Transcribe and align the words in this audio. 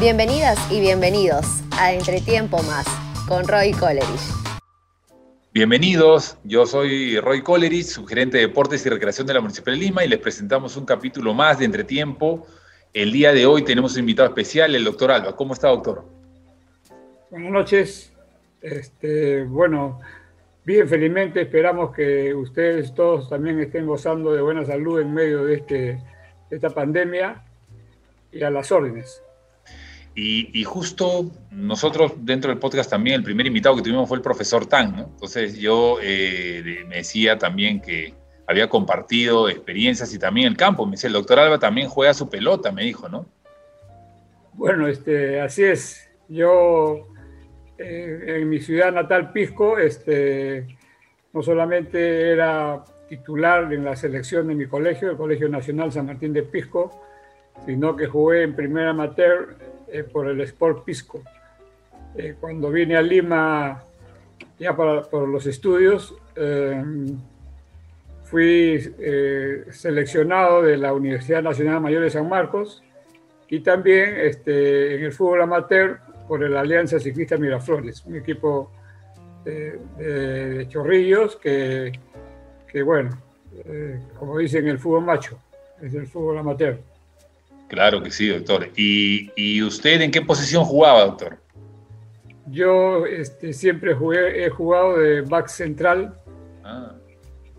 Bienvenidas 0.00 0.58
y 0.72 0.80
bienvenidos 0.80 1.62
a 1.78 1.92
Entretiempo 1.92 2.62
Más 2.62 2.86
con 3.28 3.46
Roy 3.46 3.72
Coleridge. 3.72 4.32
Bienvenidos, 5.52 6.38
yo 6.42 6.64
soy 6.64 7.20
Roy 7.20 7.42
Coleridge, 7.42 7.84
sugerente 7.84 8.38
de 8.38 8.46
Deportes 8.46 8.86
y 8.86 8.88
Recreación 8.88 9.26
de 9.26 9.34
la 9.34 9.42
Municipalidad 9.42 9.78
de 9.78 9.86
Lima 9.88 10.02
y 10.02 10.08
les 10.08 10.18
presentamos 10.18 10.78
un 10.78 10.86
capítulo 10.86 11.34
más 11.34 11.58
de 11.58 11.66
Entretiempo. 11.66 12.46
El 12.94 13.12
día 13.12 13.34
de 13.34 13.44
hoy 13.44 13.62
tenemos 13.62 13.92
un 13.92 14.00
invitado 14.00 14.26
especial, 14.26 14.74
el 14.74 14.84
doctor 14.84 15.10
Alba. 15.10 15.36
¿Cómo 15.36 15.52
está, 15.52 15.68
doctor? 15.68 16.02
Buenas 17.28 17.52
noches. 17.52 18.10
Este, 18.62 19.44
bueno, 19.44 20.00
bien, 20.64 20.88
felizmente 20.88 21.42
esperamos 21.42 21.94
que 21.94 22.32
ustedes 22.32 22.94
todos 22.94 23.28
también 23.28 23.60
estén 23.60 23.86
gozando 23.86 24.32
de 24.32 24.40
buena 24.40 24.64
salud 24.64 24.98
en 24.98 25.12
medio 25.12 25.44
de, 25.44 25.56
este, 25.56 25.76
de 26.48 26.56
esta 26.56 26.70
pandemia 26.70 27.44
y 28.32 28.42
a 28.42 28.48
las 28.48 28.72
órdenes. 28.72 29.22
Y, 30.14 30.64
justo 30.64 31.30
nosotros 31.50 32.12
dentro 32.18 32.50
del 32.50 32.58
podcast 32.58 32.90
también, 32.90 33.16
el 33.16 33.22
primer 33.22 33.46
invitado 33.46 33.76
que 33.76 33.82
tuvimos 33.82 34.08
fue 34.08 34.18
el 34.18 34.22
profesor 34.22 34.66
Tan, 34.66 34.96
¿no? 34.96 35.02
Entonces 35.04 35.56
yo 35.58 35.98
eh, 36.02 36.84
me 36.88 36.96
decía 36.96 37.38
también 37.38 37.80
que 37.80 38.12
había 38.46 38.68
compartido 38.68 39.48
experiencias 39.48 40.12
y 40.12 40.18
también 40.18 40.48
el 40.48 40.56
campo. 40.56 40.84
Me 40.84 40.92
decía, 40.92 41.08
el 41.08 41.14
doctor 41.14 41.38
Alba 41.38 41.58
también 41.58 41.88
juega 41.88 42.12
su 42.12 42.28
pelota, 42.28 42.72
me 42.72 42.82
dijo, 42.82 43.08
¿no? 43.08 43.24
Bueno, 44.54 44.88
este, 44.88 45.40
así 45.40 45.62
es. 45.64 46.10
Yo 46.28 47.06
eh, 47.78 48.40
en 48.40 48.48
mi 48.48 48.60
ciudad 48.60 48.92
natal, 48.92 49.32
Pisco, 49.32 49.78
este, 49.78 50.66
no 51.32 51.42
solamente 51.42 52.30
era 52.30 52.84
titular 53.08 53.72
en 53.72 53.84
la 53.84 53.96
selección 53.96 54.48
de 54.48 54.54
mi 54.54 54.66
colegio, 54.66 55.10
el 55.10 55.16
Colegio 55.16 55.48
Nacional 55.48 55.90
San 55.90 56.06
Martín 56.06 56.32
de 56.32 56.42
Pisco, 56.42 57.02
sino 57.64 57.96
que 57.96 58.06
jugué 58.06 58.42
en 58.42 58.54
primera 58.54 58.90
amateur 58.90 59.56
eh, 59.92 60.04
por 60.04 60.28
el 60.28 60.40
Sport 60.42 60.84
Pisco. 60.84 61.22
Eh, 62.14 62.34
cuando 62.40 62.70
vine 62.70 62.96
a 62.96 63.02
Lima 63.02 63.82
ya 64.58 64.76
para, 64.76 65.02
por 65.02 65.28
los 65.28 65.46
estudios, 65.46 66.14
eh, 66.36 66.82
fui 68.24 68.78
seleccionado 69.70 70.62
de 70.62 70.76
la 70.76 70.92
Universidad 70.92 71.42
Nacional 71.42 71.80
Mayor 71.80 72.02
de 72.02 72.10
San 72.10 72.28
Marcos 72.28 72.82
y 73.48 73.60
también 73.60 74.16
este, 74.18 74.94
en 74.94 75.04
el 75.04 75.12
fútbol 75.12 75.42
amateur 75.42 75.98
por 76.28 76.48
la 76.48 76.60
Alianza 76.60 77.00
Ciclista 77.00 77.36
Miraflores, 77.36 78.04
un 78.06 78.16
equipo 78.16 78.70
de, 79.44 80.66
chorrillos 80.68 81.36
que, 81.36 81.90
que 82.70 82.82
bueno, 82.82 83.10
como 84.16 84.38
dicen 84.38 84.68
el 84.68 84.78
fútbol 84.78 85.04
macho, 85.04 85.36
es 85.82 85.92
el 85.94 86.06
fútbol 86.06 86.38
amateur. 86.38 86.78
Claro 87.70 88.02
que 88.02 88.10
sí, 88.10 88.26
doctor. 88.26 88.68
¿Y, 88.74 89.62
usted 89.62 90.00
en 90.00 90.10
qué 90.10 90.20
posición 90.20 90.64
jugaba, 90.64 91.04
doctor? 91.04 91.38
Yo 92.46 93.06
este, 93.06 93.52
siempre 93.52 93.94
jugué, 93.94 94.44
he 94.44 94.50
jugado 94.50 94.98
de 94.98 95.20
back 95.20 95.46
central. 95.46 96.18
Ah. 96.64 96.92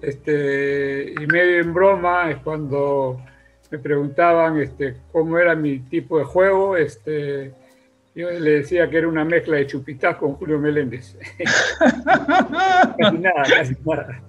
Este, 0.01 1.13
y 1.17 1.27
medio 1.27 1.61
en 1.61 1.73
broma 1.73 2.29
es 2.29 2.37
cuando 2.39 3.21
me 3.69 3.79
preguntaban 3.79 4.59
este, 4.59 4.97
cómo 5.13 5.37
era 5.37 5.55
mi 5.55 5.79
tipo 5.79 6.19
de 6.19 6.25
juego. 6.25 6.75
Este, 6.75 7.53
yo 8.13 8.29
le 8.31 8.51
decía 8.51 8.89
que 8.89 8.97
era 8.97 9.07
una 9.07 9.23
mezcla 9.23 9.55
de 9.55 9.67
chupitaz 9.67 10.17
con 10.17 10.33
Julio 10.33 10.59
Meléndez. 10.59 11.17
casi 12.97 13.17
nada, 13.17 13.43
casi 13.47 13.75
nada. 13.85 14.21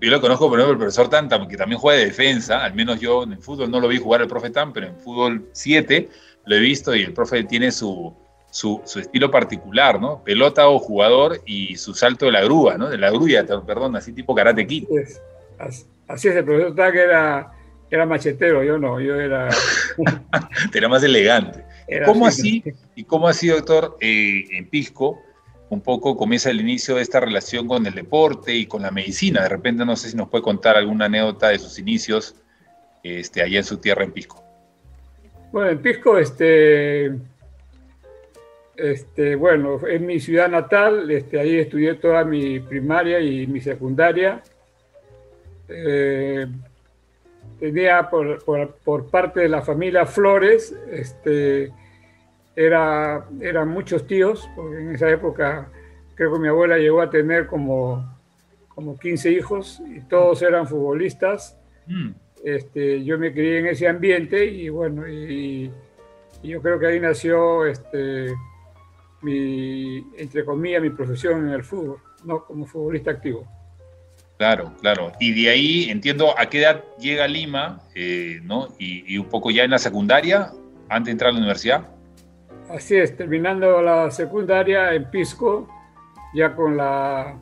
Yo 0.00 0.10
lo 0.10 0.20
conozco, 0.20 0.48
por 0.48 0.58
ejemplo, 0.58 0.72
el 0.72 0.78
profesor 0.78 1.08
Tan, 1.08 1.28
que 1.48 1.56
también 1.56 1.80
juega 1.80 1.98
de 1.98 2.06
defensa, 2.06 2.62
al 2.62 2.74
menos 2.74 3.00
yo 3.00 3.22
en 3.22 3.32
el 3.32 3.38
fútbol 3.38 3.70
no 3.70 3.80
lo 3.80 3.88
vi 3.88 3.98
jugar 3.98 4.20
el 4.20 4.28
profe 4.28 4.50
Tan, 4.50 4.72
pero 4.72 4.88
en 4.88 4.96
fútbol 4.98 5.48
7 5.52 6.08
lo 6.44 6.56
he 6.56 6.60
visto 6.60 6.94
y 6.94 7.02
el 7.02 7.12
profe 7.14 7.44
tiene 7.44 7.72
su, 7.72 8.14
su, 8.50 8.82
estilo 8.98 9.30
particular, 9.30 10.00
¿no? 10.00 10.22
Pelota 10.22 10.68
o 10.68 10.78
jugador 10.78 11.40
y 11.46 11.76
su 11.76 11.94
salto 11.94 12.26
de 12.26 12.32
la 12.32 12.42
grúa, 12.42 12.76
¿no? 12.76 12.90
De 12.90 12.98
la 12.98 13.10
grulla, 13.10 13.44
perdón, 13.66 13.96
así 13.96 14.12
tipo 14.12 14.34
karate 14.34 14.66
kid. 14.66 14.84
Así 15.58 16.28
es, 16.28 16.36
el 16.36 16.44
profesor 16.44 16.74
Tan 16.74 16.92
que 16.92 17.00
era, 17.00 17.52
era 17.90 18.06
machetero, 18.06 18.62
yo 18.62 18.78
no, 18.78 19.00
yo 19.00 19.18
era... 19.18 19.48
era 20.74 20.88
más 20.88 21.02
elegante. 21.02 21.64
¿Cómo 22.04 22.26
así? 22.26 22.62
¿Y 22.94 23.04
cómo 23.04 23.28
así, 23.28 23.48
doctor, 23.48 23.96
eh, 24.00 24.44
en 24.50 24.68
Pisco? 24.68 25.20
Un 25.68 25.80
poco 25.80 26.16
comienza 26.16 26.50
el 26.50 26.60
inicio 26.60 26.96
de 26.96 27.02
esta 27.02 27.20
relación 27.20 27.66
con 27.66 27.86
el 27.86 27.94
deporte 27.94 28.54
y 28.54 28.66
con 28.66 28.82
la 28.82 28.90
medicina. 28.90 29.42
De 29.42 29.48
repente 29.48 29.84
no 29.84 29.96
sé 29.96 30.10
si 30.10 30.16
nos 30.16 30.28
puede 30.28 30.42
contar 30.42 30.76
alguna 30.76 31.06
anécdota 31.06 31.48
de 31.48 31.58
sus 31.58 31.78
inicios 31.78 32.36
este, 33.02 33.42
allá 33.42 33.58
en 33.58 33.64
su 33.64 33.78
tierra 33.78 34.04
en 34.04 34.12
Pisco. 34.12 34.42
Bueno, 35.52 35.70
en 35.70 35.78
Pisco, 35.78 36.18
este, 36.18 37.12
este, 38.76 39.36
bueno, 39.36 39.80
en 39.86 40.06
mi 40.06 40.20
ciudad 40.20 40.48
natal, 40.48 41.10
este, 41.10 41.40
ahí 41.40 41.58
estudié 41.58 41.94
toda 41.94 42.24
mi 42.24 42.60
primaria 42.60 43.20
y 43.20 43.46
mi 43.46 43.60
secundaria. 43.60 44.42
Eh, 45.68 46.46
tenía 47.58 48.08
por, 48.10 48.44
por, 48.84 49.06
parte 49.08 49.40
de 49.40 49.48
la 49.48 49.62
familia 49.62 50.04
Flores, 50.04 50.74
este, 50.90 51.72
era, 52.56 53.26
eran 53.40 53.68
muchos 53.68 54.06
tíos, 54.06 54.48
porque 54.56 54.80
en 54.80 54.94
esa 54.94 55.10
época 55.10 55.68
creo 56.14 56.32
que 56.32 56.40
mi 56.40 56.48
abuela 56.48 56.78
llegó 56.78 57.02
a 57.02 57.10
tener 57.10 57.46
como, 57.46 58.18
como 58.68 58.98
15 58.98 59.30
hijos 59.30 59.82
y 59.86 60.00
todos 60.00 60.42
eran 60.42 60.66
futbolistas. 60.66 61.56
Mm. 61.86 62.10
Este, 62.42 63.04
yo 63.04 63.18
me 63.18 63.32
crié 63.32 63.58
en 63.58 63.66
ese 63.66 63.86
ambiente 63.86 64.44
y 64.46 64.68
bueno, 64.70 65.06
y, 65.06 65.70
yo 66.42 66.62
creo 66.62 66.78
que 66.78 66.86
ahí 66.86 67.00
nació, 67.00 67.66
este, 67.66 68.32
mi, 69.22 70.04
entre 70.16 70.44
comillas, 70.44 70.80
mi 70.80 70.90
profesión 70.90 71.48
en 71.48 71.54
el 71.54 71.64
fútbol, 71.64 71.98
¿no? 72.24 72.44
como 72.44 72.66
futbolista 72.66 73.10
activo. 73.10 73.46
Claro, 74.38 74.72
claro. 74.80 75.12
Y 75.18 75.42
de 75.42 75.50
ahí 75.50 75.90
entiendo 75.90 76.38
a 76.38 76.46
qué 76.46 76.60
edad 76.60 76.84
llega 77.00 77.26
Lima, 77.26 77.80
eh, 77.94 78.38
¿no? 78.44 78.68
Y, 78.78 79.12
y, 79.12 79.18
un 79.18 79.28
poco 79.28 79.50
ya 79.50 79.64
en 79.64 79.70
la 79.70 79.78
secundaria, 79.78 80.52
antes 80.88 81.06
de 81.06 81.10
entrar 81.12 81.30
a 81.30 81.32
la 81.32 81.38
universidad. 81.38 81.95
Así 82.76 82.94
es, 82.94 83.16
terminando 83.16 83.80
la 83.80 84.10
secundaria 84.10 84.92
en 84.92 85.10
Pisco, 85.10 85.66
ya 86.34 86.54
con 86.54 86.76
la, 86.76 87.38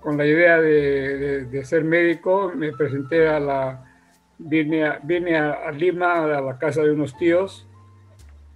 con 0.00 0.18
la 0.18 0.26
idea 0.26 0.60
de, 0.60 1.64
ser 1.64 1.84
médico, 1.84 2.50
me 2.56 2.72
presenté 2.72 3.28
a 3.28 3.38
la, 3.38 3.84
vine, 4.36 4.84
a, 4.84 4.98
vine 5.00 5.36
a, 5.36 5.70
Lima, 5.70 6.24
a 6.24 6.40
la 6.40 6.58
casa 6.58 6.82
de 6.82 6.90
unos 6.90 7.16
tíos, 7.16 7.68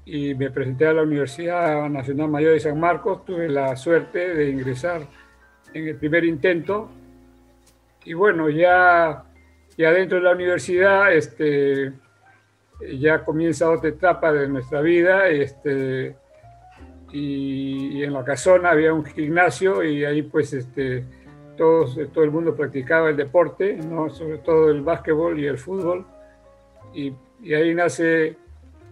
y 0.05 0.35
me 0.35 0.51
presenté 0.51 0.89
a 0.89 0.95
la 0.95 1.03
Universidad 1.03 1.89
Nacional 1.89 2.29
Mayor 2.31 2.55
de 2.55 2.61
San 2.61 2.81
Marcos. 2.81 3.25
Tuve 3.25 3.49
la 3.49 3.77
suerte 3.77 4.35
de 4.35 4.51
ingresar 4.51 5.07
en 5.73 5.87
el 5.87 5.95
primer 5.95 6.25
intento. 6.25 6.91
Y 8.05 8.15
bueno, 8.15 8.49
ya, 8.49 9.23
ya 9.77 9.93
dentro 9.93 10.19
de 10.19 10.25
la 10.25 10.33
universidad, 10.33 11.13
este, 11.13 11.93
ya 12.81 13.25
comienza 13.25 13.71
otra 13.71 13.91
etapa 13.91 14.33
de 14.33 14.49
nuestra 14.49 14.81
vida. 14.81 15.29
Este, 15.29 16.17
y, 17.13 18.03
en 18.03 18.13
la 18.13 18.25
casona 18.25 18.71
había 18.71 18.93
un 18.93 19.05
gimnasio 19.05 19.83
y 19.83 20.05
ahí 20.05 20.23
pues 20.23 20.53
este, 20.53 21.05
todos, 21.57 21.99
todo 22.13 22.25
el 22.25 22.31
mundo 22.31 22.55
practicaba 22.55 23.11
el 23.11 23.17
deporte, 23.17 23.77
¿no? 23.77 24.11
sobre 24.11 24.39
todo 24.39 24.71
el 24.71 24.83
básquetbol 24.83 25.39
y 25.39 25.47
el 25.47 25.59
fútbol. 25.59 26.07
Y, 26.95 27.15
ahí 27.55 27.75
nace 27.75 28.37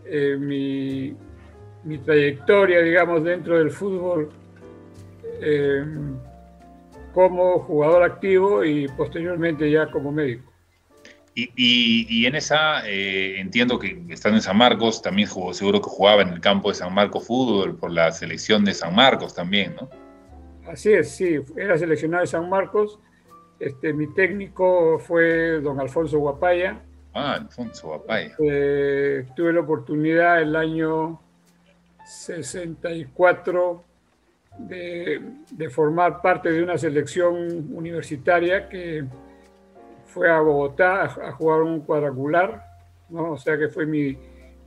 eh, 0.04 0.36
mi, 0.38 1.16
mi, 1.84 1.98
trayectoria, 1.98 2.80
digamos, 2.80 3.24
dentro 3.24 3.58
del 3.58 3.70
fútbol 3.70 4.28
eh, 5.40 5.84
como 7.12 7.58
jugador 7.60 8.02
activo 8.02 8.64
y 8.64 8.86
posteriormente 8.88 9.70
ya 9.70 9.90
como 9.90 10.12
médico. 10.12 10.52
Y, 11.38 12.24
en 12.24 12.34
esa, 12.34 12.88
eh, 12.88 13.38
entiendo 13.38 13.78
que 13.78 14.02
estando 14.08 14.38
en 14.38 14.42
San 14.42 14.56
Marcos, 14.56 15.02
también 15.02 15.28
jugó, 15.28 15.52
seguro 15.52 15.82
que 15.82 15.90
jugaba 15.90 16.22
en 16.22 16.30
el 16.30 16.40
campo 16.40 16.70
de 16.70 16.76
San 16.76 16.94
Marcos 16.94 17.26
Fútbol 17.26 17.76
por 17.76 17.90
la 17.90 18.10
selección 18.10 18.64
de 18.64 18.72
San 18.72 18.94
Marcos 18.94 19.34
también, 19.34 19.74
¿no? 19.74 19.90
Así 20.66 20.94
es, 20.94 21.10
sí, 21.10 21.36
era 21.54 21.76
seleccionado 21.76 22.22
de 22.22 22.26
San 22.26 22.48
Marcos. 22.48 22.98
Este, 23.60 23.92
mi 23.92 24.06
técnico 24.14 24.98
fue 24.98 25.60
don 25.60 25.78
Alfonso 25.78 26.18
Guapaya. 26.18 26.80
Ah, 27.12 27.34
Alfonso 27.34 27.88
Guapaya. 27.88 28.34
Eh, 28.38 29.26
tuve 29.36 29.52
la 29.52 29.60
oportunidad 29.60 30.40
el 30.40 30.56
año 30.56 31.20
64 32.06 33.84
de, 34.56 35.20
de 35.50 35.68
formar 35.68 36.22
parte 36.22 36.50
de 36.50 36.62
una 36.62 36.78
selección 36.78 37.68
universitaria 37.74 38.70
que 38.70 39.04
fue 40.16 40.30
a 40.30 40.40
Bogotá 40.40 41.02
a, 41.02 41.32
jugar 41.32 41.60
un 41.60 41.80
cuadrangular, 41.80 42.64
¿no? 43.10 43.32
o 43.32 43.38
sea 43.38 43.58
que 43.58 43.68
fue 43.68 43.84
mi, 43.84 44.16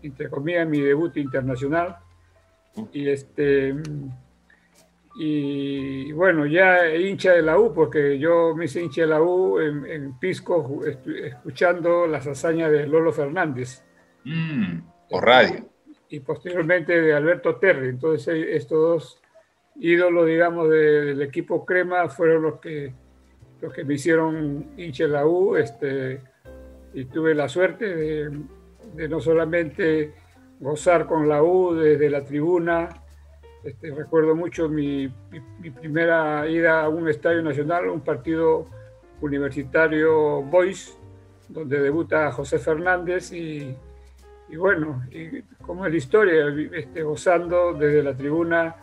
entre 0.03 0.29
comillas, 0.29 0.67
mi 0.67 0.79
debut 0.79 1.17
internacional. 1.17 1.97
Y 2.93 3.09
este 3.09 3.75
y 5.15 6.11
bueno, 6.11 6.45
ya 6.45 6.95
hincha 6.95 7.33
de 7.33 7.41
la 7.41 7.57
U, 7.57 7.73
porque 7.73 8.19
yo 8.19 8.55
me 8.55 8.65
hice 8.65 8.83
hincha 8.83 9.01
de 9.01 9.07
la 9.07 9.21
U 9.21 9.59
en, 9.59 10.17
Pisco 10.19 10.81
escuchando 10.85 12.05
las 12.05 12.27
hazañas 12.27 12.71
de 12.71 12.85
Lolo 12.85 13.11
Fernández. 13.11 13.83
Mm, 14.23 14.81
por 15.09 15.25
radio. 15.25 15.67
y 16.09 16.19
posteriormente 16.19 17.01
de 17.01 17.13
Alberto 17.13 17.55
Terry. 17.55 17.89
Entonces 17.89 18.45
estos 18.49 18.79
dos 18.79 19.21
ídolos, 19.79 20.27
digamos, 20.27 20.69
del 20.69 21.21
equipo 21.23 21.65
Crema 21.65 22.07
fueron 22.07 22.43
los 22.43 22.59
que, 22.59 22.93
los 23.61 23.73
que 23.73 23.83
me 23.83 23.95
hicieron 23.95 24.71
hincha 24.77 25.07
la 25.07 25.25
U 25.25 25.55
este, 25.55 26.21
y 26.93 27.05
tuve 27.05 27.35
la 27.35 27.49
suerte 27.49 27.95
de, 27.95 28.39
de, 28.95 29.09
no 29.09 29.19
solamente 29.19 30.13
gozar 30.59 31.05
con 31.05 31.27
la 31.27 31.43
U 31.43 31.73
desde 31.73 32.09
la 32.09 32.23
tribuna, 32.23 32.89
este, 33.63 33.91
recuerdo 33.93 34.35
mucho 34.35 34.69
mi, 34.69 35.11
mi, 35.59 35.69
primera 35.69 36.47
ida 36.47 36.83
a 36.83 36.89
un 36.89 37.09
estadio 37.09 37.41
nacional, 37.41 37.89
un 37.89 38.01
partido 38.01 38.65
universitario 39.21 40.41
Boys, 40.41 40.97
donde 41.49 41.79
debuta 41.79 42.31
José 42.31 42.57
Fernández 42.59 43.33
y, 43.33 43.75
y 44.49 44.55
bueno, 44.55 45.03
y 45.11 45.41
como 45.61 45.85
es 45.85 45.91
la 45.91 45.97
historia, 45.97 46.45
este, 46.73 47.03
gozando 47.03 47.73
desde 47.73 48.01
la 48.01 48.15
tribuna 48.15 48.75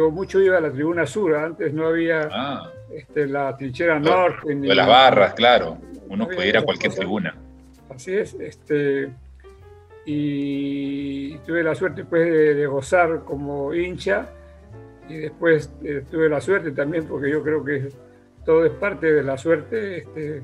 yo 0.00 0.10
mucho 0.10 0.40
iba 0.40 0.56
a 0.56 0.60
la 0.62 0.72
tribuna 0.72 1.06
sur, 1.06 1.34
antes 1.36 1.74
no 1.74 1.86
había 1.86 2.26
ah. 2.32 2.72
este, 2.90 3.26
la 3.26 3.54
trinchera 3.54 4.00
norte. 4.00 4.54
de 4.54 4.74
las 4.74 4.86
barras, 4.86 5.34
claro. 5.34 5.76
Uno 6.08 6.26
puede 6.26 6.48
ir 6.48 6.56
a 6.56 6.62
cualquier 6.62 6.94
tribuna. 6.94 7.34
Así 7.94 8.14
es. 8.14 8.32
Este, 8.34 9.10
y 10.06 11.36
tuve 11.40 11.62
la 11.62 11.74
suerte 11.74 12.04
pues, 12.04 12.24
de, 12.30 12.66
gozar 12.66 13.24
como 13.26 13.74
hincha 13.74 14.30
y 15.06 15.18
después 15.18 15.70
eh, 15.84 16.02
tuve 16.10 16.30
la 16.30 16.40
suerte 16.40 16.70
también, 16.70 17.04
porque 17.04 17.30
yo 17.30 17.42
creo 17.42 17.62
que 17.62 17.90
todo 18.46 18.64
es 18.64 18.72
parte 18.72 19.12
de 19.12 19.22
la 19.22 19.36
suerte 19.36 19.98
este, 19.98 20.42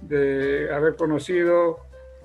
de 0.00 0.72
haber 0.72 0.96
conocido 0.96 1.80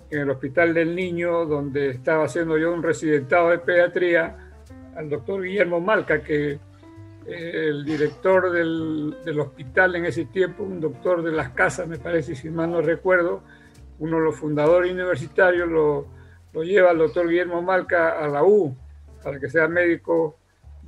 en 0.10 0.22
el 0.22 0.30
Hospital 0.30 0.74
del 0.74 0.96
Niño, 0.96 1.46
donde 1.46 1.90
estaba 1.90 2.24
haciendo 2.24 2.58
yo 2.58 2.74
un 2.74 2.82
residentado 2.82 3.50
de 3.50 3.60
pediatría, 3.60 4.51
al 4.96 5.10
doctor 5.10 5.42
Guillermo 5.44 5.80
Malca, 5.80 6.22
que 6.22 6.60
eh, 7.26 7.68
el 7.68 7.86
director 7.86 8.52
del, 8.52 9.18
del, 9.24 9.40
hospital 9.40 9.96
en 9.96 10.06
ese 10.06 10.26
tiempo, 10.26 10.64
un 10.64 10.80
doctor 10.80 11.24
de 11.24 11.32
las 11.32 11.50
casas, 11.50 11.88
me 11.88 11.98
parece, 11.98 12.36
si 12.36 12.50
mal 12.50 12.72
no 12.72 12.82
recuerdo, 12.82 13.44
uno 14.00 14.18
de 14.18 14.24
los 14.24 14.36
fundadores 14.36 14.92
universitarios, 14.92 15.70
lo, 15.70 16.08
lo 16.54 16.64
lleva 16.64 16.90
al 16.90 16.98
doctor 16.98 17.28
Guillermo 17.28 17.62
Malca 17.62 18.20
a 18.20 18.28
la 18.28 18.44
U 18.44 18.76
para 19.24 19.40
que 19.40 19.50
sea 19.50 19.68
médico. 19.68 20.38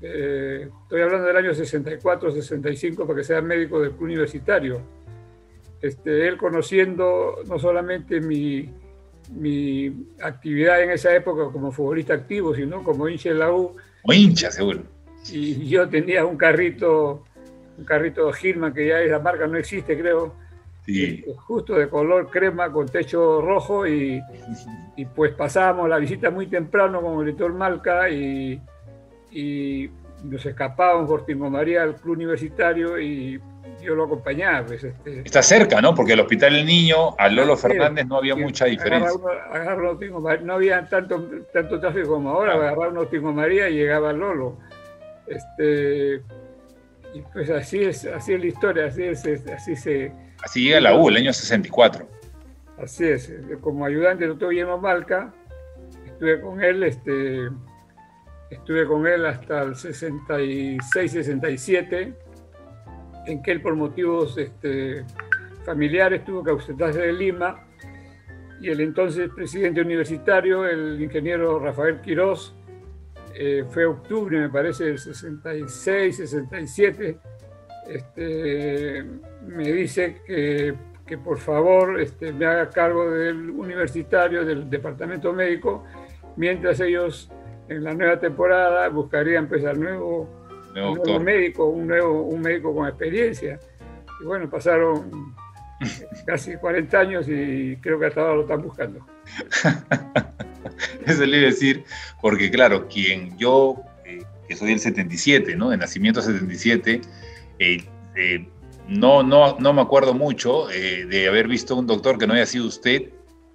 estoy 0.02 1.02
hablando 1.02 1.28
del 1.28 1.38
año 1.38 1.54
64, 1.54 2.32
65, 2.32 3.06
para 3.06 3.18
que 3.18 3.24
sea 3.24 3.42
médico 3.42 3.80
del 3.80 3.92
club 3.92 4.04
universitario. 4.04 4.82
Este, 5.82 6.28
él 6.28 6.38
conociendo 6.38 7.40
no 7.46 7.60
solamente 7.60 8.22
mi, 8.22 8.70
mi 9.32 10.08
actividad 10.22 10.82
en 10.82 10.92
esa 10.92 11.14
época 11.14 11.52
como 11.52 11.72
futbolista 11.72 12.14
activo, 12.14 12.56
sino 12.56 12.84
como 12.84 13.08
hincha 13.08 13.30
de 13.30 13.36
la 13.36 13.52
U, 13.54 13.76
o 14.04 14.14
hincha, 14.14 14.52
seguro. 14.52 14.82
Y 15.32 15.68
yo 15.68 15.88
tenía 15.88 16.26
un 16.26 16.38
carrito, 16.38 17.24
un 17.78 17.86
carrito 17.86 18.32
Gilman, 18.32 18.74
que 18.74 18.88
ya 18.88 19.00
esa 19.02 19.20
marca 19.20 19.48
no 19.48 19.58
existe, 19.58 19.98
creo. 19.98 20.36
Sí. 20.86 21.04
Eh, 21.04 21.36
justo 21.38 21.76
de 21.76 21.88
color 21.88 22.30
crema 22.30 22.72
con 22.72 22.88
techo 22.88 23.42
rojo 23.42 23.88
y, 23.88 24.22
y 24.98 25.06
pues 25.06 25.34
pasábamos 25.34 25.90
la 25.90 25.98
visita 25.98 26.30
muy 26.30 26.48
temprano 26.48 27.02
con 27.02 27.20
el 27.20 27.26
director 27.26 27.54
Malca 27.54 28.10
y, 28.10 28.62
y 29.32 29.90
nos 30.24 30.46
escapábamos 30.46 31.10
por 31.10 31.26
Tingo 31.26 31.50
María 31.50 31.84
al 31.84 31.96
club 31.96 32.16
universitario 32.16 33.00
y 33.00 33.40
yo 33.84 33.96
lo 33.96 34.06
acompañaba. 34.06 34.66
Pues, 34.66 34.84
este. 34.84 35.22
Está 35.24 35.42
cerca, 35.42 35.82
¿no? 35.82 35.94
Porque 35.94 36.14
el 36.14 36.22
Hospital 36.22 36.56
El 36.56 36.66
Niño, 36.66 37.16
a 37.18 37.28
Lolo 37.30 37.58
Fernández 37.58 38.06
no 38.06 38.18
había 38.18 38.36
mucha 38.36 38.66
diferencia. 38.66 39.12
no 40.42 40.54
había 40.54 40.86
tanto, 40.86 41.28
tanto 41.52 41.80
tráfico 41.80 42.10
como 42.10 42.30
ahora, 42.30 42.54
agarrar 42.54 42.90
unos 42.90 43.10
Tingo 43.10 43.34
María 43.34 43.70
y 43.70 43.76
llegaba 43.76 44.14
Lolo. 44.14 44.58
Este, 45.28 46.22
y 47.14 47.22
pues 47.32 47.50
así 47.50 47.84
es, 47.84 48.06
así 48.06 48.34
es 48.34 48.40
la 48.40 48.46
historia, 48.48 48.86
así 48.88 49.04
es, 49.04 49.26
así 49.48 49.76
se... 49.76 50.12
Así 50.44 50.64
llega 50.66 50.82
la 50.82 50.96
U, 50.96 51.10
el 51.10 51.18
año 51.18 51.32
64. 51.32 52.08
Así 52.78 53.06
es, 53.06 53.32
como 53.62 53.86
ayudante 53.86 54.24
del 54.24 54.32
doctor 54.32 54.50
Guillermo 54.50 54.80
Malca, 54.80 55.32
estuve 56.06 56.42
con 56.42 56.62
él, 56.62 56.84
este, 56.84 57.48
estuve 58.50 58.86
con 58.88 59.08
él 59.08 59.26
hasta 59.26 59.62
el 59.62 59.76
66-67 59.76 62.14
en 63.26 63.42
que 63.42 63.52
él 63.52 63.62
por 63.62 63.76
motivos 63.76 64.38
este, 64.38 65.06
familiares 65.66 66.24
tuvo 66.26 66.44
que 66.44 66.52
ausentarse 66.52 67.00
de 67.00 67.14
Lima 67.14 67.68
y 68.62 68.70
el 68.70 68.80
entonces 68.80 69.30
presidente 69.36 69.82
universitario, 69.82 70.66
el 70.66 71.02
ingeniero 71.02 71.60
Rafael 71.60 72.00
Quirós, 72.00 72.56
eh, 73.36 73.66
fue 73.70 73.86
octubre, 73.86 74.40
me 74.40 74.50
parece, 74.50 74.86
del 74.86 75.00
66, 75.00 76.16
67, 76.16 77.18
este, 77.90 79.04
me 79.46 79.72
dice 79.72 80.22
que, 80.26 80.74
que 81.06 81.18
por 81.18 81.40
favor 81.40 82.00
este, 82.00 82.32
me 82.32 82.46
haga 82.46 82.70
cargo 82.70 83.10
del 83.12 83.50
universitario, 83.50 84.46
del 84.46 84.70
departamento 84.70 85.34
médico, 85.34 85.84
mientras 86.38 86.80
ellos 86.80 87.30
en 87.68 87.84
la 87.84 87.94
nueva 87.94 88.20
temporada 88.20 88.88
buscarían 88.90 89.46
empezar 89.46 89.78
nuevo 89.78 90.30
un 90.76 91.24
médico, 91.24 91.66
un 91.66 91.88
nuevo, 91.88 92.24
un 92.24 92.42
médico 92.42 92.74
con 92.74 92.88
experiencia. 92.88 93.60
Y 94.22 94.26
bueno, 94.26 94.50
pasaron 94.50 95.34
casi 96.26 96.56
40 96.56 97.00
años 97.00 97.28
y 97.28 97.78
creo 97.78 98.00
que 98.00 98.08
hasta 98.08 98.22
ahora 98.22 98.36
lo 98.36 98.42
están 98.42 98.62
buscando. 98.62 99.06
Eso 101.06 101.26
le 101.26 101.38
iba 101.38 101.48
a 101.48 101.52
decir, 101.52 101.84
porque 102.22 102.50
claro, 102.50 102.88
quien 102.88 103.38
yo, 103.38 103.76
eh, 104.06 104.24
que 104.48 104.56
soy 104.56 104.70
del 104.70 104.80
77, 104.80 105.56
¿no? 105.56 105.70
De 105.70 105.78
nacimiento 105.78 106.22
77, 106.22 107.02
eh, 107.60 107.84
eh, 108.16 108.48
no, 108.88 109.24
no, 109.24 109.58
no 109.60 109.74
me 109.74 109.82
acuerdo 109.82 110.14
mucho 110.14 110.68
de 110.68 111.28
haber 111.28 111.48
visto 111.48 111.76
un 111.76 111.88
doctor 111.88 112.18
que 112.18 112.28
no 112.28 112.34
haya 112.34 112.46
sido 112.46 112.68
usted 112.68 113.10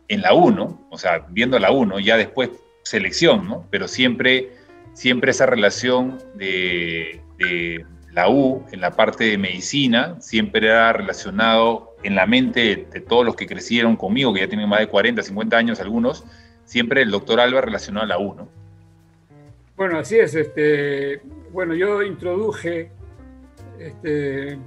en 0.08 0.22
la 0.22 0.32
1, 0.32 0.88
o 0.90 0.98
sea, 0.98 1.26
viendo 1.28 1.58
la 1.58 1.70
1, 1.70 2.00
ya 2.00 2.16
después 2.16 2.50
selección, 2.82 3.46
¿no? 3.46 3.66
Pero 3.70 3.88
siempre 3.88 4.50
siempre 4.94 5.30
esa 5.30 5.46
relación 5.46 6.18
de, 6.34 7.20
la 8.12 8.28
U 8.28 8.64
en 8.72 8.80
la 8.80 8.90
parte 8.90 9.24
de 9.24 9.38
medicina 9.38 10.20
siempre 10.20 10.66
era 10.66 10.92
relacionado 10.92 11.94
en 12.02 12.14
la 12.14 12.26
mente 12.26 12.88
de, 12.90 13.00
todos 13.00 13.24
los 13.24 13.36
que 13.36 13.46
crecieron 13.46 13.96
conmigo, 13.96 14.32
que 14.32 14.40
ya 14.40 14.48
tienen 14.48 14.68
más 14.68 14.80
de 14.80 14.88
40, 14.88 15.22
50 15.22 15.56
años 15.56 15.80
algunos, 15.80 16.24
siempre 16.64 17.02
el 17.02 17.10
doctor 17.10 17.40
Alba 17.40 17.60
relacionado 17.60 18.04
a 18.04 18.08
la 18.08 18.18
U, 18.18 18.34
¿no? 18.34 18.48
Bueno, 19.76 19.98
así 19.98 20.18
es. 20.18 20.34
Este, 20.34 21.20
bueno, 21.52 21.74
yo 21.74 22.02
introduje 22.02 22.90
este, 23.78 24.58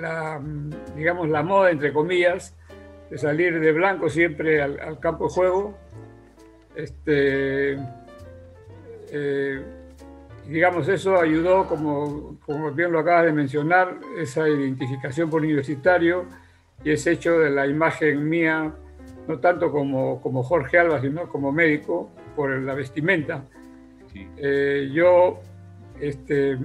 la, 0.00 0.40
digamos, 0.96 1.28
la 1.28 1.42
moda, 1.42 1.70
entre 1.70 1.92
comillas, 1.92 2.54
de 3.10 3.18
salir 3.18 3.58
de 3.58 3.72
blanco 3.72 4.08
siempre 4.08 4.62
al, 4.62 4.78
al 4.78 5.00
campo 5.00 5.24
de 5.24 5.34
juego. 5.34 5.78
Este, 6.76 7.76
eh, 9.12 9.62
digamos, 10.48 10.88
eso 10.88 11.20
ayudó, 11.20 11.66
como, 11.66 12.38
como 12.44 12.72
bien 12.72 12.92
lo 12.92 12.98
acabas 12.98 13.26
de 13.26 13.32
mencionar, 13.32 13.98
esa 14.18 14.48
identificación 14.48 15.30
por 15.30 15.42
universitario 15.42 16.26
y 16.82 16.90
ese 16.90 17.12
hecho 17.12 17.38
de 17.38 17.50
la 17.50 17.66
imagen 17.66 18.28
mía, 18.28 18.72
no 19.28 19.38
tanto 19.38 19.70
como, 19.70 20.20
como 20.20 20.42
Jorge 20.42 20.78
Alba, 20.78 21.00
sino 21.00 21.28
como 21.28 21.52
médico, 21.52 22.10
por 22.34 22.50
la 22.50 22.74
vestimenta. 22.74 23.44
Eh, 24.36 24.90
yo 24.92 25.40
este, 26.00 26.58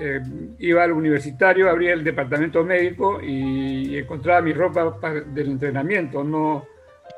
eh, 0.00 0.20
iba 0.58 0.84
al 0.84 0.92
universitario, 0.92 1.70
abría 1.70 1.94
el 1.94 2.04
departamento 2.04 2.64
médico 2.64 3.20
y, 3.20 3.96
encontraba 3.96 4.42
mi 4.42 4.52
ropa 4.52 4.98
del 5.26 5.48
entrenamiento. 5.48 6.22
No, 6.22 6.66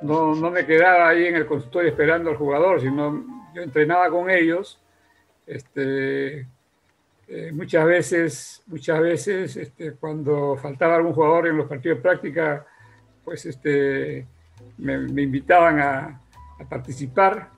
no, 0.03 0.35
no, 0.35 0.51
me 0.51 0.65
quedaba 0.65 1.09
ahí 1.09 1.27
en 1.27 1.37
el 1.37 1.47
consultorio 1.47 1.91
esperando 1.91 2.31
al 2.31 2.37
jugador, 2.37 2.81
sino 2.81 3.36
yo 3.57 3.63
entrenaba 3.63 4.11
con 4.11 4.29
ellos, 4.29 4.79
este, 5.47 6.47
eh, 7.27 7.51
muchas 7.53 7.87
veces, 7.87 8.63
muchas 8.67 9.01
veces 9.01 9.57
este, 9.57 9.93
cuando 9.93 10.57
faltaba 10.57 10.97
algún 10.97 11.15
jugador 11.15 11.47
en 11.47 11.57
los 11.57 11.67
partidos 11.67 11.99
de 11.99 12.03
práctica, 12.03 12.67
pues 13.25 13.47
este, 13.47 14.27
me, 14.77 15.23
invitaban 15.23 15.81
a, 15.81 16.21
participar. 16.69 17.51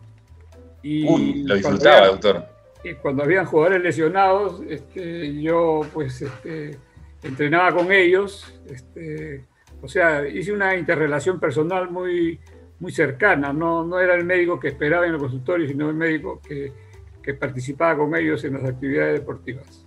Y 0.83 1.43
lo 1.43 1.57
disfrutaba, 1.57 2.07
doctor. 2.07 2.47
Y 2.85 2.95
cuando 2.95 3.25
habían 3.25 3.45
jugadores 3.45 3.83
lesionados, 3.83 4.62
este, 4.69 5.40
yo 5.40 5.81
pues 5.93 6.23
este, 6.23 6.78
entrenaba 7.25 7.75
con 7.75 7.90
ellos. 7.90 8.55
Este, 8.71 9.45
o 9.83 9.88
sea, 9.88 10.26
hice 10.28 10.52
una 10.52 10.76
interrelación 10.76 11.40
personal 11.40 11.90
muy, 11.90 12.38
muy 12.80 12.92
cercana, 12.92 13.52
no, 13.52 13.85
no 13.85 13.99
era 13.99 14.14
el 14.14 14.25
médico 14.25 14.61
que 14.61 14.68
esperaba 14.68 15.06
en 15.06 15.14
el 15.14 15.18
consultorio, 15.18 15.66
sino 15.66 15.88
el 15.88 15.97
médico 15.97 16.40
que, 16.47 16.73
que 17.23 17.35
participaba 17.35 17.99
con 17.99 18.14
ellos 18.14 18.44
en 18.44 18.54
las 18.54 18.64
actividades 18.64 19.20
deportivas. 19.20 19.87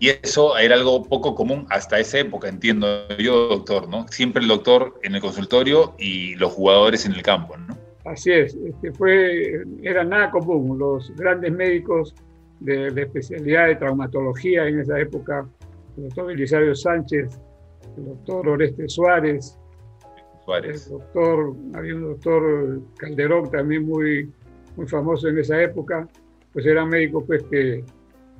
Y 0.00 0.08
eso 0.08 0.56
era 0.56 0.74
algo 0.74 1.02
poco 1.04 1.34
común 1.34 1.66
hasta 1.70 1.98
esa 1.98 2.18
época, 2.18 2.48
entiendo 2.48 3.06
yo, 3.18 3.48
doctor, 3.48 3.88
¿no? 3.88 4.06
Siempre 4.08 4.42
el 4.42 4.48
doctor 4.48 4.98
en 5.02 5.14
el 5.14 5.20
consultorio 5.20 5.94
y 5.98 6.34
los 6.36 6.52
jugadores 6.52 7.04
en 7.06 7.12
el 7.12 7.22
campo, 7.22 7.56
¿no? 7.56 7.76
Así 8.04 8.32
es, 8.32 8.54
este, 8.54 8.92
fue, 8.92 9.62
era 9.82 10.04
nada 10.04 10.30
común. 10.30 10.78
Los 10.78 11.14
grandes 11.16 11.52
médicos 11.52 12.14
de, 12.60 12.90
de, 12.90 13.02
especialidad 13.02 13.68
de 13.68 13.76
traumatología 13.76 14.66
en 14.66 14.80
esa 14.80 14.98
época, 14.98 15.46
el 15.96 16.04
doctor 16.04 16.26
Belisario 16.26 16.74
Sánchez, 16.74 17.38
el 17.96 18.04
doctor 18.04 18.48
Oreste 18.48 18.88
Suárez, 18.88 19.58
Suárez. 20.44 20.86
el 20.86 20.92
doctor, 20.92 21.54
había 21.74 21.94
un 21.94 22.02
doctor 22.02 22.80
Calderón 22.96 23.50
también 23.50 23.86
muy, 23.86 24.30
muy 24.76 24.86
famoso 24.86 25.28
en 25.28 25.38
esa 25.38 25.62
época, 25.62 26.08
pues 26.52 26.66
eran 26.66 26.88
médicos 26.88 27.24
pues 27.26 27.42
que, 27.44 27.84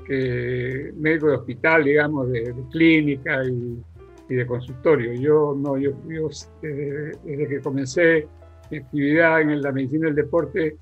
que 0.06 0.92
médicos 0.96 1.30
de 1.30 1.36
hospital, 1.36 1.84
digamos, 1.84 2.30
de, 2.30 2.52
de 2.52 2.62
clínica 2.70 3.44
y, 3.44 3.82
y, 4.28 4.34
de 4.34 4.46
consultorio. 4.46 5.12
Yo 5.14 5.54
no, 5.56 5.76
yo, 5.76 5.92
yo 6.08 6.28
desde, 6.62 7.12
desde 7.24 7.48
que 7.48 7.60
comencé 7.60 8.28
mi 8.70 8.78
actividad 8.78 9.40
en 9.40 9.62
la 9.62 9.72
medicina 9.72 10.06
del 10.06 10.14
deporte, 10.14 10.76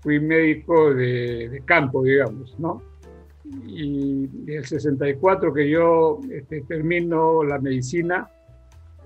fui 0.00 0.20
médico 0.20 0.94
de, 0.94 1.48
de 1.48 1.60
campo, 1.62 2.02
digamos, 2.02 2.58
¿no? 2.58 2.82
Y 3.66 4.28
el 4.46 4.64
64 4.64 5.52
que 5.52 5.68
yo 5.68 6.20
este, 6.30 6.60
termino 6.62 7.42
la 7.42 7.58
medicina, 7.58 8.28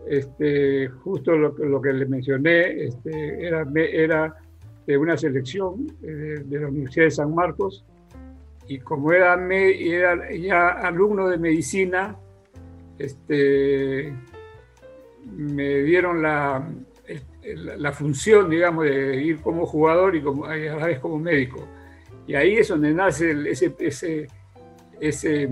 este, 0.08 0.88
justo 0.88 1.32
lo, 1.32 1.50
lo, 1.56 1.80
que 1.80 1.92
le 1.92 2.06
mencioné, 2.06 2.84
este, 2.84 3.46
era, 3.46 3.66
era 3.74 4.34
de 4.86 4.98
una 4.98 5.16
selección 5.16 5.86
de, 6.00 6.44
de, 6.44 6.60
la 6.60 6.68
Universidad 6.68 7.06
de 7.06 7.10
San 7.10 7.34
Marcos, 7.34 7.84
y 8.68 8.78
como 8.78 9.12
era, 9.12 9.36
me, 9.36 9.70
era 9.70 10.32
ya 10.32 10.70
alumno 10.70 11.28
de 11.28 11.38
medicina, 11.38 12.16
este, 12.98 14.12
me 15.30 15.78
dieron 15.82 16.22
la, 16.22 16.68
la 17.44 17.92
función, 17.92 18.50
digamos, 18.50 18.84
de 18.84 19.22
ir 19.22 19.40
como 19.40 19.66
jugador 19.66 20.14
y, 20.14 20.22
como, 20.22 20.44
a 20.44 20.56
la 20.56 20.86
vez 20.86 21.00
como 21.00 21.18
médico. 21.18 21.66
Y 22.26 22.34
ahí 22.34 22.54
es 22.54 22.68
donde 22.68 22.92
nace 22.92 23.30
el, 23.30 23.46
ese, 23.46 23.74
ese, 23.78 24.28
ese, 25.00 25.48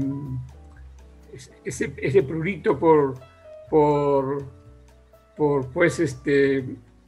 ese, 1.65 1.93
ese 1.97 2.23
prurito 2.23 2.79
por, 2.79 3.15
por, 3.71 4.45
por 5.37 5.71
pues, 5.71 6.01
este, 6.01 6.65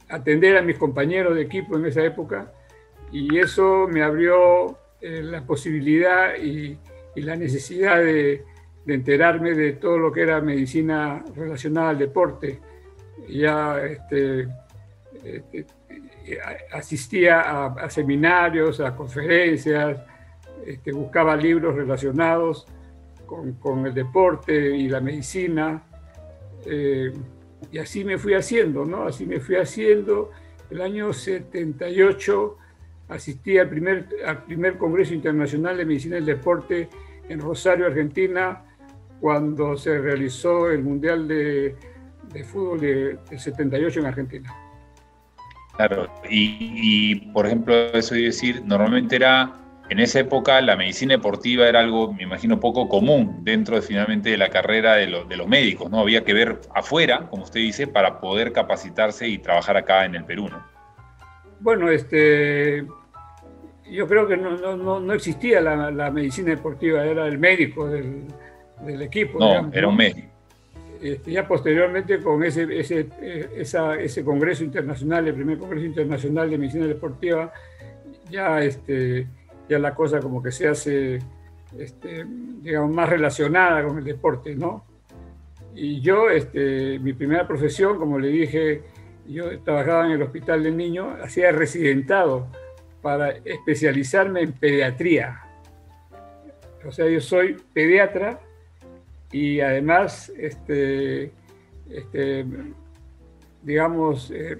atender 0.09 0.57
a 0.57 0.61
mis 0.61 0.77
compañeros 0.77 1.35
de 1.35 1.41
equipo 1.41 1.77
en 1.77 1.85
esa 1.85 2.03
época. 2.03 2.51
Y 3.11 3.37
eso 3.37 3.87
me 3.87 4.01
abrió 4.01 4.77
eh, 5.01 5.21
la 5.21 5.45
posibilidad 5.45 6.35
y, 6.37 6.77
y 7.15 7.21
la 7.21 7.35
necesidad 7.35 7.97
de, 7.97 8.43
de, 8.85 8.93
enterarme 8.93 9.53
de 9.53 9.73
todo 9.73 9.97
lo 9.97 10.11
que 10.11 10.21
era 10.21 10.41
medicina 10.41 11.23
relacionada 11.35 11.89
al 11.89 11.99
deporte. 11.99 12.59
Ya 13.29 13.83
este, 13.85 14.47
este, 15.23 15.65
asistía 16.71 17.41
a, 17.41 17.65
a, 17.73 17.89
seminarios, 17.89 18.79
a 18.79 18.95
conferencias, 18.95 19.99
este, 20.65 20.91
buscaba 20.91 21.35
libros 21.35 21.75
relacionados 21.75 22.65
con, 23.25 23.53
con, 23.53 23.85
el 23.85 23.93
deporte 23.93 24.75
y 24.75 24.87
la 24.87 25.01
medicina. 25.01 25.83
Eh, 26.65 27.11
y 27.71 27.77
así 27.77 28.03
me 28.03 28.17
fui 28.17 28.33
haciendo, 28.33 28.85
¿no? 28.85 29.03
Así 29.05 29.25
me 29.25 29.39
fui 29.39 29.55
haciendo. 29.55 30.31
El 30.69 30.81
año 30.81 31.13
78 31.13 32.57
asistí 33.09 33.57
al 33.57 33.69
primer, 33.69 34.07
al 34.25 34.43
primer 34.43 34.77
Congreso 34.77 35.13
Internacional 35.13 35.77
de 35.77 35.85
Medicina 35.85 36.15
del 36.15 36.25
Deporte 36.25 36.89
en 37.29 37.39
Rosario, 37.39 37.85
Argentina, 37.85 38.63
cuando 39.19 39.77
se 39.77 39.99
realizó 39.99 40.69
el 40.69 40.83
Mundial 40.83 41.27
de, 41.27 41.75
de 42.33 42.43
Fútbol 42.43 42.79
del 42.81 43.19
de 43.29 43.39
78 43.39 43.99
en 43.99 44.05
Argentina. 44.05 44.55
Claro, 45.75 46.07
y, 46.29 47.15
por 47.31 47.47
ejemplo, 47.47 47.73
eso 47.93 48.13
de 48.13 48.23
decir, 48.23 48.61
normalmente 48.63 49.15
era, 49.15 49.62
en 49.89 49.99
esa 49.99 50.19
época 50.19 50.61
la 50.61 50.75
medicina 50.75 51.15
deportiva 51.15 51.67
era 51.67 51.79
algo, 51.79 52.13
me 52.13 52.23
imagino, 52.23 52.59
poco 52.59 52.87
común 52.87 53.43
dentro 53.43 53.75
de, 53.75 53.81
finalmente 53.81 54.29
de 54.29 54.37
la 54.37 54.49
carrera 54.49 54.95
de, 54.95 55.07
lo, 55.07 55.25
de, 55.25 55.37
los 55.37 55.47
médicos, 55.47 55.91
¿no? 55.91 55.99
Había 55.99 56.23
que 56.23 56.33
ver 56.33 56.59
afuera, 56.73 57.27
como 57.29 57.43
usted 57.43 57.59
dice, 57.59 57.87
para 57.87 58.19
poder 58.19 58.51
capacitarse 58.53 59.27
y 59.27 59.37
trabajar 59.37 59.77
acá 59.77 60.05
en 60.05 60.15
el 60.15 60.25
Perú, 60.25 60.49
¿no? 60.49 60.63
Bueno, 61.59 61.89
este, 61.89 62.85
yo 63.89 64.07
creo 64.07 64.27
que 64.27 64.37
no, 64.37 64.75
no, 64.75 64.99
no 64.99 65.13
existía 65.13 65.61
la, 65.61 65.91
la, 65.91 66.11
medicina 66.11 66.49
deportiva, 66.49 67.05
era 67.05 67.27
el 67.27 67.37
médico 67.37 67.87
del, 67.87 68.23
del 68.85 69.01
equipo. 69.01 69.39
No, 69.39 69.49
digamos, 69.49 69.75
era 69.75 69.87
un 69.87 69.95
médico. 69.95 70.27
Este, 71.01 71.31
ya 71.31 71.45
posteriormente 71.45 72.19
con 72.21 72.43
ese, 72.43 72.65
ese, 72.79 73.09
esa, 73.57 73.95
ese 73.95 74.23
congreso 74.23 74.63
internacional, 74.63 75.27
el 75.27 75.33
primer 75.35 75.57
congreso 75.57 75.85
internacional 75.85 76.49
de 76.49 76.57
medicina 76.57 76.87
deportiva, 76.87 77.51
ya, 78.29 78.63
este, 78.63 79.27
ya 79.69 79.79
la 79.79 79.93
cosa 79.93 80.19
como 80.19 80.41
que 80.41 80.51
se 80.51 80.67
hace, 80.67 81.19
este, 81.77 82.25
digamos, 82.61 82.91
más 82.91 83.09
relacionada 83.09 83.83
con 83.83 83.97
el 83.97 84.03
deporte, 84.03 84.55
¿no? 84.55 84.85
Y 85.75 86.01
yo, 86.01 86.29
este, 86.29 86.99
mi 86.99 87.13
primera 87.13 87.47
profesión, 87.47 87.97
como 87.97 88.19
le 88.19 88.27
dije, 88.27 88.83
yo 89.27 89.59
trabajaba 89.61 90.05
en 90.05 90.11
el 90.11 90.21
hospital 90.21 90.63
del 90.63 90.77
niño, 90.77 91.17
hacía 91.23 91.51
residentado 91.51 92.47
para 93.01 93.31
especializarme 93.31 94.41
en 94.41 94.53
pediatría. 94.53 95.41
O 96.85 96.91
sea, 96.91 97.07
yo 97.07 97.21
soy 97.21 97.57
pediatra 97.73 98.39
y 99.31 99.61
además, 99.61 100.31
este, 100.37 101.31
este, 101.89 102.45
digamos, 103.61 104.31
eh, 104.31 104.57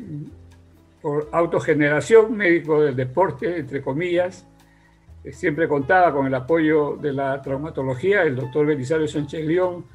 por 1.01 1.27
autogeneración, 1.31 2.35
médico 2.35 2.81
del 2.81 2.95
deporte, 2.95 3.57
entre 3.57 3.81
comillas, 3.81 4.47
siempre 5.31 5.67
contaba 5.67 6.11
con 6.11 6.27
el 6.27 6.33
apoyo 6.35 6.97
de 6.97 7.13
la 7.13 7.41
traumatología, 7.41 8.23
el 8.23 8.35
doctor 8.35 8.65
Belisario 8.65 9.07
Sánchez 9.07 9.45
León, 9.45 9.85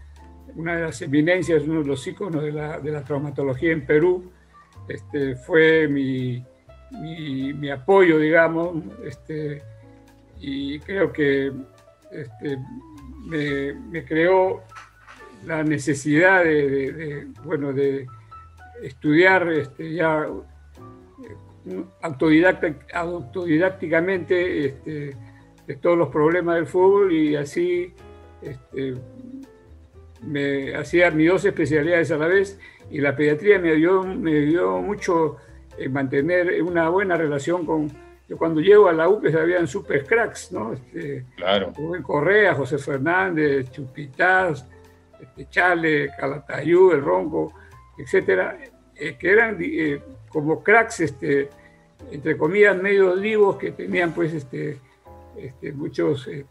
una 0.54 0.76
de 0.76 0.82
las 0.82 1.02
eminencias, 1.02 1.62
uno 1.64 1.80
de 1.80 1.86
los 1.86 2.06
íconos 2.06 2.42
de 2.42 2.52
la, 2.52 2.80
de 2.80 2.90
la 2.90 3.04
traumatología 3.04 3.72
en 3.72 3.84
Perú, 3.84 4.30
este, 4.88 5.36
fue 5.36 5.86
mi, 5.86 6.42
mi, 6.90 7.70
apoyo, 7.70 8.18
digamos, 8.18 8.82
este, 9.04 9.62
y 10.40 10.78
creo 10.80 11.12
que 11.12 11.52
este, 12.10 12.58
me, 13.26 14.04
creó 14.04 14.62
la 15.44 15.62
necesidad 15.62 16.44
de, 16.44 17.28
bueno, 17.44 17.72
de 17.72 18.06
estudiar 18.82 19.48
este, 19.52 19.92
ya 19.92 20.26
autodidácticamente 22.02 24.66
este, 24.66 25.16
de 25.66 25.76
todos 25.76 25.98
los 25.98 26.08
problemas 26.08 26.56
del 26.56 26.66
fútbol 26.66 27.12
y 27.12 27.36
así 27.36 27.92
este, 28.42 28.94
me 30.22 30.74
hacía 30.74 31.10
mis 31.10 31.28
dos 31.28 31.44
especialidades 31.44 32.10
a 32.10 32.16
la 32.16 32.26
vez 32.26 32.58
y 32.90 33.00
la 33.00 33.14
pediatría 33.14 33.58
me 33.58 33.72
ayudó, 33.72 34.02
me 34.02 34.38
ayudó 34.38 34.80
mucho 34.80 35.36
en 35.76 35.92
mantener 35.92 36.62
una 36.62 36.88
buena 36.88 37.16
relación 37.16 37.66
con, 37.66 37.88
yo 38.28 38.36
cuando 38.36 38.60
llego 38.60 38.88
a 38.88 38.92
la 38.92 39.08
UPES 39.08 39.34
habían 39.34 39.66
super 39.66 40.04
cracks, 40.04 40.52
¿no? 40.52 40.72
Este, 40.72 41.24
claro. 41.36 41.72
Rubén 41.76 42.02
Correa, 42.02 42.54
José 42.54 42.78
Fernández, 42.78 43.70
Chupitaz, 43.70 44.66
este, 45.20 45.48
Chale, 45.48 46.10
Calatayú, 46.18 46.92
El 46.92 47.02
Ronco, 47.02 47.52
etcétera, 47.96 48.58
eh, 48.94 49.16
que 49.18 49.30
eran 49.30 49.56
eh, 49.60 50.00
como 50.38 50.62
cracks, 50.62 51.00
este, 51.00 51.50
entre 52.12 52.36
comillas, 52.36 52.80
medio 52.80 53.16
vivos, 53.16 53.56
que 53.56 53.72
tenían 53.72 54.12
pues 54.12 54.32
este, 54.32 54.78
este 55.36 55.72
muchos 55.72 56.28
eh, 56.28 56.46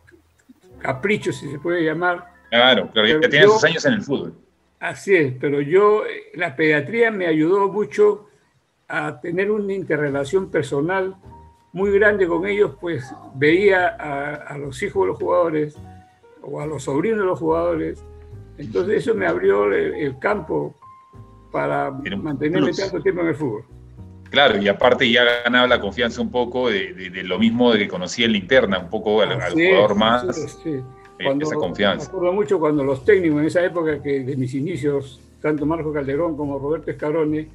caprichos, 0.80 1.38
si 1.38 1.50
se 1.50 1.58
puede 1.58 1.86
llamar. 1.86 2.34
Claro, 2.50 2.92
claro, 2.92 3.08
ya 3.08 3.20
tenían 3.22 3.50
sus 3.50 3.64
años 3.64 3.86
en 3.86 3.94
el 3.94 4.02
fútbol. 4.02 4.34
Así 4.80 5.16
es, 5.16 5.34
pero 5.40 5.62
yo, 5.62 6.04
la 6.34 6.56
pediatría 6.58 7.12
me 7.12 7.28
ayudó 7.28 7.70
mucho 7.70 8.28
a 8.90 9.22
tener 9.22 9.52
una 9.52 9.74
interrelación 9.74 10.52
personal 10.52 11.16
muy 11.72 11.92
grande 11.92 12.28
con 12.28 12.46
ellos, 12.46 12.74
pues 12.82 13.10
veía 13.36 13.88
a, 13.88 14.34
a, 14.36 14.58
los 14.58 14.82
hijos 14.84 15.04
de 15.04 15.08
los 15.08 15.18
jugadores 15.18 15.78
o 16.42 16.60
a 16.60 16.66
los 16.66 16.84
sobrinos 16.84 17.20
de 17.20 17.26
los 17.26 17.40
jugadores. 17.40 18.04
Entonces 18.58 18.98
eso 18.98 19.16
me 19.16 19.28
abrió 19.28 19.66
el, 19.66 19.94
el 19.96 20.20
campo 20.20 20.76
para 21.52 21.92
mantenerme 21.92 22.72
tanto 22.74 23.02
tiempo 23.02 23.22
en 23.22 23.28
el 23.28 23.36
fútbol. 23.36 23.77
Claro, 24.30 24.58
y 24.62 24.68
aparte 24.68 25.10
ya 25.10 25.24
ganaba 25.44 25.68
la 25.68 25.80
confianza 25.80 26.22
un 26.22 26.32
poco 26.32 26.70
de, 26.70 26.94
de, 26.94 27.10
de 27.10 27.24
lo 27.24 27.40
mismo 27.40 27.72
de 27.72 27.80
que 27.80 27.88
conocía 27.88 28.26
en 28.26 28.34
la 28.34 28.38
interna, 28.38 28.80
un 28.80 28.90
poco 28.90 29.22
al, 29.22 29.32
al 29.32 29.54
jugador 29.54 29.96
más. 29.96 30.36
Sí, 30.36 30.48
sí. 30.64 30.82
Cuando, 31.24 31.46
esa 31.46 31.56
confianza. 31.56 32.12
Me 32.12 32.18
acuerdo 32.18 32.34
mucho 32.34 32.60
cuando 32.60 32.84
los 32.84 33.04
técnicos 33.04 33.40
en 33.40 33.48
esa 33.48 33.64
época, 33.64 34.02
que 34.02 34.20
de 34.20 34.38
mis 34.38 34.54
inicios, 34.54 35.20
tanto 35.42 35.66
Marco 35.66 35.92
Calderón 35.92 36.38
como 36.38 36.60
Roberto 36.60 36.92
Escarone, 36.92 37.48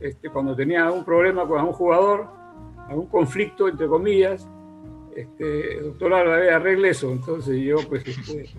este, 0.00 0.28
cuando 0.28 0.54
tenía 0.54 0.90
un 0.90 1.04
problema 1.04 1.46
con 1.46 1.64
un 1.64 1.72
jugador, 1.72 2.26
algún 2.88 3.06
conflicto, 3.06 3.68
entre 3.68 3.86
comillas, 3.86 4.46
este, 5.16 5.80
doctor 5.80 6.12
Álvarez, 6.14 6.52
arregle 6.52 6.90
eso. 6.90 7.10
Entonces 7.10 7.58
yo, 7.60 7.76
pues, 7.88 8.06
este, 8.06 8.50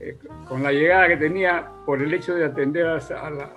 eh, 0.00 0.16
con 0.48 0.62
la 0.62 0.72
llegada 0.72 1.08
que 1.08 1.16
tenía 1.18 1.70
por 1.84 2.02
el 2.02 2.12
hecho 2.14 2.34
de 2.34 2.44
atender 2.44 2.86
a, 2.86 2.96
a, 2.96 3.30
la, 3.30 3.52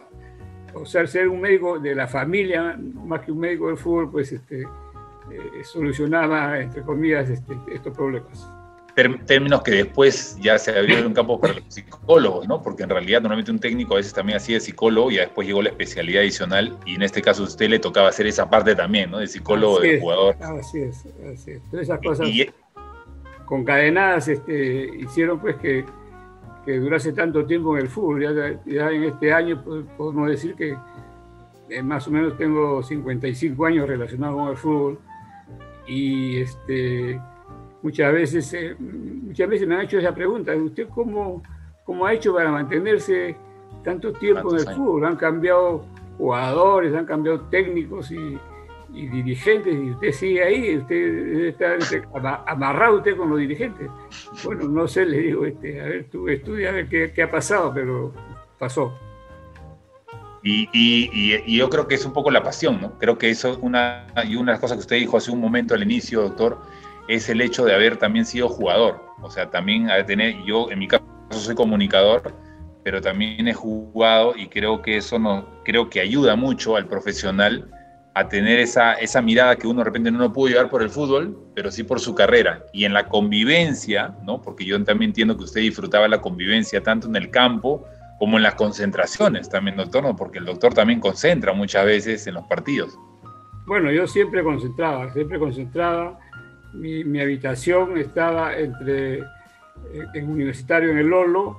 o 0.73 0.85
sea, 0.85 1.05
ser 1.07 1.27
un 1.27 1.41
médico 1.41 1.79
de 1.79 1.95
la 1.95 2.07
familia, 2.07 2.77
más 2.79 3.21
que 3.21 3.31
un 3.31 3.39
médico 3.39 3.67
del 3.67 3.77
fútbol, 3.77 4.11
pues 4.11 4.31
este, 4.31 4.61
eh, 4.61 5.63
solucionaba, 5.63 6.59
entre 6.59 6.81
comillas, 6.81 7.29
este, 7.29 7.57
estos 7.71 7.95
problemas. 7.95 8.49
Términos 9.25 9.63
que 9.63 9.71
después 9.71 10.37
ya 10.39 10.59
se 10.59 10.77
abrieron 10.77 11.07
un 11.07 11.13
campo 11.13 11.39
para 11.39 11.53
los 11.53 11.63
psicólogos, 11.67 12.47
¿no? 12.47 12.61
Porque 12.61 12.83
en 12.83 12.89
realidad 12.89 13.21
normalmente 13.21 13.49
un 13.49 13.57
técnico 13.57 13.95
a 13.95 13.97
veces 13.97 14.13
también 14.13 14.37
hacía 14.37 14.59
psicólogo 14.59 15.09
y 15.09 15.15
después 15.15 15.47
llegó 15.47 15.63
la 15.63 15.69
especialidad 15.69 16.21
adicional 16.21 16.77
y 16.85 16.93
en 16.93 17.01
este 17.01 17.23
caso 17.23 17.41
a 17.41 17.47
usted 17.47 17.69
le 17.69 17.79
tocaba 17.79 18.09
hacer 18.09 18.27
esa 18.27 18.47
parte 18.51 18.75
también, 18.75 19.09
¿no? 19.09 19.17
De 19.17 19.25
psicólogo, 19.25 19.79
de 19.79 19.99
jugador. 19.99 20.35
Así 20.39 20.81
es, 20.81 21.07
así 21.33 21.51
es. 21.51 21.63
Todas 21.71 21.83
esas 21.85 21.99
cosas 22.01 22.27
concadenadas 23.45 24.27
este, 24.27 24.91
hicieron 24.99 25.39
pues 25.39 25.55
que 25.55 25.85
que 26.65 26.79
durase 26.79 27.13
tanto 27.13 27.45
tiempo 27.45 27.75
en 27.75 27.83
el 27.83 27.89
fútbol. 27.89 28.21
Ya, 28.65 28.89
en 28.91 29.03
este 29.03 29.33
año 29.33 29.63
podemos 29.97 30.29
decir 30.29 30.55
que 30.55 30.77
eh, 31.69 31.83
más 31.83 32.07
o 32.07 32.11
menos 32.11 32.37
tengo 32.37 32.81
55 32.81 33.65
años 33.65 33.87
relacionados 33.87 34.35
con 34.35 34.49
el 34.49 34.57
fútbol 34.57 34.99
y 35.87 36.37
este, 36.37 37.19
muchas, 37.81 38.13
veces, 38.13 38.53
eh, 38.53 38.75
muchas 38.79 39.49
veces 39.49 39.67
me 39.67 39.75
han 39.75 39.81
hecho 39.81 39.97
esa 39.97 40.13
pregunta, 40.13 40.55
¿usted 40.55 40.87
cómo, 40.89 41.43
cómo 41.83 42.05
ha 42.05 42.13
hecho 42.13 42.33
para 42.33 42.51
mantenerse 42.51 43.35
tanto 43.83 44.13
tiempo 44.13 44.53
en 44.53 44.67
el 44.67 44.75
fútbol? 44.75 45.05
Han 45.05 45.17
cambiado 45.17 45.85
jugadores, 46.17 46.95
han 46.95 47.05
cambiado 47.05 47.41
técnicos 47.49 48.11
y 48.11 48.37
y 48.93 49.07
dirigentes, 49.07 49.73
y 49.73 49.91
usted 49.91 50.11
sigue 50.11 50.43
ahí, 50.43 50.77
usted 50.77 51.45
está 51.45 51.77
amarrado 52.45 52.97
usted 52.97 53.17
con 53.17 53.29
los 53.29 53.39
dirigentes. 53.39 53.89
Bueno, 54.43 54.67
no 54.67 54.87
sé, 54.87 55.05
le 55.05 55.17
digo, 55.17 55.45
este, 55.45 55.81
a 55.81 55.85
ver, 55.85 56.09
tú 56.11 56.27
estudia 56.29 56.69
a 56.69 56.73
ver 56.73 56.87
qué, 56.87 57.23
ha 57.23 57.31
pasado, 57.31 57.71
pero 57.73 58.13
pasó. 58.59 58.93
Y, 60.43 60.69
y, 60.73 61.57
yo 61.57 61.69
creo 61.69 61.87
que 61.87 61.95
es 61.95 62.05
un 62.05 62.13
poco 62.13 62.29
la 62.29 62.43
pasión, 62.43 62.81
¿no? 62.81 62.99
Creo 62.99 63.17
que 63.17 63.29
eso, 63.29 63.57
una, 63.61 64.05
y 64.27 64.35
una 64.35 64.51
de 64.51 64.55
las 64.55 64.59
cosas 64.59 64.77
que 64.77 64.81
usted 64.81 64.97
dijo 64.97 65.17
hace 65.17 65.31
un 65.31 65.39
momento 65.39 65.73
al 65.73 65.81
inicio, 65.81 66.21
doctor, 66.21 66.59
es 67.07 67.29
el 67.29 67.41
hecho 67.41 67.65
de 67.65 67.73
haber 67.73 67.97
también 67.97 68.25
sido 68.25 68.49
jugador. 68.49 69.01
O 69.21 69.31
sea, 69.31 69.49
también 69.49 69.87
tener, 70.05 70.43
yo 70.43 70.69
en 70.69 70.79
mi 70.79 70.87
caso 70.87 71.03
soy 71.29 71.55
comunicador, 71.55 72.33
pero 72.83 73.01
también 73.01 73.47
he 73.47 73.53
jugado 73.53 74.35
y 74.35 74.47
creo 74.47 74.81
que 74.81 74.97
eso 74.97 75.17
no, 75.17 75.47
creo 75.63 75.89
que 75.89 76.01
ayuda 76.01 76.35
mucho 76.35 76.75
al 76.75 76.87
profesional 76.87 77.71
a 78.15 78.27
tener 78.27 78.59
esa, 78.59 78.93
esa 78.93 79.21
mirada 79.21 79.55
que 79.55 79.67
uno 79.67 79.79
de 79.79 79.85
repente 79.85 80.11
no 80.11 80.19
lo 80.19 80.31
pudo 80.31 80.49
llevar 80.49 80.69
por 80.69 80.83
el 80.83 80.89
fútbol, 80.89 81.35
pero 81.55 81.71
sí 81.71 81.83
por 81.83 81.99
su 81.99 82.13
carrera. 82.13 82.63
Y 82.71 82.85
en 82.85 82.93
la 82.93 83.07
convivencia, 83.07 84.15
¿no? 84.23 84.41
porque 84.41 84.65
yo 84.65 84.81
también 84.83 85.09
entiendo 85.09 85.35
que 85.35 85.45
usted 85.45 85.61
disfrutaba 85.61 86.07
la 86.07 86.21
convivencia 86.21 86.81
tanto 86.83 87.07
en 87.07 87.15
el 87.15 87.31
campo 87.31 87.85
como 88.19 88.37
en 88.37 88.43
las 88.43 88.53
concentraciones 88.55 89.49
también, 89.49 89.77
doctor, 89.77 90.03
¿no? 90.03 90.15
porque 90.15 90.37
el 90.37 90.45
doctor 90.45 90.73
también 90.73 90.99
concentra 90.99 91.53
muchas 91.53 91.85
veces 91.85 92.27
en 92.27 92.35
los 92.35 92.45
partidos. 92.45 92.97
Bueno, 93.65 93.91
yo 93.91 94.05
siempre 94.05 94.43
concentraba, 94.43 95.11
siempre 95.13 95.39
concentraba. 95.39 96.19
Mi, 96.73 97.03
mi 97.03 97.19
habitación 97.19 97.97
estaba 97.97 98.55
entre, 98.55 99.19
eh, 99.19 99.23
en 100.13 100.29
universitario 100.29 100.91
en 100.91 100.99
el 100.99 101.07
Lolo, 101.07 101.57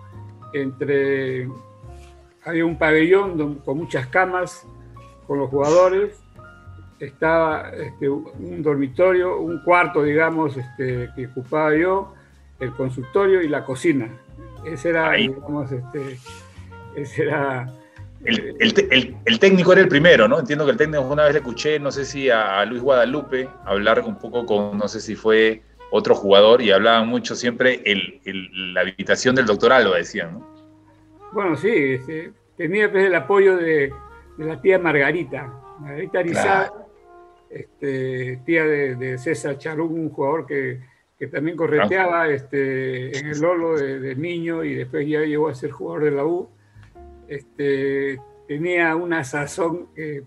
entre, 0.52 1.48
había 2.44 2.64
un 2.64 2.78
pabellón 2.78 3.56
con 3.64 3.78
muchas 3.78 4.06
camas 4.06 4.64
con 5.26 5.38
los 5.38 5.50
jugadores 5.50 6.23
estaba 7.06 7.70
este, 7.70 8.08
un 8.08 8.62
dormitorio, 8.62 9.38
un 9.38 9.62
cuarto, 9.62 10.02
digamos, 10.02 10.56
este, 10.56 11.10
que 11.14 11.26
ocupaba 11.26 11.74
yo, 11.76 12.14
el 12.60 12.72
consultorio 12.72 13.42
y 13.42 13.48
la 13.48 13.64
cocina. 13.64 14.08
Ese 14.64 14.90
era, 14.90 15.12
digamos, 15.12 15.70
este, 15.70 16.18
ese 16.96 17.22
era... 17.22 17.68
El, 18.24 18.56
el, 18.58 19.16
el, 19.26 19.38
técnico 19.38 19.72
era 19.72 19.82
el 19.82 19.88
primero, 19.88 20.26
¿no? 20.26 20.40
Entiendo 20.40 20.64
que 20.64 20.70
el 20.70 20.78
técnico 20.78 21.02
una 21.02 21.24
vez 21.24 21.34
le 21.34 21.40
escuché, 21.40 21.78
no 21.78 21.90
sé 21.90 22.06
si 22.06 22.30
a, 22.30 22.64
Luis 22.64 22.80
Guadalupe, 22.80 23.48
hablar 23.66 24.00
un 24.00 24.18
poco 24.18 24.46
con, 24.46 24.78
no 24.78 24.88
sé 24.88 25.00
si 25.00 25.14
fue 25.14 25.60
otro 25.90 26.14
jugador, 26.14 26.62
y 26.62 26.70
hablaban 26.70 27.06
mucho 27.06 27.34
siempre 27.34 27.82
el, 27.84 28.20
la 28.72 28.80
habitación 28.80 29.34
del 29.34 29.44
doctor 29.44 29.74
Alba, 29.74 29.98
decían, 29.98 30.34
¿no? 30.34 30.54
Bueno, 31.32 31.54
sí, 31.56 31.68
este, 31.68 32.32
tenía 32.56 32.90
pues, 32.90 33.04
el 33.04 33.14
apoyo 33.14 33.56
de, 33.56 33.92
de, 34.38 34.44
la 34.44 34.58
tía 34.58 34.78
Margarita, 34.78 35.52
Margarita 35.80 36.20
Arizá, 36.20 36.72
este, 37.54 38.40
tía 38.44 38.64
de, 38.64 39.16
César 39.18 39.56
Charún, 39.58 39.98
un 39.98 40.10
jugador 40.10 40.46
que, 40.46 40.80
también 41.32 41.56
correteaba 41.56 42.28
este, 42.28 43.18
en 43.18 43.28
el 43.28 43.40
Lolo 43.40 43.78
de, 43.78 44.14
niño 44.14 44.62
y 44.62 44.74
después 44.74 45.08
ya 45.08 45.20
llegó 45.20 45.48
a 45.48 45.54
ser 45.54 45.70
jugador 45.70 46.04
de 46.04 46.10
la 46.10 46.26
U. 46.26 46.50
Este, 47.28 48.20
tenía 48.46 48.94
una 48.94 49.24
sazón 49.24 49.88
que, 49.94 50.24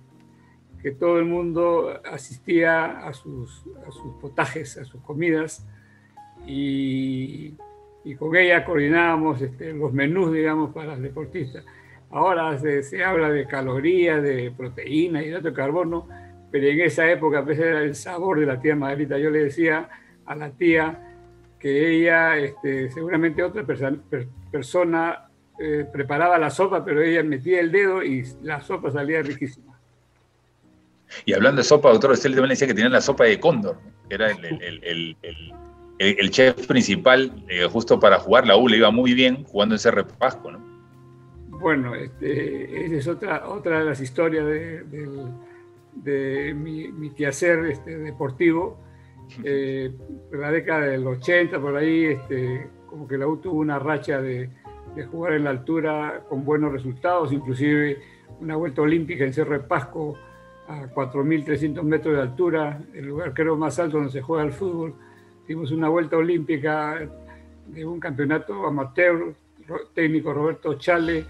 todo 1.00 1.20
el 1.20 1.26
mundo 1.26 2.02
asistía 2.10 3.06
a 3.06 3.12
sus, 3.12 3.62
sus 3.90 4.14
potajes, 4.22 4.78
a 4.78 4.86
sus 4.86 5.02
comidas, 5.02 5.68
y, 6.46 7.58
con 8.18 8.34
ella 8.38 8.64
coordinábamos 8.64 9.42
este, 9.42 9.74
los 9.74 9.92
menús, 9.92 10.32
digamos, 10.32 10.74
para 10.74 10.94
los 10.94 11.02
deportistas. 11.02 11.66
Ahora 12.10 12.58
se, 12.58 12.84
se 12.84 13.04
habla 13.04 13.30
de 13.30 13.46
calorías, 13.46 14.24
de 14.24 14.50
proteínas, 14.56 15.26
hidrato 15.26 15.50
de 15.50 15.54
carbono, 15.54 16.08
pero 16.52 16.68
en 16.68 16.82
esa 16.82 17.10
época 17.10 17.44
pues 17.44 17.60
era 17.60 17.82
el 17.82 17.96
sabor 17.96 18.40
de 18.40 18.46
la 18.46 18.60
tía 18.60 18.76
Margarita. 18.76 19.18
Yo 19.18 19.30
le 19.30 19.46
decía 19.46 19.90
a 20.26 20.36
la 20.36 20.52
tía 20.52 21.04
que 21.60 21.96
ella, 21.96 22.38
este, 22.38 22.90
seguramente 22.92 23.44
otra 23.44 23.66
persona 23.66 25.30
eh, 25.60 25.86
preparaba 25.92 26.38
la 26.38 26.50
sopa, 26.50 26.86
pero 26.86 27.02
ella 27.02 27.24
metía 27.24 27.60
el 27.60 27.72
dedo 27.72 28.04
y 28.04 28.24
la 28.44 28.62
sopa 28.62 28.92
salía 28.92 29.22
riquísima. 29.22 29.78
Y 31.26 31.34
hablando 31.34 31.60
de 31.60 31.64
sopa, 31.64 31.90
doctor, 31.90 32.12
usted 32.12 32.30
también 32.30 32.50
decía 32.50 32.68
que 32.68 32.74
tenía 32.74 32.90
la 32.90 33.02
sopa 33.02 33.24
de 33.24 33.40
cóndor, 33.40 33.80
que 34.08 34.16
era 34.16 34.30
el, 34.32 35.16
el, 36.00 36.32
chef 36.32 36.68
principal 36.68 37.44
eh, 37.48 37.66
justo 37.66 38.00
para 38.00 38.20
jugar. 38.20 38.46
La 38.46 38.58
U 38.58 38.68
le 38.68 38.78
iba 38.78 38.92
muy 38.92 39.14
bien 39.14 39.44
jugando 39.46 39.76
ese 39.76 39.90
repasco, 39.90 40.52
¿no? 40.52 40.60
Bueno, 41.50 41.96
este, 41.96 42.86
esa 42.86 42.96
es 42.96 43.08
otra, 43.08 43.48
otra 43.50 43.80
de 43.80 43.86
las 43.86 44.00
historias 44.00 44.46
del 44.46 45.32
de 46.04 46.54
mi, 46.54 46.92
mi 46.92 47.12
quehacer 47.12 47.66
este, 47.66 47.98
deportivo. 47.98 48.80
Eh, 49.44 49.92
en 50.32 50.42
la 50.42 50.52
década 50.52 50.86
del 50.86 51.06
80, 51.06 51.60
por 51.60 51.76
ahí, 51.76 52.06
este, 52.06 52.70
como 52.88 53.08
que 53.08 53.18
la 53.18 53.28
U 53.28 53.38
tuvo 53.38 53.60
una 53.60 53.78
racha 53.78 54.22
de, 54.22 54.50
de, 54.96 55.06
jugar 55.06 55.34
en 55.34 55.44
la 55.44 55.50
altura 55.50 56.24
con 56.30 56.46
buenos 56.46 56.72
resultados, 56.72 57.34
inclusive 57.34 57.98
una 58.40 58.56
vuelta 58.56 58.82
olímpica 58.82 59.26
en 59.26 59.34
Cerro 59.34 59.54
de 59.54 59.60
Pasco 59.60 60.16
a 60.68 60.88
4.300 60.88 61.82
metros 61.84 62.16
de 62.16 62.22
altura, 62.22 62.80
el 62.94 63.06
lugar 63.06 63.34
creo 63.34 63.56
más 63.56 63.80
alto 63.80 63.98
donde 63.98 64.12
se 64.12 64.22
juega 64.22 64.44
el 64.44 64.52
fútbol. 64.52 64.96
Tuvimos 65.46 65.72
una 65.72 65.88
vuelta 65.88 66.18
olímpica 66.18 67.08
de 67.68 67.86
un 67.86 68.00
campeonato 68.00 68.66
amateur, 68.66 69.34
técnico 69.94 70.34
Roberto 70.34 70.76
Chale, 70.76 71.26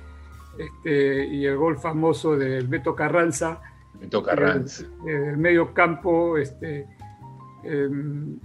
este, 0.58 1.26
y 1.28 1.46
el 1.46 1.56
gol 1.56 1.78
famoso 1.78 2.36
del 2.36 2.68
Beto 2.68 2.96
Carranza, 2.96 3.62
me 4.00 4.08
toca 4.08 4.36
Ranz. 4.36 4.86
el 5.06 5.38
medio 5.38 5.74
campo 5.74 6.38
este, 6.38 6.88
em, 7.64 8.40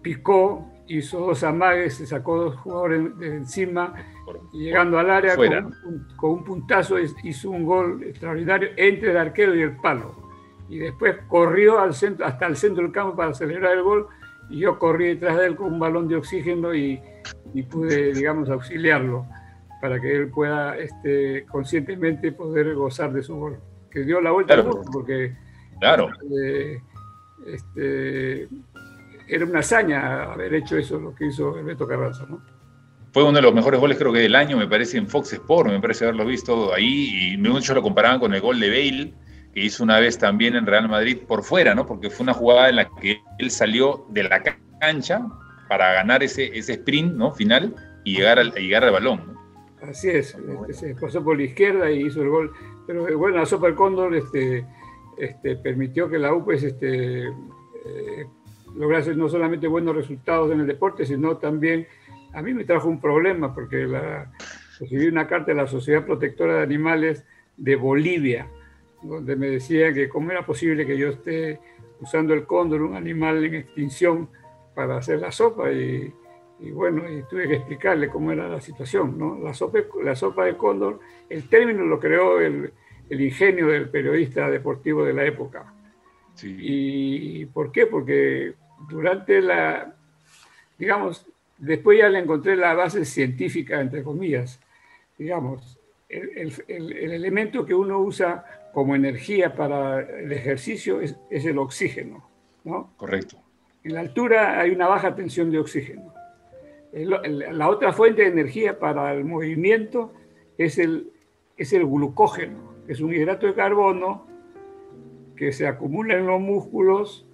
picó, 0.00 0.68
hizo 0.86 1.20
dos 1.20 1.42
amagues, 1.42 1.94
se 1.94 2.06
sacó 2.06 2.36
dos 2.36 2.56
jugadores 2.56 3.18
de 3.18 3.36
encima 3.36 3.94
y 4.52 4.64
llegando 4.64 4.98
al 4.98 5.10
área 5.10 5.36
con, 5.36 5.74
un 6.30 6.44
puntazo 6.44 6.96
hizo 6.98 7.50
un 7.50 7.64
gol 7.64 8.02
extraordinario 8.04 8.70
entre 8.76 9.10
el 9.10 9.16
arquero 9.16 9.54
y 9.54 9.62
el 9.62 9.76
palo. 9.76 10.14
Y 10.68 10.78
después 10.78 11.16
corrió 11.28 11.80
al 11.80 11.94
centro, 11.94 12.24
hasta 12.24 12.46
el 12.46 12.56
centro 12.56 12.82
del 12.82 12.92
campo 12.92 13.16
para 13.16 13.34
celebrar 13.34 13.76
el 13.76 13.82
gol 13.82 14.06
y 14.48 14.60
yo 14.60 14.78
corrí 14.78 15.08
detrás 15.08 15.38
de 15.38 15.46
él 15.46 15.56
con 15.56 15.72
un 15.72 15.78
balón 15.78 16.08
de 16.08 16.16
oxígeno 16.16 16.74
y, 16.74 17.00
y 17.52 17.62
pude, 17.62 18.12
digamos, 18.12 18.48
auxiliarlo 18.48 19.26
para 19.80 20.00
que 20.00 20.16
él 20.16 20.28
pueda 20.28 20.76
este, 20.78 21.44
conscientemente 21.46 22.32
poder 22.32 22.74
gozar 22.74 23.12
de 23.12 23.22
su 23.22 23.36
gol 23.36 23.58
que 23.92 24.04
dio 24.04 24.20
la 24.20 24.30
vuelta 24.30 24.54
al 24.54 24.64
mundo, 24.64 24.82
porque 24.92 25.34
claro. 25.80 26.10
Eh, 26.40 26.80
este, 27.46 28.48
era 29.28 29.44
una 29.44 29.60
hazaña 29.60 30.32
haber 30.32 30.54
hecho 30.54 30.76
eso, 30.76 30.98
lo 30.98 31.14
que 31.14 31.26
hizo 31.26 31.52
Beto 31.64 31.86
Carranza, 31.86 32.26
¿no? 32.28 32.42
Fue 33.12 33.24
uno 33.24 33.32
de 33.32 33.42
los 33.42 33.54
mejores 33.54 33.78
goles, 33.78 33.98
creo 33.98 34.12
que 34.12 34.20
del 34.20 34.34
año, 34.34 34.56
me 34.56 34.66
parece, 34.66 34.96
en 34.96 35.06
Fox 35.06 35.34
Sport, 35.34 35.68
me 35.68 35.80
parece 35.80 36.04
haberlo 36.04 36.24
visto 36.24 36.72
ahí, 36.72 37.34
y 37.34 37.36
muchos 37.36 37.74
lo 37.74 37.82
comparaban 37.82 38.18
con 38.18 38.32
el 38.32 38.40
gol 38.40 38.58
de 38.58 38.70
Bale, 38.70 39.14
que 39.52 39.64
hizo 39.64 39.84
una 39.84 40.00
vez 40.00 40.16
también 40.16 40.56
en 40.56 40.66
Real 40.66 40.88
Madrid 40.88 41.18
por 41.28 41.42
fuera, 41.42 41.74
¿no? 41.74 41.86
Porque 41.86 42.08
fue 42.08 42.24
una 42.24 42.32
jugada 42.32 42.70
en 42.70 42.76
la 42.76 42.88
que 42.88 43.20
él 43.38 43.50
salió 43.50 44.06
de 44.10 44.22
la 44.22 44.42
cancha 44.80 45.26
para 45.68 45.92
ganar 45.92 46.22
ese, 46.22 46.56
ese 46.56 46.72
sprint, 46.72 47.14
¿no? 47.14 47.32
Final 47.32 47.74
y 48.04 48.16
llegar 48.16 48.38
al, 48.38 48.52
llegar 48.52 48.84
al 48.84 48.92
balón. 48.92 49.31
Así 49.82 50.10
es, 50.10 50.36
este, 50.68 50.72
se 50.72 50.94
pasó 50.94 51.24
por 51.24 51.36
la 51.36 51.42
izquierda 51.42 51.90
y 51.90 52.06
hizo 52.06 52.22
el 52.22 52.28
gol. 52.28 52.52
Pero 52.86 53.08
eh, 53.08 53.14
bueno, 53.14 53.38
la 53.38 53.46
Sopa 53.46 53.66
del 53.66 53.74
Cóndor 53.74 54.14
este, 54.14 54.64
este, 55.18 55.56
permitió 55.56 56.08
que 56.08 56.18
la 56.18 56.32
U 56.32 56.44
pues, 56.44 56.62
este, 56.62 57.26
eh, 57.26 58.26
lograse 58.76 59.14
no 59.14 59.28
solamente 59.28 59.66
buenos 59.66 59.96
resultados 59.96 60.52
en 60.52 60.60
el 60.60 60.66
deporte, 60.66 61.04
sino 61.04 61.36
también 61.36 61.86
a 62.32 62.42
mí 62.42 62.54
me 62.54 62.64
trajo 62.64 62.88
un 62.88 63.00
problema 63.00 63.52
porque 63.52 63.84
la, 63.86 64.32
recibí 64.78 65.06
una 65.06 65.26
carta 65.26 65.46
de 65.52 65.56
la 65.56 65.66
Sociedad 65.66 66.06
Protectora 66.06 66.56
de 66.56 66.62
Animales 66.62 67.24
de 67.56 67.74
Bolivia, 67.74 68.48
donde 69.02 69.34
me 69.34 69.48
decían 69.48 69.94
que 69.94 70.08
cómo 70.08 70.30
era 70.30 70.46
posible 70.46 70.86
que 70.86 70.96
yo 70.96 71.08
esté 71.08 71.58
usando 72.00 72.34
el 72.34 72.46
cóndor, 72.46 72.82
un 72.82 72.94
animal 72.94 73.44
en 73.44 73.54
extinción, 73.54 74.28
para 74.74 74.96
hacer 74.96 75.18
la 75.18 75.30
sopa 75.30 75.70
y, 75.70 76.12
bueno, 76.70 77.10
y 77.10 77.22
tuve 77.24 77.48
que 77.48 77.56
explicarle 77.56 78.08
cómo 78.08 78.32
era 78.32 78.48
la 78.48 78.60
situación, 78.60 79.18
¿no? 79.18 79.38
La 79.38 79.52
sopa, 79.52 79.80
la 80.02 80.14
sopa 80.14 80.44
de 80.44 80.56
cóndor, 80.56 81.00
el 81.28 81.48
término 81.48 81.84
lo 81.84 81.98
creó 81.98 82.40
el, 82.40 82.72
el 83.08 83.20
ingenio 83.20 83.68
del 83.68 83.88
periodista 83.88 84.48
deportivo 84.48 85.04
de 85.04 85.12
la 85.12 85.24
época. 85.24 85.74
¿Y 86.42 87.44
por 87.46 87.70
qué? 87.72 87.86
Porque 87.86 88.54
durante 88.88 89.40
la, 89.40 89.94
digamos, 90.78 91.26
después 91.58 91.98
ya 91.98 92.08
le 92.08 92.20
encontré 92.20 92.56
la 92.56 92.74
base 92.74 93.04
científica, 93.04 93.80
entre 93.80 94.02
comillas, 94.02 94.60
digamos, 95.18 95.78
el, 96.08 96.52
el, 96.68 96.92
el 96.92 97.12
elemento 97.12 97.64
que 97.64 97.74
uno 97.74 97.98
usa 97.98 98.44
como 98.72 98.94
energía 98.94 99.54
para 99.54 100.00
el 100.00 100.32
ejercicio 100.32 101.00
es, 101.00 101.16
es, 101.30 101.44
el 101.44 101.58
oxígeno, 101.58 102.28
¿no? 102.64 102.92
Correcto. 102.96 103.36
En 103.84 103.94
la 103.94 104.00
altura 104.00 104.60
hay 104.60 104.70
una 104.70 104.88
baja 104.88 105.14
tensión 105.14 105.50
de 105.50 105.58
oxígeno. 105.58 106.11
La 106.92 107.68
otra 107.68 107.92
fuente 107.92 108.22
de 108.22 108.28
energía 108.28 108.78
para 108.78 109.12
el 109.14 109.24
movimiento 109.24 110.12
es 110.58 110.78
el, 110.78 111.10
es 111.56 111.72
el 111.72 111.86
glucógeno, 111.86 112.74
que 112.86 112.92
es 112.92 113.00
un 113.00 113.14
hidrato 113.14 113.46
de 113.46 113.54
carbono 113.54 114.26
que 115.34 115.52
se 115.52 115.66
acumula 115.66 116.14
en 116.14 116.26
los 116.26 116.40
músculos 116.40 117.26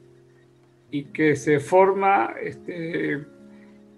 y 0.91 1.05
que 1.05 1.35
se 1.35 1.59
forma 1.59 2.35
este, 2.41 3.27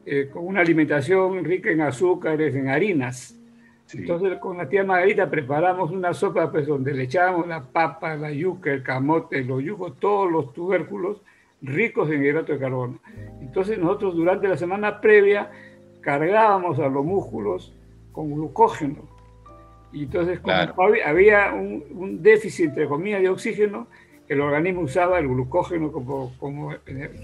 eh, 0.06 0.30
con 0.32 0.46
una 0.46 0.62
alimentación 0.62 1.44
rica 1.44 1.70
en 1.70 1.82
azúcares, 1.82 2.54
en 2.54 2.68
harinas. 2.68 3.36
Entonces 3.92 4.38
con 4.38 4.56
la 4.56 4.68
tía 4.68 4.84
Margarita 4.84 5.28
preparamos 5.28 5.90
una 5.90 6.14
sopa 6.14 6.50
pues, 6.50 6.66
donde 6.66 6.94
le 6.94 7.02
echábamos 7.02 7.46
la 7.46 7.62
papa, 7.64 8.16
la 8.16 8.32
yuca, 8.32 8.72
el 8.72 8.82
camote, 8.82 9.44
los 9.44 9.62
yugos, 9.62 9.98
todos 9.98 10.30
los 10.30 10.54
tubérculos 10.54 11.20
ricos 11.62 12.10
en 12.10 12.24
hidrato 12.24 12.52
de 12.52 12.58
carbono. 12.58 12.98
Entonces 13.40 13.78
nosotros 13.78 14.14
durante 14.14 14.48
la 14.48 14.56
semana 14.56 15.00
previa 15.00 15.50
cargábamos 16.00 16.78
a 16.78 16.88
los 16.88 17.04
músculos 17.04 17.74
con 18.12 18.32
glucógeno. 18.32 19.08
Y 19.92 20.04
entonces 20.04 20.38
como 20.40 20.56
había 21.04 21.52
un, 21.52 21.84
un, 21.92 22.22
déficit, 22.22 22.66
entre 22.66 22.86
comillas, 22.86 23.22
de 23.22 23.28
oxígeno, 23.28 23.88
el 24.28 24.40
organismo 24.40 24.82
usaba 24.82 25.18
el 25.18 25.26
glucógeno 25.26 25.90
como, 25.90 26.32
como 26.38 26.72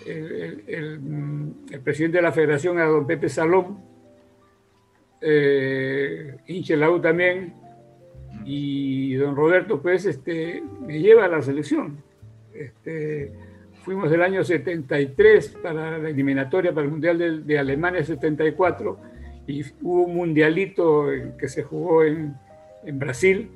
el, 0.07 1.81
presidente 1.83 2.17
de 2.17 2.23
la 2.23 2.31
federación, 2.31 2.79
a 2.79 2.85
don 2.85 3.05
Pepe 3.05 3.29
Salón, 3.29 3.79
eh, 5.21 6.37
U 6.47 6.99
también, 6.99 7.53
y 8.49 9.13
don 9.15 9.35
Roberto 9.35 9.81
pues 9.81 10.05
este, 10.05 10.63
me 10.85 10.99
lleva 10.99 11.25
a 11.25 11.27
la 11.27 11.41
selección. 11.41 11.97
Este, 12.53 13.33
fuimos 13.83 14.09
el 14.09 14.21
año 14.21 14.41
73 14.41 15.57
para 15.61 15.97
la 15.97 16.09
eliminatoria 16.09 16.73
para 16.73 16.85
el 16.85 16.91
Mundial 16.91 17.17
de, 17.17 17.39
de 17.39 17.59
Alemania 17.59 18.03
74 18.05 18.97
y 19.47 19.63
hubo 19.81 20.03
un 20.03 20.15
mundialito 20.15 21.07
que 21.37 21.49
se 21.49 21.63
jugó 21.63 22.03
en, 22.03 22.35
en 22.85 22.99
Brasil. 22.99 23.49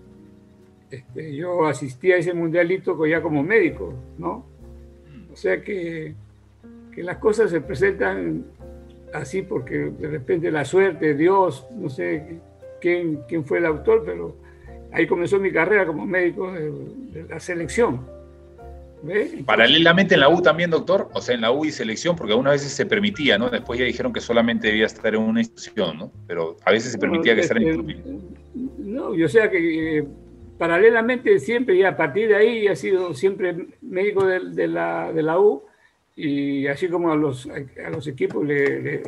Este, 0.89 1.33
yo 1.33 1.65
asistí 1.67 2.11
a 2.11 2.17
ese 2.17 2.33
mundialito 2.33 3.05
ya 3.05 3.21
como 3.21 3.43
médico, 3.43 3.93
¿no? 4.17 4.45
O 5.31 5.37
sea 5.37 5.61
que, 5.63 6.15
que, 6.93 7.01
las 7.01 7.17
cosas 7.17 7.49
se 7.49 7.61
presentan 7.61 8.43
así 9.13 9.41
porque 9.41 9.77
de 9.77 10.09
repente 10.09 10.51
la 10.51 10.65
suerte, 10.65 11.13
Dios, 11.13 11.65
no 11.73 11.89
sé 11.89 12.41
quién, 12.81 13.21
quién 13.29 13.45
fue 13.45 13.59
el 13.59 13.65
autor, 13.67 14.03
pero 14.05 14.35
ahí 14.91 15.07
comenzó 15.07 15.39
mi 15.39 15.51
carrera 15.51 15.85
como 15.85 16.05
médico 16.05 16.51
de, 16.51 16.71
de 16.71 17.23
la 17.29 17.39
selección. 17.39 18.05
Paralelamente 19.45 20.13
en 20.13 20.19
la 20.19 20.29
U 20.29 20.41
también, 20.41 20.69
doctor, 20.69 21.09
o 21.13 21.21
sea, 21.21 21.33
en 21.33 21.41
la 21.41 21.51
U 21.51 21.65
y 21.65 21.71
selección, 21.71 22.15
porque 22.15 22.33
algunas 22.33 22.53
veces 22.53 22.71
se 22.71 22.85
permitía, 22.85 23.37
¿no? 23.37 23.49
Después 23.49 23.79
ya 23.79 23.85
dijeron 23.85 24.13
que 24.13 24.21
solamente 24.21 24.67
debía 24.67 24.85
estar 24.85 25.13
en 25.15 25.21
una 25.21 25.39
institución, 25.39 25.97
¿no? 25.97 26.11
Pero 26.27 26.57
a 26.63 26.71
veces 26.71 26.91
se 26.91 26.99
permitía 26.99 27.33
que 27.33 27.41
estar 27.41 27.57
en 27.57 27.89
este, 27.89 28.03
No, 28.77 29.15
yo 29.15 29.27
sea 29.27 29.49
que 29.49 29.97
eh, 29.97 30.07
paralelamente 30.59 31.39
siempre, 31.39 31.75
y 31.75 31.83
a 31.83 31.97
partir 31.97 32.27
de 32.27 32.35
ahí, 32.35 32.67
ha 32.67 32.75
sido 32.75 33.15
siempre 33.15 33.69
médico 33.81 34.23
de, 34.23 34.67
la, 34.67 35.11
de 35.11 35.23
la 35.23 35.39
U, 35.39 35.63
y 36.15 36.67
así 36.67 36.87
como 36.87 37.11
a 37.11 37.15
los, 37.15 37.47
a 37.49 37.89
los 37.89 38.05
equipos 38.05 38.45
le, 38.45 39.01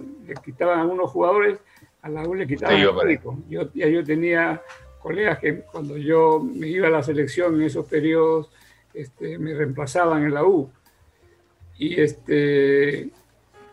quitaban 0.44 0.80
a 0.80 0.82
algunos 0.82 1.12
jugadores, 1.12 1.60
a 2.02 2.10
la 2.10 2.28
U 2.28 2.34
le 2.34 2.48
quitaban 2.48 2.82
a 2.82 2.92
médico. 3.04 3.38
Yo, 3.48 3.72
ya 3.76 3.88
yo 3.88 4.04
tenía 4.04 4.60
colegas 5.04 5.38
que 5.40 5.60
cuando 5.60 5.98
yo 5.98 6.40
me 6.40 6.68
iba 6.68 6.88
a 6.88 6.92
la 6.92 7.04
selección 7.04 7.56
en 7.56 7.64
esos 7.64 7.86
periodos 7.86 8.50
este, 8.94 9.38
me 9.38 9.54
reemplazaban 9.54 10.24
en 10.24 10.34
la 10.34 10.44
U. 10.44 10.70
Y, 11.78 12.00
este, 12.00 13.10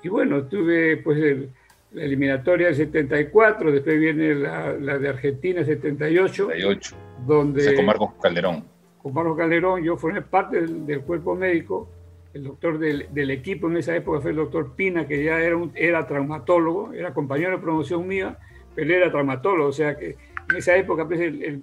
y 0.02 0.08
bueno, 0.08 0.44
tuve 0.44 0.96
pues 0.96 1.48
la 1.92 2.02
eliminatoria 2.02 2.68
del 2.68 2.76
74, 2.76 3.72
después 3.72 3.98
viene 3.98 4.34
la, 4.34 4.72
de 4.72 5.08
Argentina 5.08 5.64
78, 5.64 6.46
78. 6.48 6.96
donde... 7.26 7.74
con 7.74 7.84
Marcos 7.84 8.10
Calderón. 8.22 8.64
Con 9.02 9.14
Marcos 9.14 9.36
Calderón, 9.36 9.82
yo 9.82 9.96
formé 9.96 10.22
parte 10.22 10.60
del, 10.60 11.00
cuerpo 11.02 11.34
médico, 11.34 11.88
el 12.32 12.44
doctor 12.44 12.78
del, 12.78 13.30
equipo 13.30 13.68
en 13.68 13.76
esa 13.76 13.94
época 13.94 14.20
fue 14.20 14.30
el 14.30 14.36
doctor 14.36 14.74
Pina, 14.74 15.06
que 15.06 15.22
ya 15.22 15.40
era, 15.40 15.56
un, 15.56 15.72
era 15.74 16.06
traumatólogo, 16.06 16.92
era 16.92 17.12
compañero 17.12 17.52
de 17.52 17.58
promoción 17.58 18.06
mía, 18.06 18.38
pero 18.74 18.94
era 18.94 19.10
traumatólogo, 19.10 19.68
o 19.68 19.72
sea 19.72 19.98
que 19.98 20.16
en 20.50 20.56
esa 20.56 20.76
época 20.76 21.06
pues, 21.06 21.20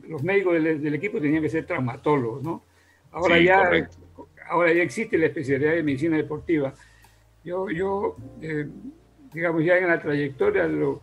los 0.08 0.23
médicos 0.23 0.54
del, 0.54 0.82
del, 0.82 0.95
equipo 0.95 1.19
tenían 1.19 1.41
que 1.41 1.50
ser 1.50 1.65
traumatólogos, 1.65 2.43
¿no? 2.43 2.63
Ahora, 3.12 3.39
ya, 3.39 3.69
ahora 4.50 4.73
ya 4.73 4.84
existe 4.84 5.17
la 5.17 5.28
especialidad 5.28 5.73
de 5.73 5.84
medicina 5.84 6.17
deportiva. 6.17 6.73
Yo, 7.43 7.69
yo 7.69 8.15
eh, 8.41 8.67
digamos, 9.34 9.63
ya 9.63 9.78
en 9.78 9.88
la 9.88 10.00
trayectoria 10.00 10.67
lo, 10.67 11.02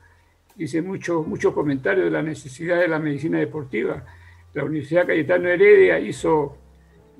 hice 0.57 0.83
muchos 0.83 1.27
mucho 1.27 1.55
comentarios 1.55 2.05
de 2.05 2.11
la 2.11 2.23
necesidad 2.23 2.79
de 2.81 2.88
la 2.88 2.99
medicina 2.99 3.38
deportiva. 3.38 4.05
La 4.53 4.64
Universidad 4.64 5.07
Cayetano 5.07 5.49
Heredia 5.49 5.99
hizo, 5.99 6.57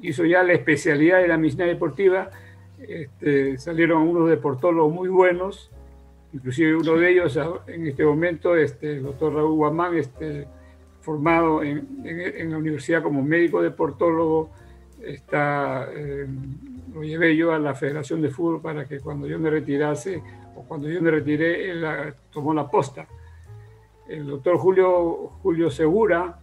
hizo 0.03 0.25
ya 0.25 0.43
la 0.43 0.53
especialidad 0.53 1.21
de 1.21 1.29
la 1.29 1.39
medicina 1.39 1.67
deportiva. 1.67 2.31
Este, 2.79 3.59
salieron 3.59 4.03
unos 4.03 4.29
deportólogos 4.29 4.93
muy 4.93 5.09
buenos 5.09 5.71
inclusive 6.35 6.75
uno 6.75 6.97
de 6.97 7.11
ellos 7.11 7.39
en 7.67 7.87
este 7.87 8.05
momento, 8.05 8.57
este, 8.57 8.97
el 8.97 9.05
doctor 9.05 9.35
Raúl 9.35 9.55
Guamán, 9.55 9.97
este, 9.97 10.47
formado 11.01 11.63
en, 11.63 12.03
en, 12.05 12.51
la 12.51 12.59
universidad 12.59 13.03
como 13.03 13.23
médico 13.23 13.63
deportólogo, 13.63 14.51
está, 15.01 15.89
eh, 15.95 16.27
lo 16.93 17.03
llevé 17.03 17.37
yo 17.37 17.53
a 17.53 17.59
la 17.59 17.75
Federación 17.75 18.21
de 18.21 18.31
Fútbol 18.31 18.61
para 18.61 18.85
que 18.85 18.99
cuando 19.01 19.29
yo 19.29 19.39
me 19.39 19.49
retirase, 19.49 20.23
o 20.57 20.63
cuando 20.63 20.89
yo 20.89 21.01
me 21.01 21.11
retiré, 21.11 21.71
él 21.71 21.85
tomó 22.33 22.53
la 22.53 22.69
posta. 22.69 23.07
El 24.09 24.27
doctor 24.27 24.59
Julio, 24.59 25.33
Julio 25.43 25.71
Segura, 25.71 26.39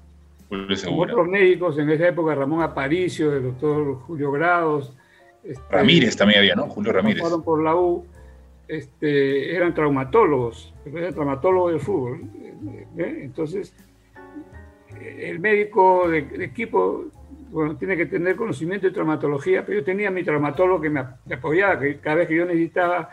otros 0.49 1.27
médicos 1.27 1.77
en 1.77 1.89
esa 1.89 2.08
época, 2.08 2.34
Ramón 2.36 2.62
Aparicio, 2.62 3.34
el 3.34 3.43
doctor 3.43 3.99
Julio 4.01 4.32
Grados. 4.32 4.93
Este, 5.43 5.63
Ramírez 5.69 6.15
también 6.15 6.39
había, 6.39 6.56
¿no? 6.56 6.67
Julio 6.67 6.93
Ramírez. 6.93 7.23
por 7.43 7.63
la 7.63 7.75
U, 7.75 8.06
este, 8.67 9.56
eran 9.56 9.74
traumatólogos, 9.74 10.74
eran 10.86 11.13
traumatólogos 11.13 11.71
del 11.74 11.82
fútbol. 11.82 12.21
¿eh? 12.97 13.19
Entonces, 13.21 13.74
el 15.00 15.39
médico 15.39 16.10
de, 16.10 16.19
equipo, 16.43 17.06
bueno, 17.50 17.76
tiene 17.78 17.97
que 17.97 18.06
tener 18.06 18.36
conocimiento 18.36 18.88
de 18.88 18.93
traumatología, 18.93 19.65
pero 19.65 19.80
yo 19.80 19.86
tenía 19.86 20.12
mi 20.12 20.24
traumatólogo 20.24 20.82
que 20.82 20.89
me, 20.89 21.00
apoyaba, 21.00 21.80
que 21.80 21.97
cada 21.97 22.17
vez 22.17 22.28
que 22.28 22.36
yo 22.36 22.45
necesitaba 22.45 23.10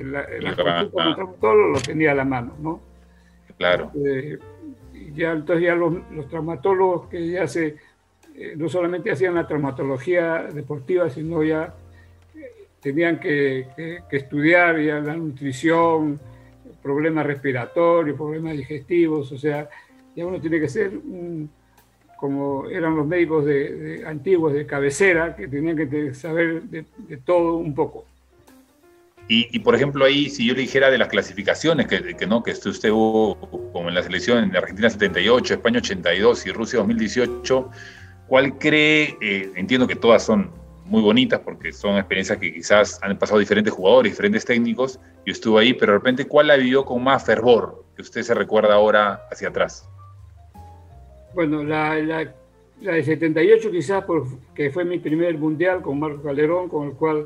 la, 0.00 0.26
traumatólogo 0.56 1.68
lo 1.72 1.80
tenía 1.80 2.12
a 2.12 2.14
la 2.14 2.24
mano, 2.24 2.54
¿no? 2.60 2.80
Claro. 3.56 3.90
Este, 3.94 4.38
ya, 5.14 5.32
entonces 5.32 5.64
ya 5.64 5.74
los, 5.74 6.28
traumatólogos 6.28 7.08
que 7.08 7.28
ya 7.28 7.46
se, 7.46 7.76
eh, 8.34 8.54
no 8.56 8.68
solamente 8.68 9.10
hacían 9.10 9.34
la 9.34 9.46
traumatología 9.46 10.44
deportiva, 10.52 11.08
sino 11.10 11.42
ya 11.42 11.64
eh, 11.64 11.83
tenían 12.84 13.18
que, 13.18 13.66
estudiar 14.12 14.78
ya 14.80 15.00
la 15.00 15.16
nutrición, 15.16 16.20
problemas 16.80 17.26
respiratorios, 17.26 18.16
problemas 18.16 18.56
digestivos, 18.56 19.32
o 19.32 19.38
sea, 19.38 19.68
ya 20.14 20.24
uno 20.24 20.40
tiene 20.40 20.60
que 20.60 20.68
ser 20.68 20.92
como 22.16 22.68
eran 22.68 22.94
los 22.96 23.06
médicos 23.06 23.44
de, 23.44 24.04
antiguos 24.06 24.52
de 24.52 24.66
cabecera, 24.66 25.34
que 25.34 25.48
tenían 25.48 25.76
que 25.76 26.14
saber 26.14 26.62
de 26.62 27.16
todo 27.24 27.56
un 27.56 27.74
poco. 27.74 28.04
Y, 29.26 29.58
por 29.60 29.74
ejemplo, 29.74 30.04
ahí, 30.04 30.28
si 30.28 30.46
yo 30.46 30.52
le 30.52 30.60
dijera 30.60 30.90
de 30.90 30.98
las 30.98 31.08
clasificaciones, 31.08 31.86
que, 31.86 32.26
no, 32.26 32.42
que 32.42 32.50
usted 32.50 32.90
hubo 32.90 33.70
como 33.72 33.88
en 33.88 33.94
la 33.94 34.02
selección 34.02 34.50
de 34.50 34.58
Argentina 34.58 34.90
78, 34.90 35.54
España 35.54 35.78
82 35.78 36.46
y 36.46 36.52
Rusia 36.52 36.78
2018, 36.80 37.70
¿cuál 38.26 38.58
cree? 38.58 39.16
Eh, 39.22 39.50
entiendo 39.56 39.86
que 39.86 39.96
todas 39.96 40.24
son 40.24 40.50
muy 40.84 41.02
bonitas 41.02 41.40
porque 41.40 41.72
son 41.72 41.96
experiencias 41.96 42.38
que 42.38 42.52
quizás 42.52 42.98
han 43.02 43.18
pasado 43.18 43.38
diferentes 43.38 43.72
jugadores, 43.72 44.12
diferentes 44.12 44.44
técnicos. 44.44 45.00
Yo 45.24 45.32
estuve 45.32 45.62
ahí, 45.62 45.74
pero 45.74 45.92
de 45.92 45.98
repente, 45.98 46.26
¿cuál 46.26 46.48
la 46.48 46.56
vivió 46.56 46.84
con 46.84 47.02
más 47.02 47.24
fervor 47.24 47.84
que 47.96 48.02
usted 48.02 48.22
se 48.22 48.34
recuerda 48.34 48.74
ahora 48.74 49.26
hacia 49.30 49.48
atrás? 49.48 49.88
Bueno, 51.34 51.64
la, 51.64 51.98
la, 51.98 52.32
la 52.80 52.92
de 52.92 53.02
78 53.02 53.70
quizás 53.70 54.04
porque 54.04 54.70
fue 54.70 54.84
mi 54.84 54.98
primer 54.98 55.36
mundial 55.38 55.80
con 55.82 55.98
Marco 55.98 56.22
Calderón, 56.22 56.68
con 56.68 56.88
el 56.88 56.94
cual 56.94 57.24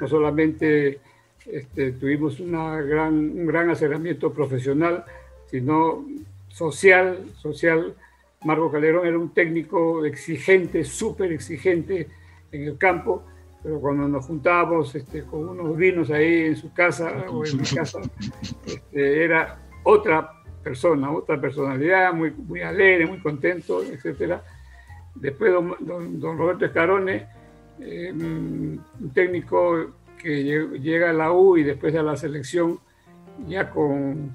no 0.00 0.08
solamente 0.08 0.98
este, 1.46 1.92
tuvimos 1.92 2.40
una 2.40 2.80
gran, 2.80 3.14
un 3.14 3.46
gran 3.46 3.70
acercamiento 3.70 4.32
profesional, 4.32 5.04
sino 5.46 6.04
social, 6.48 7.18
social. 7.36 7.94
Marco 8.44 8.70
Calderón 8.70 9.06
era 9.06 9.18
un 9.18 9.30
técnico 9.30 10.04
exigente, 10.04 10.84
súper 10.84 11.32
exigente 11.32 12.08
en 12.54 12.68
el 12.68 12.78
campo, 12.78 13.24
pero 13.62 13.80
cuando 13.80 14.06
nos 14.08 14.26
juntábamos 14.26 14.94
este, 14.94 15.24
con 15.24 15.48
unos 15.48 15.76
vinos 15.76 16.10
ahí 16.10 16.46
en 16.46 16.56
su 16.56 16.72
casa 16.72 17.24
o 17.30 17.44
en 17.44 17.56
mi 17.56 17.64
casa, 17.64 18.00
este, 18.66 19.24
era 19.24 19.58
otra 19.82 20.30
persona, 20.62 21.10
otra 21.10 21.40
personalidad, 21.40 22.12
muy, 22.12 22.30
muy 22.30 22.62
alegre, 22.62 23.06
muy 23.06 23.18
contento, 23.18 23.82
etc. 23.82 24.38
Después 25.14 25.52
don, 25.52 26.20
don, 26.20 26.38
Roberto 26.38 26.64
Escarone, 26.64 27.26
eh, 27.80 28.12
un 28.12 29.12
técnico 29.12 29.92
que 30.18 30.42
llega 30.42 31.10
a 31.10 31.12
la 31.12 31.32
U 31.32 31.56
y 31.56 31.64
después 31.64 31.94
a 31.94 32.02
la 32.02 32.16
selección 32.16 32.78
ya 33.46 33.68
con, 33.70 34.32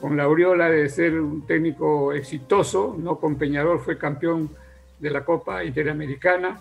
con 0.00 0.16
la 0.16 0.24
aureola 0.24 0.70
de 0.70 0.88
ser 0.88 1.18
un 1.20 1.46
técnico 1.46 2.12
exitoso, 2.12 2.96
no 2.98 3.18
con 3.18 3.36
Peñarol 3.36 3.80
fue 3.80 3.98
campeón 3.98 4.50
de 4.98 5.10
la 5.10 5.24
Copa 5.24 5.64
Interamericana. 5.64 6.60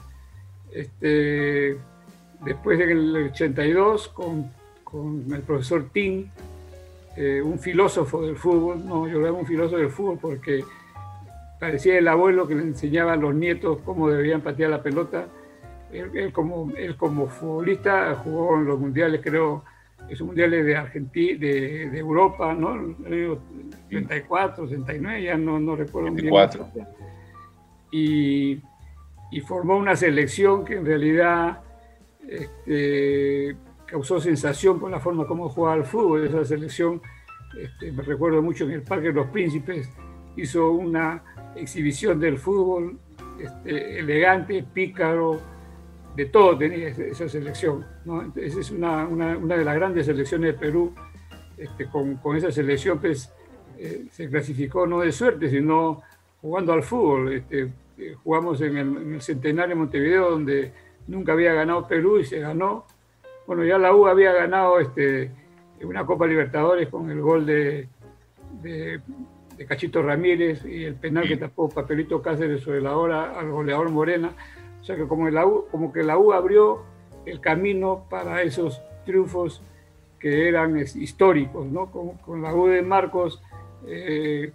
Este, 0.73 1.77
después 2.43 2.79
en 2.79 2.89
el 2.89 3.15
82 3.31 4.07
con, 4.09 4.51
con 4.83 5.25
el 5.33 5.41
profesor 5.41 5.89
Tim, 5.91 6.27
eh, 7.15 7.41
un 7.41 7.59
filósofo 7.59 8.25
del 8.25 8.35
fútbol, 8.35 8.85
no, 8.85 9.07
yo 9.07 9.21
era 9.21 9.31
un 9.31 9.45
filósofo 9.45 9.77
del 9.77 9.89
fútbol 9.89 10.17
porque 10.19 10.63
parecía 11.59 11.97
el 11.97 12.07
abuelo 12.07 12.47
que 12.47 12.55
le 12.55 12.63
enseñaba 12.63 13.13
a 13.13 13.15
los 13.15 13.35
nietos 13.35 13.79
cómo 13.85 14.09
deberían 14.09 14.41
patear 14.41 14.71
la 14.71 14.81
pelota 14.81 15.27
él, 15.93 16.31
como, 16.33 16.71
él 16.75 16.95
como 16.95 17.27
futbolista 17.27 18.15
jugó 18.15 18.57
en 18.57 18.65
los 18.65 18.79
mundiales, 18.79 19.21
creo, 19.23 19.63
esos 20.09 20.25
mundiales 20.25 20.65
de 20.65 20.75
Argentina, 20.75 21.39
de, 21.39 21.89
de, 21.89 21.99
Europa, 21.99 22.53
¿no? 22.53 22.95
34, 23.89 24.67
39, 24.67 25.23
ya 25.23 25.37
no, 25.37 25.59
no 25.59 25.75
recuerdo 25.75 26.11
34. 26.13 26.67
bien. 26.73 26.87
Y, 27.91 28.61
y 29.33 29.41
formó 29.41 29.77
una 29.77 29.95
selección 29.95 30.63
que 30.63 30.75
en 30.75 30.85
realidad 30.85 31.63
este, 32.27 33.57
causó 33.87 34.19
sensación 34.19 34.79
por 34.79 34.91
la 34.91 34.99
forma 34.99 35.25
como 35.25 35.49
jugaba 35.49 35.77
el 35.77 35.85
fútbol. 35.85 36.27
Esa 36.27 36.45
selección, 36.45 37.01
este, 37.59 37.91
me 37.91 38.03
recuerdo 38.03 38.43
mucho 38.43 38.65
en 38.65 38.71
el 38.71 38.83
Parque 38.83 39.07
de 39.07 39.13
los 39.13 39.27
Príncipes, 39.29 39.89
hizo 40.37 40.71
una 40.71 41.23
exhibición 41.55 42.19
del 42.19 42.37
fútbol 42.37 42.99
este, 43.41 43.99
elegante, 43.99 44.63
pícaro, 44.71 45.41
de 46.15 46.25
todo 46.25 46.55
tenía 46.55 46.89
esa 46.89 47.27
selección. 47.27 47.83
¿no? 48.05 48.31
Esa 48.35 48.59
es 48.59 48.69
una, 48.69 49.07
una, 49.07 49.35
una, 49.35 49.57
de 49.57 49.65
las 49.65 49.73
grandes 49.73 50.05
selecciones 50.05 50.53
de 50.53 50.59
Perú. 50.59 50.93
Este, 51.57 51.87
con, 51.87 52.17
con, 52.17 52.35
esa 52.35 52.51
selección 52.51 52.99
pues, 52.99 53.33
eh, 53.79 54.05
se 54.11 54.29
clasificó 54.29 54.85
no 54.85 54.99
de 54.99 55.11
suerte, 55.11 55.49
sino 55.49 56.03
jugando 56.39 56.71
al 56.71 56.83
fútbol. 56.83 57.33
Este, 57.33 57.71
eh, 57.97 58.15
jugamos 58.23 58.61
en 58.61 58.77
el, 58.77 58.97
en 58.97 59.13
el, 59.15 59.21
Centenario 59.21 59.75
de 59.75 59.79
Montevideo, 59.79 60.31
donde 60.31 60.71
nunca 61.07 61.33
había 61.33 61.53
ganado 61.53 61.87
Perú 61.87 62.19
y 62.19 62.25
se 62.25 62.39
ganó. 62.39 62.85
Bueno, 63.45 63.63
ya 63.63 63.77
la 63.77 63.93
U 63.93 64.07
había 64.07 64.31
ganado 64.33 64.79
este, 64.79 65.31
una 65.81 66.05
Copa 66.05 66.27
Libertadores 66.27 66.89
con 66.89 67.09
el 67.09 67.21
gol 67.21 67.45
de, 67.45 67.87
de, 68.61 69.01
de 69.57 69.65
Cachito 69.65 70.01
Ramírez 70.01 70.65
y 70.65 70.85
el 70.85 70.95
penal 70.95 71.27
que 71.27 71.37
tapó 71.37 71.69
Papelito 71.69 72.21
Cáceres 72.21 72.61
sobre 72.61 72.81
la 72.81 72.95
hora 72.95 73.37
al 73.37 73.51
goleador 73.51 73.89
Morena 73.89 74.31
o 74.83 74.85
sea 74.85 74.97
que 74.97 75.07
como, 75.07 75.29
la 75.29 75.45
U, 75.45 75.65
como 75.71 75.93
que 75.93 76.03
la 76.03 76.17
U 76.17 76.33
abrió 76.33 76.81
el 77.25 77.39
camino 77.39 78.05
para 78.09 78.41
esos 78.41 78.81
triunfos 79.05 79.61
que 80.19 80.49
eran 80.49 80.77
históricos, 80.77 81.65
¿no? 81.67 81.89
Con, 81.89 82.41
la 82.41 82.53
U 82.53 82.67
de 82.67 82.81
Marcos, 82.81 83.41
eh, 83.87 84.51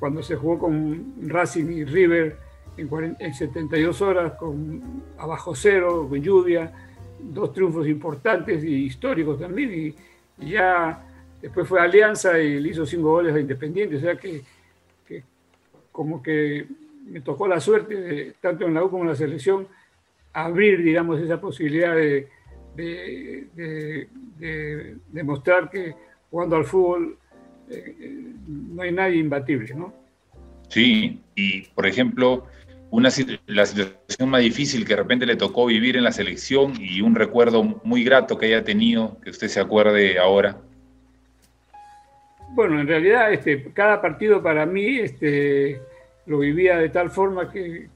cuando 0.00 0.22
se 0.22 0.36
jugó 0.36 0.58
con 0.58 1.16
Racing 1.28 1.66
y 1.72 1.84
River 1.84 2.38
en, 2.76 3.34
72 3.34 4.02
horas, 4.02 4.32
con 4.32 5.02
abajo 5.18 5.54
cero, 5.54 6.06
con 6.08 6.20
lluvia, 6.20 6.72
dos 7.20 7.52
triunfos 7.52 7.86
importantes 7.88 8.62
y 8.62 8.84
históricos 8.84 9.40
también, 9.40 9.72
y, 9.72 9.94
ya 10.50 11.02
después 11.40 11.66
fue 11.66 11.80
Alianza 11.80 12.38
y 12.38 12.60
le 12.60 12.68
hizo 12.68 12.84
cinco 12.84 13.12
goles 13.12 13.34
a 13.34 13.40
Independiente, 13.40 13.96
o 13.96 14.00
sea 14.00 14.16
que, 14.16 14.42
que 15.06 15.22
como 15.90 16.22
que 16.22 16.66
me 17.06 17.22
tocó 17.22 17.48
la 17.48 17.58
suerte, 17.58 17.94
de, 17.94 18.34
tanto 18.40 18.66
en 18.66 18.74
la 18.74 18.84
U 18.84 18.90
como 18.90 19.04
en 19.04 19.10
la 19.10 19.16
selección, 19.16 19.66
abrir, 20.34 20.82
digamos, 20.82 21.18
esa 21.20 21.40
posibilidad 21.40 21.94
de, 21.94 22.28
de, 22.74 24.08
demostrar 25.10 25.70
que 25.70 25.94
jugando 26.30 26.56
al 26.56 26.66
fútbol 26.66 27.16
eh, 27.70 28.34
no 28.46 28.82
hay 28.82 28.92
nadie 28.92 29.16
imbatible, 29.16 29.74
¿no? 29.74 29.94
Sí, 30.68 31.22
y 31.34 31.62
por 31.68 31.86
ejemplo, 31.86 32.46
una, 32.90 33.08
la 33.46 33.66
situación 33.66 34.28
más 34.28 34.40
difícil 34.42 34.84
que 34.84 34.94
de 34.94 35.02
repente 35.02 35.26
le 35.26 35.36
tocó 35.36 35.66
vivir 35.66 35.96
en 35.96 36.04
la 36.04 36.12
selección 36.12 36.74
y 36.78 37.00
un 37.00 37.14
recuerdo 37.14 37.62
muy 37.84 38.04
grato 38.04 38.38
que 38.38 38.46
haya 38.46 38.64
tenido, 38.64 39.18
que 39.20 39.30
usted 39.30 39.48
se 39.48 39.60
acuerde 39.60 40.18
ahora. 40.18 40.60
Bueno, 42.54 42.80
en 42.80 42.86
realidad 42.86 43.32
este, 43.32 43.64
cada 43.72 44.00
partido 44.00 44.42
para 44.42 44.64
mí 44.64 44.98
este, 44.98 45.80
lo 46.26 46.38
vivía 46.38 46.78
de 46.78 46.88
tal 46.88 47.10
forma 47.10 47.50
que, 47.50 47.88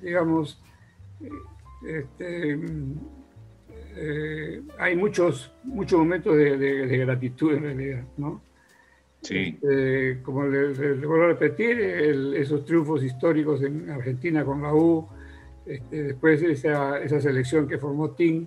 digamos, 0.00 0.58
este, 1.86 2.58
eh, 3.96 4.62
hay 4.78 4.96
muchos, 4.96 5.52
muchos 5.64 5.98
momentos 5.98 6.36
de, 6.36 6.98
gratitud 6.98 7.54
en 7.54 7.62
realidad, 7.62 8.04
¿no? 8.16 8.42
Sí. 9.26 9.58
Este, 9.60 10.22
como 10.22 10.46
les, 10.46 10.78
vuelvo 10.78 11.24
a 11.24 11.28
repetir, 11.28 11.80
esos 11.80 12.64
triunfos 12.64 13.02
históricos 13.02 13.62
en 13.62 13.90
Argentina 13.90 14.44
con 14.44 14.62
la 14.62 14.72
U, 14.72 15.06
este, 15.66 16.04
después 16.04 16.42
esa, 16.42 17.00
esa 17.00 17.20
selección 17.20 17.66
que 17.66 17.78
formó 17.78 18.10
Tim, 18.10 18.46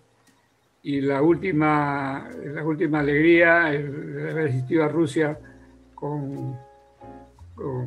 y 0.82 1.02
la 1.02 1.22
última, 1.22 2.30
la 2.46 2.64
última 2.64 3.02
alegría 3.02 3.66
de 3.66 4.32
haber 4.32 4.48
asistido 4.48 4.86
a 4.86 4.88
Rusia 4.88 5.38
con, 5.94 6.58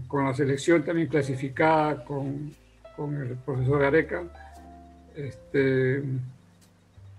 con, 0.06 0.24
la 0.26 0.34
selección 0.34 0.84
también 0.84 1.08
clasificada 1.08 2.04
con, 2.04 2.52
con 2.94 3.16
el 3.16 3.36
profesor 3.36 3.80
Gareca. 3.80 4.24
Este, 5.16 6.02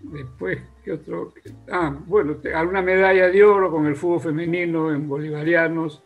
después, 0.03 0.59
¿qué 0.83 0.93
otro? 0.93 1.33
Ah, 1.71 1.97
bueno, 2.05 2.37
alguna 2.53 2.81
medalla 2.81 3.29
de 3.29 3.43
oro 3.43 3.71
con 3.71 3.87
el 3.87 3.95
fútbol 3.95 4.21
femenino 4.21 4.93
en 4.93 5.07
bolivarianos, 5.07 6.03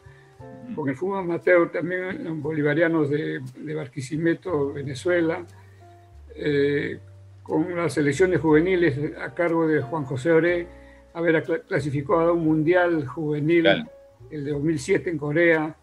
con 0.75 0.89
el 0.89 0.95
fútbol 0.95 1.19
amateur 1.19 1.71
también 1.71 2.25
en 2.25 2.41
bolivarianos 2.41 3.09
de, 3.09 3.39
de 3.39 3.75
Barquisimeto, 3.75 4.73
Venezuela. 4.73 5.45
Eh, 6.35 6.99
con 7.41 7.75
las 7.75 7.93
selecciones 7.93 8.41
juveniles 8.41 8.99
a 9.19 9.33
cargo 9.33 9.67
de 9.67 9.81
Juan 9.81 10.03
José 10.03 10.31
Oré, 10.31 10.67
haber 11.13 11.41
clasificado 11.65 12.29
a 12.29 12.33
un 12.33 12.43
mundial 12.43 13.07
juvenil, 13.07 13.65
el 14.29 14.43
de 14.43 14.51
2007 14.51 15.09
en 15.09 15.17
Corea. 15.17 15.75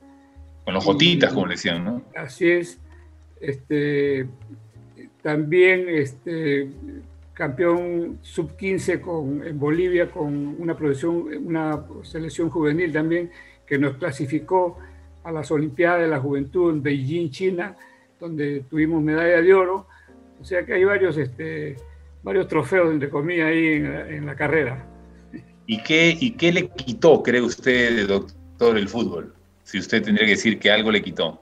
Con 0.65 0.75
los 0.75 0.85
jotitas, 0.85 1.33
como 1.33 1.47
le 1.47 1.55
decían, 1.55 1.85
¿no? 1.85 2.03
Así 2.15 2.51
es. 2.51 2.79
Este, 3.41 4.27
también 5.23 5.89
este, 5.89 6.69
campeón 7.35 8.19
sub-15 8.23 9.47
en 9.47 9.59
Bolivia 9.59 10.11
con 10.11 10.57
una, 10.59 10.77
una 11.45 11.85
selección 12.03 12.49
juvenil 12.49 12.93
también 12.93 13.31
que 13.67 13.79
nos 13.79 13.97
clasificó 13.97 14.79
a 15.23 15.33
las 15.33 15.51
Olimpiadas 15.51 16.03
de 16.03 16.09
la 16.09 16.21
Juventud 16.21 16.73
en 16.73 16.83
Beijing, 16.83 17.31
China, 17.31 17.77
donde 18.19 18.65
tuvimos 18.71 19.03
medalla 19.03 19.43
de 19.43 19.55
oro 19.55 19.87
o 20.45 20.45
sea 20.45 20.65
que 20.65 20.75
hay 20.75 20.85
varios, 20.85 21.17
este, 21.17 21.77
varios 22.23 22.49
trofeos, 22.49 22.93
entre 22.93 23.09
comillas, 23.09 23.47
ahí 23.47 23.67
en 23.69 24.27
la, 24.27 24.35
carrera. 24.35 24.85
¿Y 25.67 25.83
qué, 25.83 26.15
¿Y 26.21 26.33
qué 26.33 26.53
le 26.53 26.69
quitó, 26.69 27.23
cree 27.23 27.41
usted, 27.41 28.07
doctor, 28.07 28.77
el 28.77 28.87
fútbol? 28.87 29.35
Si 29.63 29.79
usted 29.79 30.03
tendría 30.03 30.27
que 30.27 30.33
decir 30.33 30.59
que 30.59 30.71
algo 30.71 30.91
le 30.91 31.03
quitó. 31.03 31.41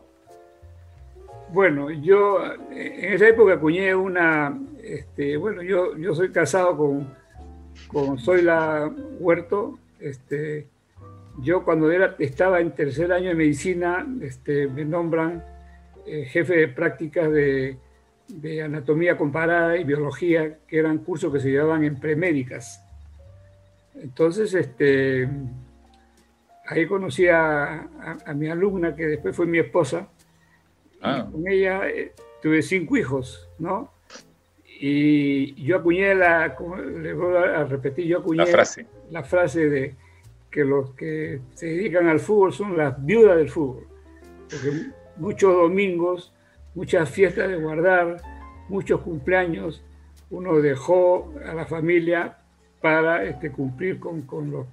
Bueno, 1.52 1.90
yo 1.90 2.38
en 2.70 3.12
esa 3.12 3.28
época 3.28 3.54
acuñé 3.54 3.92
una, 3.92 4.56
este, 4.82 5.36
bueno, 5.36 5.62
yo, 5.62 5.96
yo 5.96 6.14
soy 6.14 6.30
casado 6.30 6.76
con, 6.76 7.14
con 7.88 8.18
Zoila 8.18 8.92
Huerto, 9.18 9.78
este, 10.00 10.68
yo 11.40 11.64
cuando 11.64 11.90
era, 11.90 12.16
estaba 12.18 12.60
en 12.60 12.72
tercer 12.72 13.12
año 13.12 13.28
de 13.28 13.34
medicina, 13.34 14.06
este, 14.20 14.66
me 14.68 14.84
nombran 14.84 15.44
eh, 16.06 16.24
jefe 16.24 16.56
de 16.56 16.68
prácticas 16.68 17.30
de 17.30 17.78
de 18.28 18.62
anatomía 18.62 19.16
comparada 19.16 19.76
y 19.76 19.84
biología, 19.84 20.58
que 20.66 20.78
eran 20.78 20.98
cursos 20.98 21.32
que 21.32 21.40
se 21.40 21.50
llevaban 21.50 21.84
en 21.84 21.98
premédicas. 21.98 22.82
Entonces, 23.94 24.54
este, 24.54 25.28
ahí 26.66 26.86
conocí 26.86 27.28
a, 27.28 27.88
mi 28.34 28.48
alumna, 28.48 28.96
que 28.96 29.06
después 29.06 29.36
fue 29.36 29.46
mi 29.46 29.58
esposa. 29.58 30.08
Ah. 31.04 31.26
con 31.30 31.48
ella 31.48 31.88
eh, 31.88 32.12
tuve 32.40 32.62
cinco 32.62 32.96
hijos, 32.96 33.48
¿no? 33.58 33.91
Y 34.84 35.54
yo 35.62 35.76
acuñé 35.76 36.12
la, 36.14 36.56
le 37.00 37.12
voy 37.12 37.36
a 37.36 37.64
repetir, 37.64 38.06
yo 38.06 38.18
acuñé 38.18 38.38
la 38.38 38.46
frase. 38.46 38.86
la 39.10 39.22
frase 39.22 39.68
de 39.68 39.94
que 40.50 40.64
los 40.64 40.90
que 40.94 41.40
se 41.54 41.66
dedican 41.66 42.08
al 42.08 42.18
fútbol 42.18 42.52
son 42.52 42.76
las 42.76 43.04
viudas 43.04 43.36
del 43.36 43.48
fútbol. 43.48 43.86
Porque 44.50 44.90
muchos 45.18 45.54
domingos 45.54 46.32
muchas 46.74 47.08
fiestas 47.10 47.48
de 47.48 47.56
guardar, 47.56 48.16
muchos 48.68 49.00
cumpleaños, 49.00 49.82
uno 50.30 50.60
dejó 50.60 51.32
a 51.46 51.54
la 51.54 51.66
familia 51.66 52.38
para 52.80 53.24
este, 53.24 53.52
cumplir 53.52 53.98
con, 54.00 54.26
los 54.50 54.66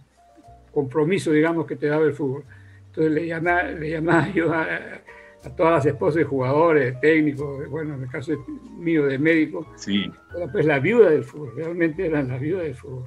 compromisos, 0.73 1.33
digamos, 1.33 1.65
que 1.67 1.75
te 1.75 1.87
daba 1.87 2.05
el 2.05 2.13
fútbol. 2.13 2.43
Entonces 2.87 3.11
le 3.11 3.27
llamaba, 3.27 3.63
le 3.63 3.89
llamaba 3.91 4.29
yo 4.29 4.51
a, 4.53 4.67
todas 5.55 5.73
las 5.73 5.85
esposas 5.85 6.15
de 6.15 6.23
jugadores, 6.25 6.99
técnicos, 7.01 7.69
bueno, 7.69 7.95
en 7.95 8.03
el 8.03 8.09
caso 8.09 8.33
mío 8.77 9.05
de 9.05 9.17
médico, 9.17 9.65
sí. 9.77 10.11
pues 10.51 10.65
la 10.65 10.79
viuda 10.79 11.09
del 11.09 11.23
fútbol, 11.23 11.53
realmente 11.55 12.05
eran 12.05 12.27
las 12.27 12.39
viudas 12.39 12.63
del 12.63 12.75
fútbol. 12.75 13.05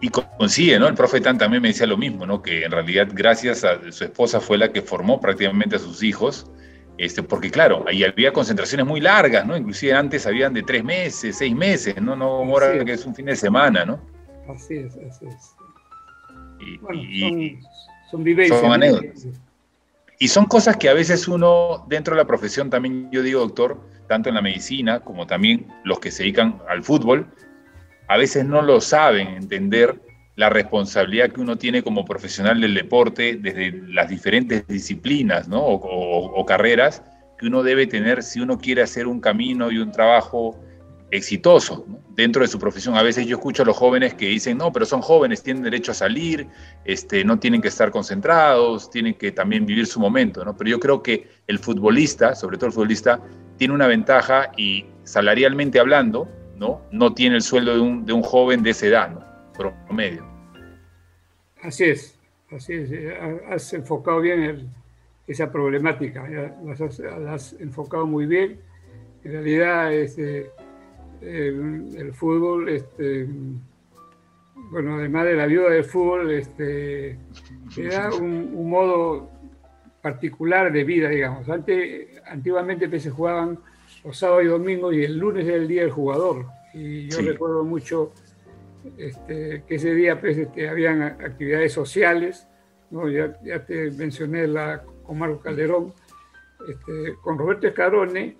Y 0.00 0.08
consigue, 0.08 0.78
¿no? 0.78 0.88
El 0.88 0.94
profe 0.94 1.20
Tan 1.20 1.38
también 1.38 1.62
me 1.62 1.68
decía 1.68 1.86
lo 1.86 1.96
mismo, 1.96 2.26
¿no? 2.26 2.42
Que 2.42 2.64
en 2.64 2.70
realidad 2.70 3.08
gracias 3.12 3.64
a 3.64 3.80
su 3.90 4.04
esposa 4.04 4.40
fue 4.40 4.58
la 4.58 4.70
que 4.70 4.82
formó 4.82 5.20
prácticamente 5.20 5.76
a 5.76 5.78
sus 5.78 6.02
hijos 6.02 6.50
este, 6.98 7.22
porque 7.22 7.50
claro, 7.50 7.84
ahí 7.86 8.04
había 8.04 8.32
concentraciones 8.32 8.86
muy 8.86 9.00
largas, 9.00 9.46
¿no? 9.46 9.56
Inclusive 9.56 9.92
antes 9.92 10.26
habían 10.26 10.54
de 10.54 10.62
tres 10.62 10.82
meses, 10.82 11.36
seis 11.36 11.54
meses, 11.54 12.00
¿no? 12.00 12.16
No 12.16 12.26
ahora 12.26 12.84
que 12.84 12.92
es 12.92 13.04
un 13.04 13.14
fin 13.14 13.26
de 13.26 13.36
semana, 13.36 13.84
¿no? 13.84 14.00
Así 14.48 14.76
es, 14.76 14.96
así 14.96 15.26
es. 15.26 15.56
Y, 16.60 17.58
son, 18.10 18.24
vivencias. 18.24 18.60
Son 18.60 18.72
anécdotas. 18.72 19.26
Y 20.18 20.28
son 20.28 20.46
cosas 20.46 20.76
que 20.76 20.88
a 20.88 20.94
veces 20.94 21.28
uno, 21.28 21.84
dentro 21.88 22.14
de 22.14 22.22
la 22.22 22.26
profesión, 22.26 22.70
también 22.70 23.10
yo 23.12 23.22
digo, 23.22 23.40
doctor, 23.40 23.78
tanto 24.08 24.28
en 24.28 24.36
la 24.36 24.42
medicina 24.42 25.00
como 25.00 25.26
también 25.26 25.66
los 25.84 25.98
que 25.98 26.10
se 26.10 26.22
dedican 26.22 26.60
al 26.68 26.82
fútbol, 26.82 27.26
a 28.08 28.16
veces 28.16 28.44
no 28.44 28.62
lo 28.62 28.80
saben 28.80 29.28
entender 29.28 30.00
la 30.36 30.50
responsabilidad 30.50 31.30
que 31.30 31.40
uno 31.40 31.56
tiene 31.56 31.82
como 31.82 32.04
profesional 32.04 32.60
del 32.60 32.74
deporte 32.74 33.36
desde 33.36 33.72
las 33.88 34.08
diferentes 34.08 34.66
disciplinas 34.66 35.48
¿no? 35.48 35.62
o, 35.64 36.46
carreras 36.46 37.02
que 37.38 37.46
uno 37.46 37.62
debe 37.62 37.86
tener 37.86 38.22
si 38.22 38.40
uno 38.40 38.58
quiere 38.58 38.82
hacer 38.82 39.06
un 39.06 39.20
camino 39.20 39.70
y 39.70 39.78
un 39.78 39.90
trabajo 39.90 40.58
exitoso 41.16 41.86
dentro 42.14 42.42
de 42.42 42.48
su 42.48 42.58
profesión. 42.58 42.96
A 42.96 43.02
veces 43.02 43.26
yo 43.26 43.36
escucho 43.36 43.62
a 43.62 43.66
los 43.66 43.76
jóvenes 43.76 44.14
que 44.14 44.26
dicen, 44.26 44.58
no, 44.58 44.72
pero 44.72 44.86
son 44.86 45.02
jóvenes, 45.02 45.42
tienen 45.42 45.62
derecho 45.62 45.92
a 45.92 45.94
salir, 45.94 46.46
este, 46.84 47.24
no 47.24 47.38
tienen 47.38 47.60
que 47.60 47.68
estar 47.68 47.90
concentrados, 47.90 48.90
tienen 48.90 49.14
que 49.14 49.32
también 49.32 49.66
vivir 49.66 49.86
su 49.86 50.00
momento. 50.00 50.44
¿no? 50.44 50.56
Pero 50.56 50.70
yo 50.70 50.80
creo 50.80 51.02
que 51.02 51.28
el 51.46 51.58
futbolista, 51.58 52.34
sobre 52.34 52.56
todo 52.56 52.66
el 52.66 52.72
futbolista, 52.72 53.20
tiene 53.56 53.74
una 53.74 53.86
ventaja 53.86 54.52
y 54.56 54.86
salarialmente 55.04 55.80
hablando, 55.80 56.28
no, 56.56 56.82
no 56.90 57.12
tiene 57.14 57.36
el 57.36 57.42
sueldo 57.42 57.74
de 57.74 57.80
un, 57.80 58.06
de 58.06 58.12
un 58.12 58.22
joven 58.22 58.62
de 58.62 58.70
esa 58.70 58.86
edad. 58.86 59.10
¿no? 59.10 59.26
promedio. 59.56 60.24
Así 61.62 61.84
es, 61.84 62.18
así 62.50 62.74
es. 62.74 62.90
Has 63.48 63.72
enfocado 63.72 64.20
bien 64.20 64.70
esa 65.26 65.50
problemática, 65.50 66.28
las 66.64 66.80
has, 66.80 67.54
enfocado 67.54 68.06
muy 68.06 68.26
bien. 68.26 68.60
En 69.24 69.32
realidad, 69.32 69.92
este, 69.92 70.50
el, 71.20 72.12
fútbol, 72.14 72.68
este, 72.68 73.26
bueno, 74.70 74.96
además 74.96 75.24
de 75.26 75.34
la 75.34 75.46
viuda 75.46 75.70
del 75.70 75.84
fútbol, 75.84 76.30
este, 76.30 77.18
da 77.90 78.12
un, 78.14 78.68
modo 78.68 79.30
particular 80.02 80.72
de 80.72 80.84
vida, 80.84 81.08
digamos. 81.08 81.48
Antes, 81.48 82.08
antiguamente 82.26 82.88
pues, 82.88 83.02
se 83.02 83.10
jugaban 83.10 83.58
los 84.04 84.16
sábados 84.18 84.44
y 84.44 84.48
domingos 84.48 84.94
y 84.94 85.04
el 85.04 85.18
lunes 85.18 85.46
era 85.46 85.56
el 85.56 85.68
día 85.68 85.82
del 85.82 85.90
jugador. 85.90 86.46
Y 86.74 87.08
yo 87.08 87.22
recuerdo 87.22 87.64
mucho 87.64 88.12
este, 88.96 89.64
que 89.66 89.74
ese 89.74 89.94
día 89.94 90.20
pues, 90.20 90.36
este, 90.38 90.68
habían 90.68 91.02
actividades 91.02 91.72
sociales, 91.72 92.46
¿no? 92.90 93.08
ya, 93.08 93.36
ya, 93.42 93.64
te 93.64 93.90
mencioné 93.90 94.46
la 94.46 94.84
con 95.02 95.18
Marco 95.18 95.40
Calderón, 95.40 95.92
este, 96.68 97.14
con 97.22 97.38
Roberto 97.38 97.66
Escarone, 97.66 98.36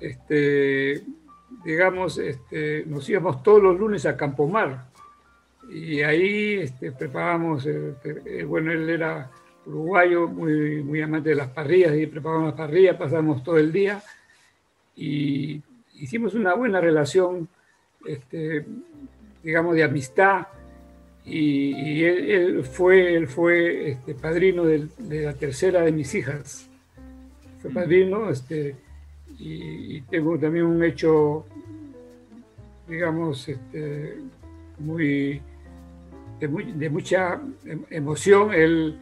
este, 0.00 1.02
digamos, 1.64 2.18
este, 2.18 2.84
nos 2.86 3.08
íbamos 3.08 3.42
todos 3.42 3.62
los 3.62 3.78
lunes 3.78 4.06
a 4.06 4.16
Campomar 4.16 4.86
y 5.68 6.00
ahí 6.02 6.54
este, 6.54 6.92
preparábamos, 6.92 7.66
este, 7.66 8.44
bueno, 8.44 8.72
él 8.72 8.88
era 8.88 9.30
uruguayo, 9.66 10.26
muy, 10.26 10.82
muy 10.82 11.00
amante 11.00 11.30
de 11.30 11.36
las 11.36 11.48
parrillas, 11.48 11.94
y 11.94 12.06
preparábamos 12.06 12.50
las 12.50 12.58
parrillas, 12.58 12.96
pasamos 12.96 13.44
todo 13.44 13.58
el 13.58 13.70
día 13.70 14.02
y 14.96 15.62
hicimos 15.94 16.34
una 16.34 16.54
buena 16.54 16.80
relación 16.80 17.48
este, 18.06 18.64
digamos, 19.42 19.74
de 19.74 19.84
amistad. 19.84 20.46
Y, 21.24 22.02
él, 22.02 22.64
fue, 22.64 23.14
él 23.14 23.28
fue 23.28 23.90
este, 23.90 24.14
padrino 24.14 24.64
de, 24.64 24.88
la 24.98 25.34
tercera 25.34 25.82
de 25.82 25.92
mis 25.92 26.14
hijas. 26.14 26.68
Fue 27.60 27.70
padrino, 27.70 28.30
este, 28.30 28.74
y, 29.38 30.00
tengo 30.02 30.38
también 30.38 30.64
un 30.64 30.82
hecho, 30.82 31.46
digamos, 32.90 33.48
este, 33.48 34.16
muy, 34.78 35.40
de, 36.38 36.90
mucha 36.90 37.40
em, 37.64 37.84
emoción. 37.90 38.52
Él, 38.52 38.98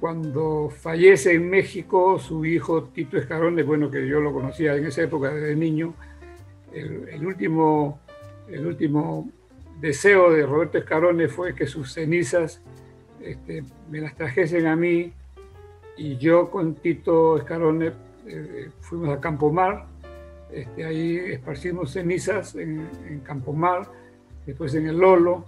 cuando 0.00 0.70
fallece 0.70 1.34
en 1.34 1.48
México, 1.48 2.18
su 2.18 2.44
hijo 2.44 2.84
Tito 2.84 3.16
Escarón, 3.16 3.56
bueno, 3.66 3.90
que 3.90 4.06
yo 4.06 4.20
lo 4.20 4.32
conocía 4.32 4.74
en 4.74 4.86
esa 4.86 5.02
época 5.02 5.32
desde 5.32 5.54
niño, 5.54 5.94
el, 6.72 7.08
el 7.08 7.26
último, 7.26 8.00
el 8.48 8.66
último 8.66 9.30
deseo 9.80 10.32
de 10.32 10.44
Roberto 10.44 10.78
Escarone 10.78 11.28
fue 11.28 11.54
que 11.54 11.66
sus 11.66 11.92
cenizas 11.92 12.62
este, 13.20 13.64
me 13.90 14.00
las 14.00 14.14
trajesen 14.14 14.66
a 14.66 14.76
mí 14.76 15.12
y 15.96 16.16
yo 16.16 16.50
con 16.50 16.74
Tito 16.74 17.38
Escarone 17.38 17.92
eh, 18.26 18.70
fuimos 18.80 19.16
a 19.16 19.20
Campomar, 19.20 19.86
este, 20.52 20.84
ahí 20.84 21.16
esparcimos 21.16 21.92
cenizas 21.92 22.54
en, 22.54 22.88
en 23.08 23.20
Campomar 23.20 23.88
después 24.46 24.74
en 24.74 24.86
el 24.88 24.96
Lolo, 24.96 25.44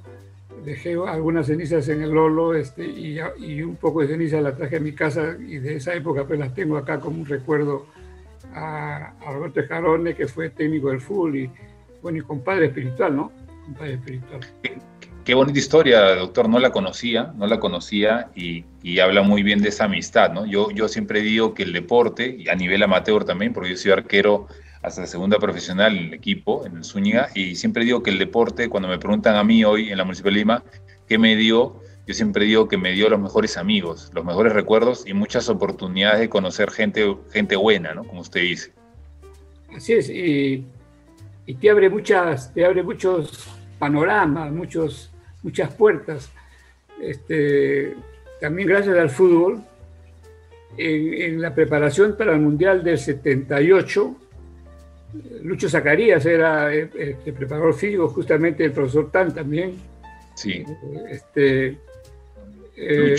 dejé 0.64 0.94
algunas 1.06 1.46
cenizas 1.46 1.88
en 1.88 2.02
el 2.02 2.10
Lolo 2.10 2.54
este, 2.54 2.84
y, 2.84 3.18
y, 3.38 3.62
un 3.62 3.76
poco 3.76 4.00
de 4.00 4.08
ceniza 4.08 4.40
la 4.40 4.56
traje 4.56 4.76
a 4.76 4.80
mi 4.80 4.92
casa 4.92 5.36
y 5.38 5.58
de 5.58 5.76
esa 5.76 5.94
época 5.94 6.26
pues 6.26 6.38
las 6.38 6.52
tengo 6.54 6.76
acá 6.76 6.98
como 6.98 7.20
un 7.20 7.26
recuerdo 7.26 7.86
a, 8.54 9.14
Roberto 9.32 9.60
Escarone, 9.60 10.14
que 10.14 10.26
fue 10.26 10.50
técnico 10.50 10.90
del 10.90 11.00
fútbol 11.00 11.36
y, 11.36 11.50
bueno, 12.02 12.18
y 12.18 12.22
compadre 12.22 12.66
espiritual, 12.66 13.14
¿no? 13.14 13.32
Compadre 13.64 13.94
espiritual. 13.94 14.40
Qué, 15.24 15.34
bonita 15.34 15.58
historia, 15.58 16.14
doctor, 16.16 16.48
no 16.48 16.58
la 16.58 16.70
conocía, 16.70 17.34
no 17.36 17.46
la 17.46 17.60
conocía 17.60 18.30
y, 18.34 18.64
y, 18.82 18.98
habla 18.98 19.22
muy 19.22 19.42
bien 19.42 19.60
de 19.60 19.68
esa 19.68 19.84
amistad, 19.84 20.32
¿no? 20.32 20.46
Yo, 20.46 20.70
yo 20.70 20.88
siempre 20.88 21.20
digo 21.20 21.52
que 21.52 21.64
el 21.64 21.74
deporte, 21.74 22.34
y 22.38 22.48
a 22.48 22.54
nivel 22.54 22.82
amateur 22.82 23.24
también, 23.24 23.52
porque 23.52 23.70
yo 23.70 23.76
soy 23.76 23.92
arquero 23.92 24.48
hasta 24.88 25.06
segunda 25.06 25.38
profesional 25.38 25.96
en 25.96 26.04
el 26.06 26.14
equipo, 26.14 26.66
en 26.66 26.78
el 26.78 26.84
Zúñiga, 26.84 27.28
y 27.34 27.54
siempre 27.54 27.84
digo 27.84 28.02
que 28.02 28.10
el 28.10 28.18
deporte, 28.18 28.68
cuando 28.68 28.88
me 28.88 28.98
preguntan 28.98 29.36
a 29.36 29.44
mí 29.44 29.64
hoy 29.64 29.90
en 29.90 29.98
la 29.98 30.04
Municipalidad 30.04 30.34
de 30.34 30.40
Lima, 30.40 30.64
¿qué 31.06 31.18
me 31.18 31.36
dio? 31.36 31.80
Yo 32.06 32.14
siempre 32.14 32.46
digo 32.46 32.68
que 32.68 32.78
me 32.78 32.92
dio 32.92 33.08
los 33.08 33.20
mejores 33.20 33.56
amigos, 33.56 34.10
los 34.14 34.24
mejores 34.24 34.52
recuerdos 34.52 35.06
y 35.06 35.14
muchas 35.14 35.48
oportunidades 35.48 36.20
de 36.20 36.28
conocer 36.28 36.70
gente, 36.70 37.16
gente 37.30 37.56
buena, 37.56 37.94
¿no? 37.94 38.04
Como 38.04 38.22
usted 38.22 38.40
dice. 38.40 38.72
Así 39.74 39.92
es, 39.92 40.08
y, 40.08 40.66
te 41.60 41.70
abre 41.70 41.88
muchas, 41.88 42.52
te 42.52 42.64
abre 42.64 42.82
muchos 42.82 43.48
panoramas, 43.78 44.50
muchos, 44.52 45.10
muchas 45.42 45.72
puertas. 45.74 46.30
Este, 47.00 47.94
también 48.40 48.68
gracias 48.68 48.96
al 48.96 49.10
fútbol, 49.10 49.62
en, 50.78 51.40
la 51.40 51.54
preparación 51.54 52.16
para 52.16 52.32
el 52.32 52.40
Mundial 52.40 52.82
del 52.82 52.98
78, 52.98 54.16
Lucho 55.42 55.68
Zacarías 55.68 56.24
era 56.26 56.72
el, 56.72 56.90
eh, 56.98 57.16
el 57.24 57.32
preparador 57.32 57.74
físico, 57.74 58.08
justamente 58.08 58.64
el 58.64 58.72
profesor 58.72 59.10
Tan 59.10 59.34
también. 59.34 59.76
Sí. 60.34 60.64
Este, 61.10 61.78
eh, 62.76 63.16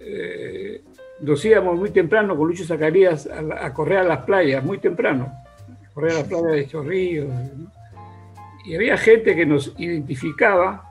eh, 0.00 0.80
nos 1.20 1.44
íbamos 1.44 1.76
muy 1.76 1.90
temprano 1.90 2.36
con 2.36 2.46
Lucho 2.46 2.64
Zacarías 2.64 3.26
a, 3.26 3.72
correr 3.74 3.98
a 3.98 4.04
las 4.04 4.24
playas, 4.24 4.62
muy 4.62 4.78
temprano, 4.78 5.32
a 5.84 5.92
correr 5.92 6.12
a 6.12 6.14
las 6.14 6.24
playas 6.24 6.52
de 6.52 6.66
Chorrillos. 6.68 7.28
Y 8.64 8.76
había 8.76 8.96
gente 8.96 9.34
que 9.34 9.46
nos 9.46 9.74
identificaba 9.78 10.84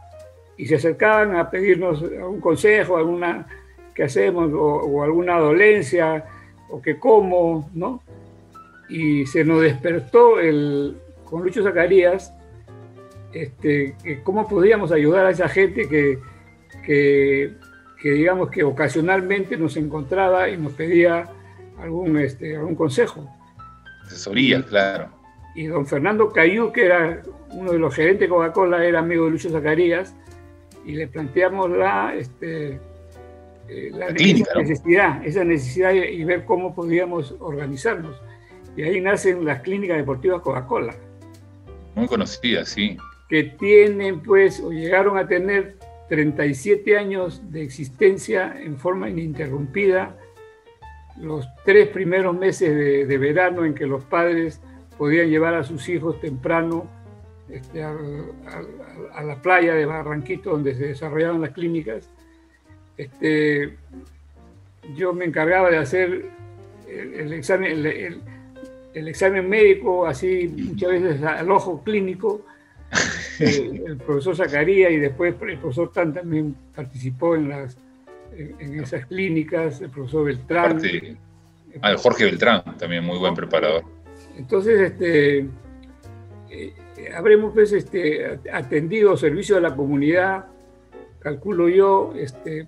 y 0.58 0.66
se 0.66 0.76
acercaban 0.76 1.36
a 1.36 1.50
pedirnos 1.50 2.02
algún 2.02 2.42
consejo, 2.42 2.98
alguna 2.98 3.48
que 3.94 4.04
hacemos, 4.04 4.52
o, 4.54 5.04
alguna 5.04 5.40
dolencia, 5.40 6.26
o 6.70 6.82
que 6.82 7.00
como, 7.00 7.70
¿no? 7.74 8.04
Y 8.90 9.26
se 9.26 9.44
nos 9.44 9.62
despertó 9.62 10.40
el, 10.40 10.98
con 11.26 11.44
Lucho 11.44 11.64
Zacarías 11.64 12.34
este, 13.34 13.96
cómo 14.24 14.48
podíamos 14.48 14.92
ayudar 14.92 15.26
a 15.26 15.32
esa 15.32 15.48
gente 15.48 15.88
que, 15.88 16.20
que, 16.86 17.56
digamos 18.02 18.50
que 18.50 18.64
ocasionalmente 18.64 19.58
nos 19.58 19.76
encontraba 19.78 20.50
y 20.50 20.58
nos 20.58 20.74
pedía 20.74 21.30
algún, 21.80 22.18
este, 22.18 22.56
algún 22.56 22.76
consejo. 22.76 23.30
Asesoría, 24.06 24.64
claro. 24.64 25.10
Y 25.56 25.66
don 25.66 25.86
Fernando 25.86 26.32
Cayú, 26.32 26.72
que 26.72 26.86
era 26.86 27.22
uno 27.52 27.74
de 27.74 27.80
los 27.80 27.94
gerentes 27.94 28.22
de 28.22 28.30
Coca-Cola, 28.30 28.86
era 28.86 29.00
amigo 29.00 29.26
de 29.26 29.32
Lucho 29.32 29.50
Zacarías, 29.50 30.16
y 30.86 30.94
le 30.94 31.08
planteamos 31.08 31.70
la, 31.70 32.16
este, 32.16 32.80
eh, 33.68 33.92
la, 33.92 34.10
necesidad, 34.12 35.26
esa 35.26 35.44
necesidad 35.44 35.92
y 35.92 36.24
ver 36.24 36.46
cómo 36.46 36.74
podíamos 36.74 37.36
organizarnos. 37.40 38.16
Y 38.78 38.84
ahí 38.84 39.02
nacen 39.02 39.44
las 39.44 39.62
clínicas 39.62 39.98
deportivas 39.98 40.42
Coca-Cola. 40.42 40.96
Muy 41.96 42.08
conocidas, 42.08 42.70
sí. 42.70 42.96
Que 43.28 43.44
tienen, 43.44 44.22
pues, 44.22 44.60
o 44.60 44.72
llegaron 44.72 45.18
a 45.18 45.28
tener 45.28 45.78
37 46.10 46.96
años 46.96 47.42
de 47.52 47.64
existencia 47.64 48.56
en 48.62 48.78
forma 48.78 49.10
ininterrumpida, 49.10 50.16
los 51.20 51.48
tres 51.66 51.88
primeros 51.88 52.38
meses 52.38 53.08
de, 53.08 53.18
verano 53.18 53.66
en 53.66 53.74
que 53.74 53.88
los 53.88 54.04
padres 54.04 54.62
podían 54.96 55.30
llevar 55.30 55.56
a 55.56 55.64
sus 55.64 55.90
hijos 55.90 56.22
temprano 56.22 56.88
este, 57.50 57.82
a, 57.84 57.96
la 59.24 59.42
playa 59.42 59.74
de 59.74 59.88
Barranquito, 59.88 60.52
donde 60.52 60.76
se 60.76 60.90
desarrollaban 60.90 61.42
las 61.42 61.50
clínicas. 61.50 62.08
Este, 62.96 63.76
yo 64.96 65.14
me 65.14 65.26
encargaba 65.26 65.72
de 65.72 65.78
hacer 65.78 66.26
el, 66.88 67.34
examen, 67.34 67.72
el, 67.72 67.86
el 67.88 68.22
examen 69.06 69.50
médico, 69.50 70.06
así 70.06 70.48
muchas 70.48 70.92
veces 70.92 71.24
al 71.24 71.52
ojo 71.52 71.84
clínico, 71.84 72.46
el, 73.40 73.98
profesor 73.98 74.36
Zacarías 74.36 74.92
y 74.92 74.98
después 74.98 75.36
el 75.42 75.58
profesor 75.58 75.92
Tan 75.92 76.14
también 76.14 76.56
participó 76.74 77.36
en, 77.36 77.50
las, 77.50 77.78
en, 78.32 78.80
esas 78.80 79.06
clínicas, 79.08 79.82
el 79.82 79.90
profesor 79.90 80.26
Beltrán. 80.26 80.82
El 81.84 81.98
Jorge 81.98 82.26
Beltrán, 82.26 82.64
también 82.78 83.04
muy 83.04 83.18
buen 83.18 83.36
preparador. 83.36 83.84
Entonces, 84.38 84.80
este, 84.80 85.48
eh, 86.50 86.74
habremos 87.14 87.54
pues, 87.54 87.72
este, 87.74 88.40
atendido 88.52 89.18
servicio 89.18 89.58
a 89.58 89.60
la 89.60 89.76
comunidad, 89.76 90.46
calculo 91.20 91.68
yo, 91.68 92.14
este, 92.16 92.68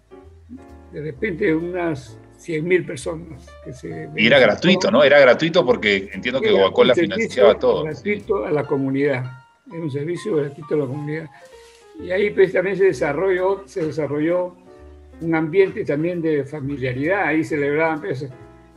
de 0.91 1.01
repente 1.01 1.55
unas 1.55 2.18
100.000 2.39 2.85
personas. 2.85 3.47
Que 3.63 3.73
se 3.73 4.09
y 4.15 4.27
era 4.27 4.39
gratuito, 4.39 4.89
¿no? 4.89 5.03
Era 5.03 5.19
gratuito 5.19 5.65
porque 5.65 6.09
entiendo 6.13 6.41
que 6.41 6.51
Coca-Cola 6.51 6.95
financiaba 6.95 7.59
todo. 7.59 7.83
Gratuito 7.83 8.45
a 8.45 8.51
la 8.51 8.63
comunidad, 8.63 9.25
era 9.71 9.81
un 9.81 9.91
servicio 9.91 10.37
gratuito 10.37 10.75
a 10.75 10.77
la 10.77 10.85
comunidad. 10.85 11.29
Y 12.01 12.11
ahí 12.11 12.29
pues, 12.29 12.53
también 12.53 12.77
se 12.77 12.85
desarrolló, 12.85 13.63
se 13.65 13.85
desarrolló 13.85 14.55
un 15.21 15.35
ambiente 15.35 15.83
también 15.83 16.21
de 16.21 16.45
familiaridad, 16.45 17.25
ahí 17.25 17.43
celebraban 17.43 17.99
pues, 17.99 18.25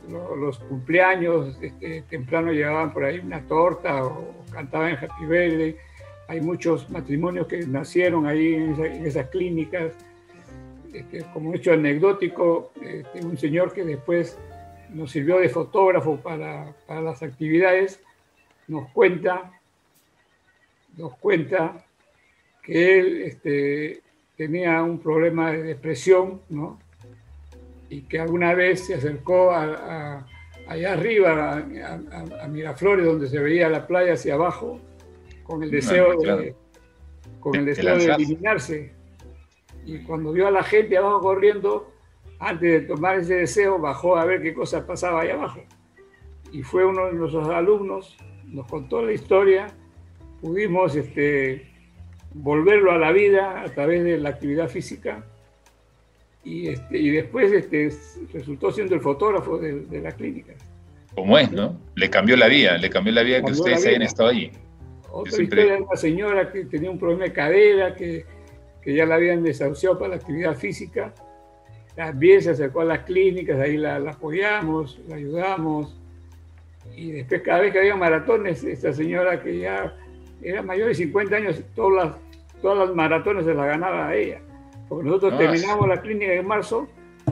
los, 0.09 0.59
cumpleaños, 0.59 1.57
este, 1.61 2.03
temprano 2.09 2.51
llevaban 2.51 2.91
por 2.91 3.05
ahí 3.05 3.19
una 3.19 3.41
torta 3.47 4.03
o, 4.03 4.43
cantaban 4.51 4.97
Happy 4.97 5.25
Birthday. 5.25 5.75
Hay 6.27 6.41
muchos 6.41 6.89
matrimonios 6.89 7.47
que 7.47 7.65
nacieron 7.65 8.27
ahí 8.27 8.55
en 8.55 9.05
esas 9.05 9.29
clínicas 9.29 9.93
este, 10.93 11.25
como 11.33 11.55
hecho 11.55 11.73
anecdótico, 11.73 12.71
este, 12.81 13.25
un 13.25 13.35
señor 13.35 13.73
que 13.73 13.83
después 13.83 14.37
nos 14.89 15.09
sirvió 15.11 15.39
de 15.39 15.49
fotógrafo 15.49 16.17
para, 16.17 16.75
para, 16.85 17.01
las 17.01 17.23
actividades, 17.23 17.99
nos 18.67 18.89
cuenta, 18.91 19.51
nos 20.95 21.15
cuenta 21.17 21.83
que 22.61 22.99
él 22.99 23.21
este, 23.23 24.01
tenía 24.37 24.83
un 24.83 24.99
problema 24.99 25.51
de 25.51 25.63
depresión, 25.63 26.41
¿no? 26.49 26.79
Y 27.89 28.01
que 28.01 28.19
alguna 28.19 28.53
vez 28.53 28.85
se 28.85 28.93
acercó 28.93 29.51
a, 29.51 30.27
allá 30.67 30.93
arriba, 30.93 31.57
a, 31.57 32.47
Miraflores, 32.47 33.05
donde 33.05 33.27
se 33.27 33.39
veía 33.39 33.67
la 33.67 33.87
playa 33.87 34.13
hacia 34.13 34.35
abajo, 34.35 34.79
con 35.43 35.63
el 35.63 35.71
deseo, 35.71 36.15
de, 36.19 36.55
con 37.39 37.55
el 37.55 37.65
deseo 37.65 37.97
de 37.97 38.05
eliminarse 38.05 39.02
y 39.85 39.99
cuando 40.03 40.31
vio 40.31 40.47
a 40.47 40.51
la 40.51 40.63
gente 40.63 40.97
abajo 40.97 41.21
corriendo, 41.21 41.91
antes 42.39 42.81
de 42.81 42.81
tomar 42.87 43.19
ese 43.19 43.35
deseo, 43.35 43.79
bajó 43.79 44.17
a 44.17 44.25
ver 44.25 44.41
qué 44.41 44.53
cosa 44.53 44.85
pasaba 44.85 45.21
ahí 45.21 45.29
abajo. 45.29 45.61
Y 46.51 46.61
fue 46.61 46.85
uno 46.85 47.07
de 47.07 47.13
nuestros 47.13 47.47
alumnos, 47.49 48.15
nos 48.45 48.67
contó 48.67 49.01
la 49.01 49.13
historia, 49.13 49.67
pudimos 50.41 50.95
este, 50.95 51.67
volverlo 52.33 52.91
a 52.91 52.97
la 52.97 53.11
vida 53.11 53.61
a 53.61 53.65
través 53.73 54.03
de 54.03 54.17
la 54.17 54.29
actividad 54.29 54.67
física 54.67 55.25
y, 56.43 56.67
este, 56.67 56.97
y 56.97 57.09
después 57.11 57.51
este, 57.51 57.89
resultó 58.33 58.71
siendo 58.71 58.95
el 58.95 59.01
fotógrafo 59.01 59.57
de, 59.57 60.01
la 60.01 60.11
clínica. 60.11 60.53
Como 61.15 61.37
es, 61.37 61.51
¿no? 61.51 61.79
Le 61.95 62.09
cambió 62.09 62.35
la 62.35 62.47
vida, 62.47 62.77
le 62.77 62.89
cambió 62.89 63.13
la 63.13 63.23
vida 63.23 63.41
que 63.41 63.51
ustedes 63.51 63.85
hayan 63.85 64.01
estado 64.01 64.29
allí. 64.29 64.51
Otra 65.11 65.41
historia 65.41 65.73
de 65.73 65.81
una 65.81 65.95
señora 65.95 66.51
que 66.51 66.65
tenía 66.65 66.89
un 66.89 66.97
problema 66.97 67.25
de 67.25 67.33
cadera, 67.33 67.95
que 67.95 68.25
que 68.83 68.93
ya 68.93 69.05
la 69.05 69.15
habían 69.15 69.43
desahuciado 69.43 69.97
para 69.97 70.09
la 70.09 70.15
actividad 70.17 70.55
física. 70.55 71.13
También 71.95 72.41
se 72.41 72.51
acercó 72.51 72.81
a 72.81 72.85
las 72.85 72.99
clínicas, 72.99 73.59
ahí 73.59 73.77
la, 73.77 73.97
apoyamos, 73.97 74.99
la 75.07 75.15
ayudamos. 75.15 75.99
Y 76.95 77.11
después 77.11 77.41
cada 77.41 77.61
vez 77.61 77.71
que 77.71 77.79
había 77.79 77.95
maratones, 77.95 78.63
esta 78.63 78.93
señora 78.93 79.41
que 79.41 79.59
ya 79.59 79.95
era 80.41 80.61
mayor 80.61 80.89
de 80.89 80.95
50 80.95 81.35
años, 81.35 81.61
todas 81.75 82.05
las, 82.05 82.15
todas 82.61 82.87
las 82.87 82.95
maratones 82.95 83.45
se 83.45 83.53
las 83.53 83.65
ganaba 83.65 84.09
a 84.09 84.15
ella. 84.15 84.41
Porque 84.89 85.05
nosotros 85.05 85.33
ah, 85.35 85.37
terminamos 85.37 85.87
la 85.87 86.01
clínica 86.01 86.33
en 86.33 86.45
marzo 86.45 86.87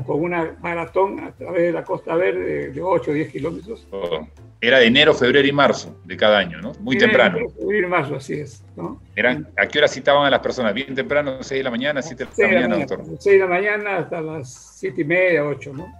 con 0.05 0.21
una 0.21 0.55
maratón 0.61 1.19
a 1.19 1.31
través 1.31 1.63
de 1.63 1.71
la 1.73 1.83
Costa 1.83 2.15
Verde 2.15 2.71
de 2.71 2.81
8 2.81 3.11
o 3.11 3.13
10 3.13 3.31
kilómetros. 3.31 3.87
Oh. 3.91 4.27
Era 4.63 4.77
de 4.77 4.85
enero, 4.85 5.15
febrero 5.15 5.47
y 5.47 5.51
marzo 5.51 5.99
de 6.05 6.15
cada 6.15 6.37
año, 6.37 6.61
¿no? 6.61 6.73
Muy 6.79 6.95
temprano. 6.95 7.37
Enero, 7.37 7.51
febrero 7.51 7.87
y 7.87 7.89
marzo, 7.89 8.15
así 8.15 8.33
es. 8.33 8.63
¿no? 8.77 9.01
Eran, 9.15 9.49
¿A 9.57 9.67
qué 9.67 9.79
hora 9.79 9.87
citaban 9.87 10.27
a 10.27 10.29
las 10.29 10.39
personas? 10.39 10.75
¿Bien 10.75 10.93
temprano, 10.93 11.41
6 11.41 11.59
de 11.59 11.63
la 11.63 11.71
mañana, 11.71 12.01
7 12.03 12.25
de 12.25 12.43
la 12.43 12.47
mañana, 12.47 12.77
doctor? 12.77 13.03
6 13.17 13.23
de 13.25 13.39
la 13.39 13.47
mañana 13.47 13.97
hasta 13.97 14.21
las 14.21 14.75
7 14.77 15.01
y 15.01 15.03
media, 15.03 15.43
8, 15.45 15.73
¿no? 15.73 15.91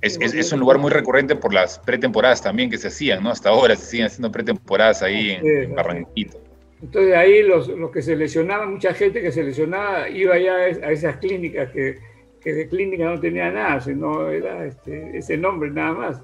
Es, 0.00 0.16
es, 0.20 0.32
es, 0.32 0.52
un 0.52 0.60
lugar 0.60 0.78
muy 0.78 0.92
recurrente 0.92 1.34
por 1.34 1.52
las 1.52 1.80
pretemporadas 1.80 2.40
también 2.40 2.70
que 2.70 2.78
se 2.78 2.86
hacían, 2.86 3.24
¿no? 3.24 3.30
Hasta 3.30 3.48
ahora 3.48 3.74
se 3.74 3.86
siguen 3.86 4.06
haciendo 4.06 4.30
pretemporadas 4.30 5.02
ahí 5.02 5.36
en, 5.42 5.74
Barranquito. 5.74 6.40
Entonces 6.80 7.14
ahí 7.16 7.42
los, 7.42 7.66
los, 7.66 7.90
que 7.90 8.02
se 8.02 8.14
lesionaban, 8.14 8.74
mucha 8.74 8.94
gente 8.94 9.20
que 9.20 9.32
se 9.32 9.42
lesionaba 9.42 10.08
iba 10.08 10.38
ya 10.38 10.54
a 10.54 10.92
esas 10.92 11.16
clínicas 11.16 11.72
que, 11.72 11.98
que 12.40 12.52
de 12.52 12.68
clínica 12.68 13.06
no 13.06 13.18
tenía 13.18 13.50
nada, 13.50 13.80
sino 13.80 14.30
era 14.30 14.64
este, 14.64 15.18
ese 15.18 15.36
nombre 15.36 15.70
nada 15.72 15.92
más. 15.92 16.22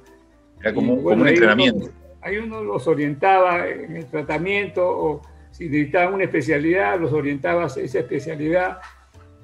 Era 0.60 0.74
como, 0.74 0.94
un 0.94 1.28
entrenamiento. 1.28 1.90
ahí 2.20 2.38
uno 2.38 2.62
los 2.62 2.86
orientaba 2.86 3.68
en 3.68 3.96
el 3.96 4.06
tratamiento 4.06 4.86
o 4.86 5.22
si 5.50 5.68
necesitaban 5.68 6.14
una 6.14 6.24
especialidad, 6.24 7.00
los 7.00 7.12
orientaba 7.12 7.64
a 7.64 7.66
esa 7.66 7.98
especialidad. 7.98 8.78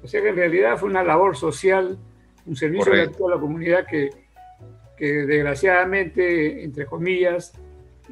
O 0.02 0.06
sea 0.06 0.20
que 0.20 0.28
en 0.28 0.36
realidad 0.36 0.76
fue 0.76 0.88
una 0.88 1.02
labor 1.02 1.36
social, 1.36 1.98
un 2.46 2.56
servicio 2.56 2.92
a 2.92 3.10
toda 3.10 3.36
la 3.36 3.40
comunidad 3.40 3.86
que, 3.86 4.10
que 4.96 5.06
desgraciadamente, 5.06 6.62
entre 6.62 6.86
comillas, 6.86 7.52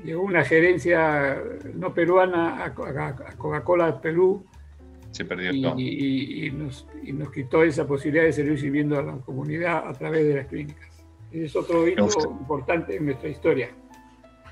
llegó 0.03 0.23
una 0.23 0.45
gerencia 0.45 1.43
no 1.75 1.93
peruana 1.93 2.65
a, 2.65 2.75
Coca-Cola 2.75 4.01
Perú. 4.01 4.45
Se 5.11 5.25
perdió 5.25 5.53
y, 5.79 6.51
nos, 6.51 6.87
quitó 7.33 7.63
esa 7.63 7.87
posibilidad 7.87 8.25
de 8.25 8.33
seguir 8.33 8.59
sirviendo 8.59 8.99
a 8.99 9.03
la 9.03 9.17
comunidad 9.19 9.87
a 9.87 9.93
través 9.93 10.27
de 10.27 10.37
las 10.37 10.47
clínicas. 10.47 10.89
Es 11.33 11.57
otro 11.57 11.89
hito 11.89 12.09
importante 12.41 12.97
en 12.97 13.07
nuestra 13.07 13.29
historia. 13.29 13.71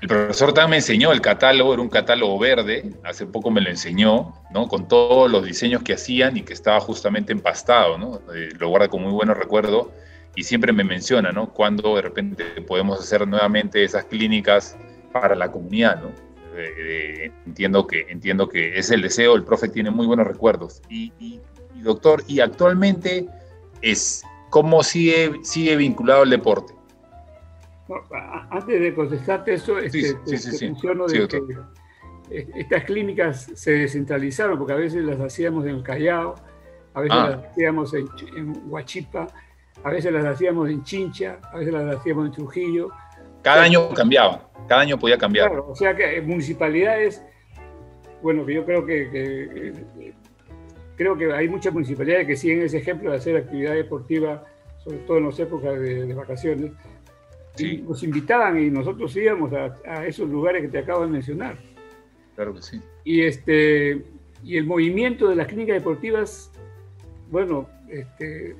El 0.01 0.07
profesor 0.07 0.51
Tan 0.51 0.69
me 0.71 0.77
enseñó 0.77 1.11
el 1.11 1.21
catálogo, 1.21 1.73
era 1.73 1.81
un 1.81 1.89
catálogo 1.89 2.39
verde, 2.39 2.89
hace 3.03 3.27
poco 3.27 3.51
me 3.51 3.61
lo 3.61 3.69
enseñó, 3.69 4.33
¿no? 4.51 4.67
Con 4.67 4.87
todos 4.87 5.29
los 5.29 5.45
diseños 5.45 5.83
que 5.83 5.93
hacían 5.93 6.37
y 6.37 6.41
que 6.41 6.53
estaba 6.53 6.79
justamente 6.79 7.31
empastado, 7.31 7.99
¿no? 7.99 8.19
Eh, 8.33 8.49
lo 8.57 8.69
guarda 8.69 8.87
con 8.87 9.03
muy 9.03 9.11
buenos 9.11 9.37
recuerdos 9.37 9.89
y 10.35 10.43
siempre 10.43 10.73
me 10.73 10.83
menciona, 10.83 11.31
¿no? 11.31 11.53
Cuando 11.53 11.95
de 11.97 12.01
repente 12.01 12.43
podemos 12.67 12.99
hacer 12.99 13.27
nuevamente 13.27 13.83
esas 13.83 14.05
clínicas 14.05 14.75
para 15.11 15.35
la 15.35 15.51
comunidad, 15.51 16.01
¿no? 16.01 16.09
Eh, 16.57 16.73
eh, 16.77 17.31
entiendo, 17.45 17.87
que, 17.87 18.07
entiendo 18.09 18.49
que 18.49 18.77
es 18.77 18.91
el 18.91 19.01
deseo, 19.01 19.35
el 19.35 19.43
profe 19.43 19.69
tiene 19.69 19.89
muy 19.91 20.05
buenos 20.05 20.27
recuerdos. 20.27 20.81
Y, 20.89 21.39
doctor, 21.75 22.23
y 22.27 22.39
actualmente 22.39 23.27
es, 23.81 24.23
¿cómo 24.51 24.83
sigue, 24.83 25.39
sigue 25.41 25.75
vinculado 25.75 26.21
al 26.21 26.29
deporte? 26.29 26.75
antes 28.51 28.79
de 28.79 28.93
contestarte 28.93 29.55
eso, 29.55 29.77
este, 29.79 30.15
menciono 30.61 31.07
de 31.07 31.27
que 31.27 32.39
estas 32.55 32.85
clínicas 32.85 33.51
se 33.53 33.71
descentralizaron 33.71 34.57
porque 34.57 34.71
a 34.71 34.77
veces 34.77 35.03
las 35.03 35.19
hacíamos 35.19 35.65
en 35.65 35.75
el 35.75 35.83
Callao, 35.83 36.35
a 36.93 37.01
veces 37.01 37.17
ah. 37.19 37.29
las 37.31 37.51
hacíamos 37.51 37.93
en, 37.93 38.07
en 38.37 38.61
Huachipa, 38.67 39.27
a 39.83 39.89
veces 39.89 40.13
las 40.13 40.23
hacíamos 40.23 40.69
en 40.69 40.83
Chincha, 40.83 41.39
a 41.51 41.57
veces 41.57 41.73
las 41.73 41.97
hacíamos 41.97 42.27
en 42.27 42.31
Trujillo, 42.31 42.91
cada 43.41 43.63
año 43.63 43.89
cambiaba, 43.93 44.49
cada 44.67 44.81
año 44.81 44.97
podía 44.97 45.17
cambiar. 45.17 45.49
Claro, 45.49 45.67
o 45.69 45.75
sea 45.75 45.95
que 45.95 46.21
municipalidades, 46.21 47.23
bueno, 48.21 48.45
que 48.45 48.53
yo 48.53 48.65
creo 48.65 48.85
que, 48.85 50.13
creo 51.01 51.17
que 51.17 51.33
hay 51.33 51.49
muchas 51.49 51.73
municipalidades 51.73 52.27
que 52.27 52.35
siguen 52.35 52.61
ese 52.61 52.77
ejemplo 52.77 53.09
de 53.09 53.17
hacer 53.17 53.35
actividad 53.35 53.73
deportiva, 53.73 54.45
sobre 54.83 54.99
todo 54.99 55.17
en 55.17 55.25
las 55.25 55.39
épocas 55.39 55.79
de, 55.79 56.13
vacaciones. 56.13 56.73
Y 57.57 57.77
nos 57.77 58.03
invitaban 58.03 58.61
y 58.61 58.69
nosotros 58.69 59.15
íbamos 59.15 59.51
a, 59.51 60.05
esos 60.05 60.29
lugares 60.29 60.61
que 60.61 60.67
te 60.67 60.77
acabo 60.77 61.01
de 61.01 61.07
mencionar. 61.07 61.57
Claro 62.35 62.53
que 62.53 62.61
sí. 62.61 62.79
Y, 63.03 63.21
este, 63.21 64.03
y 64.43 64.57
el 64.57 64.65
movimiento 64.65 65.27
de 65.27 65.35
las 65.35 65.47
clínicas 65.47 65.77
deportivas, 65.77 66.51
bueno, 67.31 67.67
este, 67.89 68.55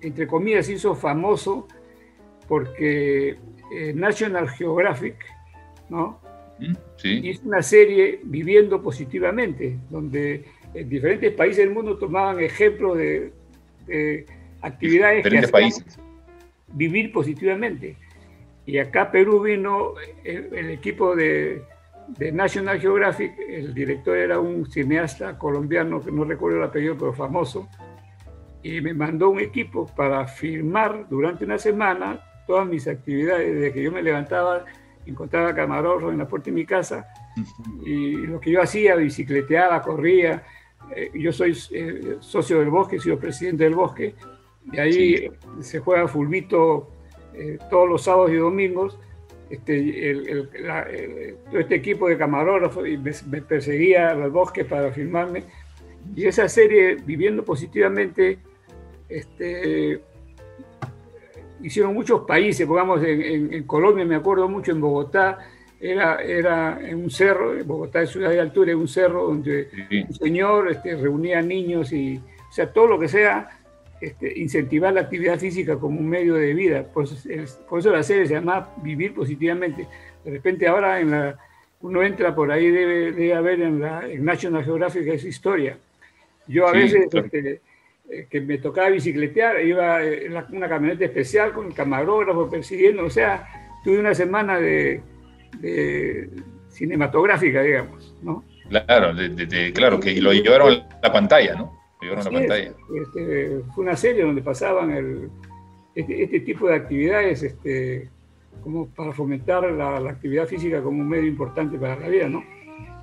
entre 0.00 0.26
comillas, 0.26 0.68
hizo 0.68 0.96
famoso 0.96 1.68
porque 2.48 3.38
eh, 3.72 3.92
National 3.94 4.48
Geographic, 4.48 5.14
¿no? 5.88 6.20
Mm, 6.58 6.74
sí. 6.96 7.20
Hizo 7.28 7.42
una 7.46 7.62
serie 7.62 8.20
Viviendo 8.24 8.82
Positivamente, 8.82 9.78
donde 9.88 10.57
en 10.74 10.88
diferentes 10.88 11.32
países 11.32 11.58
del 11.58 11.70
mundo 11.70 11.96
tomaban 11.96 12.40
ejemplos 12.40 12.98
de, 12.98 13.32
actividades 14.60 15.24
que 15.24 15.48
países. 15.48 15.98
vivir 16.68 17.12
positivamente. 17.12 17.96
Y 18.66 18.78
acá 18.78 19.10
Perú 19.10 19.40
vino 19.40 19.94
el, 20.24 20.70
equipo 20.70 21.16
de, 21.16 21.62
de, 22.08 22.32
National 22.32 22.78
Geographic, 22.78 23.32
el 23.48 23.72
director 23.72 24.16
era 24.16 24.38
un 24.40 24.70
cineasta 24.70 25.38
colombiano, 25.38 26.02
que 26.02 26.12
no 26.12 26.24
recuerdo 26.24 26.58
el 26.58 26.64
apellido, 26.64 26.96
pero 26.98 27.14
famoso, 27.14 27.66
y 28.62 28.80
me 28.82 28.92
mandó 28.92 29.30
un 29.30 29.40
equipo 29.40 29.86
para 29.96 30.26
filmar 30.26 31.06
durante 31.08 31.44
una 31.44 31.58
semana 31.58 32.20
todas 32.46 32.66
mis 32.66 32.86
actividades, 32.88 33.54
desde 33.54 33.72
que 33.72 33.82
yo 33.82 33.92
me 33.92 34.02
levantaba, 34.02 34.64
encontraba 35.06 35.54
camarones 35.54 36.10
en 36.10 36.18
la 36.18 36.28
puerta 36.28 36.46
de 36.46 36.52
mi 36.52 36.66
casa, 36.66 37.08
y 37.86 38.16
lo 38.26 38.40
que 38.40 38.50
yo 38.50 38.60
hacía, 38.60 38.96
bicicleteaba, 38.96 39.80
corría, 39.80 40.42
eh, 40.94 41.10
yo 41.14 41.32
soy 41.32 41.56
eh, 41.72 42.16
socio 42.20 42.60
del 42.60 42.70
bosque, 42.70 42.98
soy 42.98 43.16
presidente 43.16 43.64
del 43.64 43.74
bosque, 43.74 44.14
y 44.72 44.78
ahí 44.78 45.30
se 45.60 45.80
juega 45.80 46.08
fulbito 46.08 46.90
eh, 47.34 47.58
todos 47.70 47.88
los 47.88 48.02
sábados 48.02 48.30
y 48.30 48.36
domingos, 48.36 48.98
este, 49.50 50.44
todo 51.50 51.58
este 51.58 51.74
equipo 51.74 52.08
de 52.08 52.18
camarógrafos 52.18 52.82
me, 52.84 53.12
me 53.30 53.42
perseguía 53.42 54.10
al 54.10 54.30
bosque 54.30 54.64
para 54.64 54.92
filmarme, 54.92 55.44
y 56.14 56.26
esa 56.26 56.48
serie, 56.48 56.96
Viviendo 56.96 57.44
Positivamente, 57.44 58.38
este, 59.08 60.00
hicieron 61.62 61.94
muchos 61.94 62.22
países, 62.22 62.66
pongamos 62.66 63.02
en, 63.04 63.64
Colombia, 63.64 64.04
me 64.04 64.16
acuerdo 64.16 64.48
mucho, 64.48 64.72
en 64.72 64.80
Bogotá, 64.80 65.38
era, 65.80 66.16
era 66.22 66.78
en 66.80 67.04
un 67.04 67.10
cerro, 67.10 67.52
Bogotá 67.64 68.02
es 68.02 68.10
ciudad 68.10 68.30
de 68.30 68.40
altura, 68.40 68.72
en 68.72 68.78
un 68.78 68.88
cerro 68.88 69.26
donde 69.26 69.68
un 70.08 70.14
señor 70.14 70.70
este, 70.70 70.96
reunía 70.96 71.40
niños 71.40 71.92
y, 71.92 72.16
o 72.16 72.52
sea, 72.52 72.72
todo 72.72 72.88
lo 72.88 72.98
que 72.98 73.08
sea 73.08 73.48
este, 74.00 74.38
incentivar 74.38 74.92
la 74.92 75.02
actividad 75.02 75.38
física 75.38 75.76
como 75.76 76.00
un 76.00 76.08
medio 76.08 76.34
de 76.34 76.52
vida. 76.52 76.84
Por 76.84 77.04
eso, 77.04 77.92
la 77.92 78.02
serie 78.02 78.26
se 78.26 78.34
llama 78.34 78.70
Vivir 78.82 79.14
Positivamente. 79.14 79.86
De 80.24 80.30
repente 80.30 80.66
ahora 80.66 81.00
en 81.00 81.10
la, 81.10 81.38
uno 81.80 82.02
entra 82.02 82.34
por 82.34 82.50
ahí, 82.50 82.70
debe, 82.70 83.12
debe 83.12 83.34
haber 83.34 83.60
en, 83.60 83.80
la, 83.80 84.02
National 84.18 84.64
Geographic 84.64 85.06
esa 85.06 85.28
historia. 85.28 85.78
Yo 86.48 86.66
a 86.66 86.72
veces 86.72 87.08
este, 87.12 87.60
eh, 88.10 88.26
que 88.28 88.40
me 88.40 88.58
tocaba 88.58 88.88
bicicletear, 88.88 89.60
iba 89.64 90.02
en 90.02 90.34
una 90.50 90.68
camioneta 90.68 91.04
especial 91.04 91.52
con 91.52 91.66
el 91.66 91.74
camarógrafo 91.74 92.50
persiguiendo, 92.50 93.04
o 93.04 93.10
sea, 93.10 93.46
tuve 93.84 94.00
una 94.00 94.14
semana 94.14 94.58
de, 94.58 95.02
cinematográfica, 96.68 97.62
digamos, 97.62 98.14
¿no? 98.22 98.44
Claro, 98.68 99.12
claro, 99.74 100.00
que 100.00 100.20
lo 100.20 100.32
llevaron 100.32 100.74
a 100.74 100.98
la 101.02 101.12
pantalla, 101.12 101.54
¿no? 101.54 101.78
llevaron 102.00 102.26
a 102.26 102.30
la 102.30 102.38
pantalla. 102.38 102.74
Este, 102.94 103.60
fue 103.74 103.84
una 103.84 103.96
serie 103.96 104.22
donde 104.24 104.42
pasaban 104.42 104.90
el, 104.90 105.30
este, 105.94 106.22
este, 106.22 106.40
tipo 106.40 106.68
de 106.68 106.76
actividades 106.76 107.42
este, 107.42 108.08
como 108.62 108.86
para 108.88 109.12
fomentar 109.12 109.70
la, 109.72 109.96
actividad 110.10 110.46
física 110.46 110.82
como 110.82 111.00
un 111.00 111.08
medio 111.08 111.26
importante 111.26 111.78
para 111.78 111.96
la 111.96 112.08
vida, 112.08 112.28
¿no? 112.28 112.44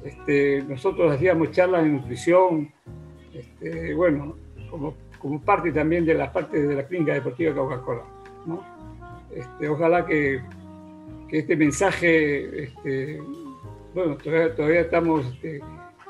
Este, 0.03 0.63
nosotros 0.67 1.11
hacíamos 1.11 1.51
charlas 1.51 1.83
de 1.83 1.89
nutrición, 1.89 2.71
este, 3.33 3.93
bueno, 3.95 4.35
como, 4.69 4.95
como 5.19 5.41
parte 5.41 5.71
también 5.71 6.05
de 6.05 6.13
las 6.13 6.29
partes 6.29 6.67
de 6.67 6.75
la 6.75 6.85
clínica 6.85 7.13
deportiva 7.13 7.55
Coca-Cola. 7.55 8.03
¿no? 8.45 8.63
Este, 9.31 9.67
ojalá 9.67 10.05
que, 10.05 10.41
que, 11.29 11.39
este 11.39 11.55
mensaje, 11.55 12.63
este, 12.63 13.21
bueno, 13.93 14.17
todavía, 14.17 14.81
estamos 14.81 15.25
este, 15.25 15.61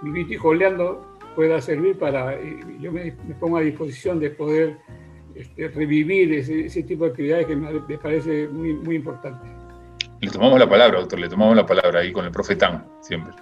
y 0.03 0.35
joleando, 0.35 1.05
pueda 1.35 1.61
servir 1.61 1.97
para, 1.97 2.37
yo 2.79 2.91
me, 2.91 3.11
pongo 3.39 3.57
a 3.57 3.61
disposición 3.61 4.19
de 4.19 4.29
poder 4.29 4.77
este, 5.35 5.67
revivir 5.69 6.33
ese, 6.33 6.65
ese, 6.65 6.83
tipo 6.83 7.05
de 7.05 7.09
actividades 7.11 7.47
que 7.47 7.55
me, 7.55 7.97
parece 7.97 8.47
muy, 8.47 8.73
muy 8.73 8.95
importante. 8.95 9.47
Le 10.21 10.31
tomamos 10.31 10.59
la 10.59 10.69
palabra, 10.69 10.99
doctor, 10.99 11.19
le 11.19 11.29
tomamos 11.29 11.55
la 11.55 11.65
palabra 11.65 11.99
ahí 11.99 12.11
con 12.11 12.25
el 12.25 12.31
profe 12.31 12.55
Tam, 12.55 12.83
siempre. 13.01 13.33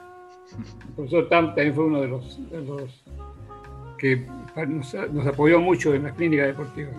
El 0.87 0.93
profesor 0.95 1.29
Tam 1.29 1.47
también 1.47 1.73
fue 1.73 1.85
uno 1.85 2.01
de 2.01 2.07
los, 2.07 2.51
de 2.51 2.61
los 2.61 3.03
que 3.97 4.25
nos, 4.67 4.93
apoyó 5.27 5.61
mucho 5.61 5.93
en 5.93 6.03
la 6.03 6.11
clínica 6.11 6.45
deportiva, 6.45 6.91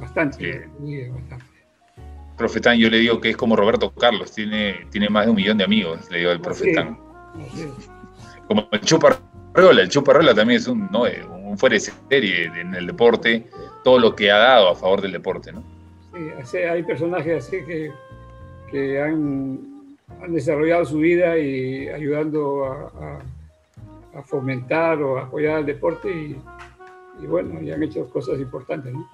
bastante, 0.00 0.68
bastante. 0.80 1.51
Profetán, 2.42 2.78
yo 2.78 2.90
le 2.90 2.98
digo 2.98 3.20
que 3.20 3.30
es 3.30 3.36
como 3.36 3.56
Roberto 3.56 3.92
Carlos, 3.92 4.32
tiene, 4.32 4.86
tiene 4.90 5.08
más 5.08 5.24
de 5.24 5.30
un 5.30 5.36
millón 5.36 5.58
de 5.58 5.64
amigos, 5.64 6.10
le 6.10 6.18
digo 6.18 6.30
al 6.30 6.40
Profetán. 6.40 6.98
Como 8.46 8.68
el 8.70 8.80
Chuparrola, 8.80 9.82
el 9.82 9.88
Chuparrola 9.88 10.34
también 10.34 10.60
es 10.60 10.66
un, 10.66 10.88
¿no? 10.90 11.06
Eh, 11.06 11.24
un 11.24 11.56
fuera 11.56 11.74
de 11.74 11.80
serie 11.80 12.44
en 12.44 12.74
el 12.74 12.86
deporte, 12.86 13.46
todo 13.84 13.98
lo 13.98 14.14
que 14.14 14.30
ha 14.30 14.38
dado 14.38 14.68
a 14.68 14.74
favor 14.74 15.00
del 15.00 15.12
deporte, 15.12 15.52
¿no? 15.52 15.62
Sí, 16.44 16.58
hay 16.58 16.82
personajes 16.82 17.46
así 17.46 17.64
que, 17.64 17.90
que 18.70 19.00
han, 19.00 19.96
han, 20.22 20.34
desarrollado 20.34 20.84
su 20.84 20.98
vida 20.98 21.38
y 21.38 21.88
ayudando 21.88 22.66
a 22.66 23.22
a 24.14 24.22
fomentar 24.22 25.00
o 25.02 25.18
apoyar 25.18 25.56
al 25.56 25.66
deporte 25.66 26.10
y, 26.10 27.26
bueno, 27.26 27.60
ya 27.60 27.74
han 27.74 27.82
hecho 27.82 28.08
cosas 28.08 28.38
importantes. 28.38 28.92
¿no? 28.92 29.08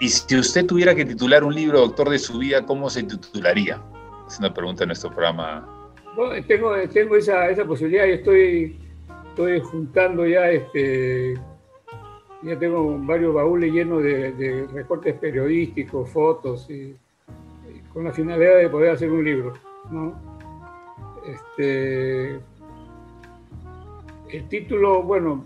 Y 0.00 0.08
si 0.08 0.36
usted 0.36 0.66
tuviera 0.66 0.94
que 0.94 1.04
titular 1.04 1.42
un 1.44 1.54
libro, 1.54 1.80
doctor, 1.80 2.10
de 2.10 2.18
su 2.18 2.38
vida, 2.38 2.64
¿cómo 2.66 2.90
se 2.90 3.02
titularía? 3.02 3.82
Es 4.28 4.38
una 4.38 4.52
pregunta 4.52 4.84
en 4.84 4.88
nuestro 4.88 5.10
programa 5.10 5.76
tengo, 6.46 6.72
tengo 6.92 7.16
esa, 7.16 7.64
posibilidad 7.66 8.06
y 8.06 8.12
estoy, 8.12 8.78
juntando 9.62 10.26
ya 10.26 10.50
este 10.50 11.38
ya 12.42 12.58
tengo 12.58 12.96
varios 13.00 13.34
baúles 13.34 13.72
llenos 13.72 14.02
de, 14.02 14.66
recortes 14.72 15.14
periodísticos, 15.14 16.08
fotos, 16.10 16.70
y, 16.70 16.94
con 17.92 18.04
la 18.04 18.12
finalidad 18.12 18.58
de 18.58 18.68
poder 18.68 18.90
hacer 18.90 19.10
un 19.10 19.24
libro. 19.24 19.52
Este, 21.26 22.34
el 24.28 24.48
título, 24.48 25.02
bueno, 25.02 25.44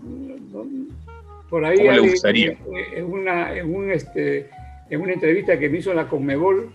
por 1.51 1.65
ahí 1.65 1.77
¿Cómo 1.77 1.91
le 1.91 1.99
gustaría? 1.99 2.57
En, 2.95 3.05
una, 3.05 3.53
en, 3.53 3.75
un, 3.75 3.91
este, 3.91 4.49
en 4.89 5.01
una 5.01 5.11
entrevista 5.11 5.59
que 5.59 5.69
me 5.69 5.79
hizo 5.79 5.93
la 5.93 6.07
Conmebol, 6.07 6.71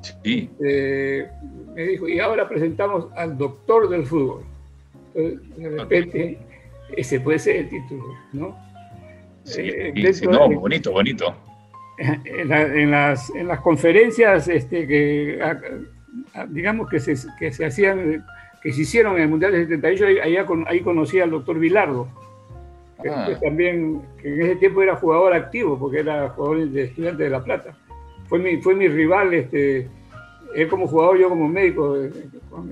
sí. 0.00 0.48
Eh, 0.64 1.28
me 1.74 1.82
dijo, 1.82 2.08
y 2.08 2.18
ahora 2.18 2.48
presentamos 2.48 3.12
al 3.14 3.36
doctor 3.36 3.90
del 3.90 4.06
fútbol. 4.06 4.42
de 5.14 5.68
repente, 5.68 6.38
ese 6.96 7.20
puede 7.20 7.38
ser 7.38 7.56
el 7.56 7.68
título, 7.68 8.14
¿no? 8.32 8.56
Eh, 9.58 9.92
no, 10.22 10.50
bonito, 10.50 10.90
bonito. 10.90 11.36
En, 11.96 12.90
las, 12.90 13.30
en 13.36 13.46
las 13.46 13.60
conferencias 13.60 14.48
este, 14.48 14.84
que, 14.88 15.38
digamos 16.48 16.88
que 16.88 16.98
se, 16.98 17.14
que 17.38 17.52
se 17.52 17.66
hacían, 17.66 18.26
que 18.60 18.72
se 18.72 18.80
hicieron 18.82 19.14
en 19.14 19.22
el 19.22 19.28
Mundial 19.28 19.52
de 19.52 19.62
78, 19.62 20.04
ahí, 20.24 20.36
ahí 20.66 20.80
conocí 20.80 21.20
al 21.20 21.30
doctor 21.30 21.56
Vilardo, 21.56 22.08
que, 23.04 23.10
ah. 23.10 23.38
también 23.42 24.00
que 24.20 24.32
en 24.32 24.42
ese 24.42 24.56
tiempo 24.56 24.82
era 24.82 24.96
jugador 24.96 25.34
activo, 25.34 25.78
porque 25.78 26.00
era 26.00 26.30
jugador 26.30 26.68
de 26.68 26.84
estudiante 26.84 27.24
de 27.24 27.30
La 27.30 27.44
Plata. 27.44 27.76
Fue 28.28 28.38
mi, 28.38 28.56
fue 28.62 28.74
mi 28.74 28.88
rival, 28.88 29.34
este, 29.34 29.88
él 30.54 30.68
como 30.68 30.86
jugador, 30.86 31.18
yo 31.18 31.28
como 31.28 31.46
médico, 31.46 31.96
eh, 31.96 32.10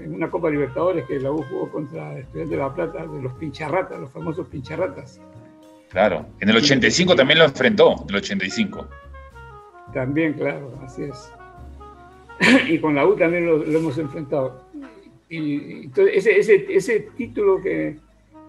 en 0.02 0.14
una 0.14 0.30
Copa 0.30 0.48
Libertadores 0.48 1.04
que 1.06 1.20
la 1.20 1.30
U 1.30 1.44
jugó 1.50 1.70
contra 1.70 2.18
Estudiantes 2.18 2.50
de 2.50 2.56
La 2.56 2.74
Plata, 2.74 3.06
de 3.06 3.22
los 3.22 3.32
pincharratas, 3.34 4.00
los 4.00 4.10
famosos 4.10 4.46
pincharratas. 4.48 5.20
Claro, 5.90 6.24
en 6.40 6.48
el 6.48 6.56
85 6.56 7.14
también 7.14 7.38
lo 7.38 7.44
enfrentó, 7.44 7.96
en 8.04 8.08
el 8.08 8.16
85. 8.16 8.88
También, 9.92 10.32
claro, 10.32 10.72
así 10.82 11.02
es. 11.02 11.30
y 12.68 12.78
con 12.78 12.94
la 12.94 13.06
U 13.06 13.14
también 13.16 13.44
lo, 13.44 13.62
hemos 13.62 13.98
enfrentado. 13.98 14.64
Y, 15.28 15.90
ese, 16.14 16.38
ese, 16.38 16.66
ese, 16.70 17.00
título 17.16 17.60
que 17.60 17.98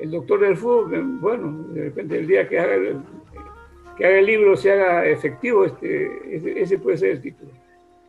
el 0.03 0.11
doctor 0.11 0.41
del 0.41 0.57
fútbol, 0.57 1.17
bueno, 1.19 1.65
de 1.69 1.85
repente 1.85 2.19
el 2.19 2.27
día 2.27 2.47
que 2.47 2.59
haga 2.59 2.75
el, 2.75 2.97
que 3.97 4.05
haga 4.05 4.19
el 4.19 4.25
libro 4.25 4.57
se 4.57 4.73
haga 4.73 5.05
efectivo, 5.05 5.63
este, 5.63 6.61
ese, 6.61 6.77
puede 6.77 6.97
ser 6.97 7.11
el 7.11 7.21
título. 7.21 7.51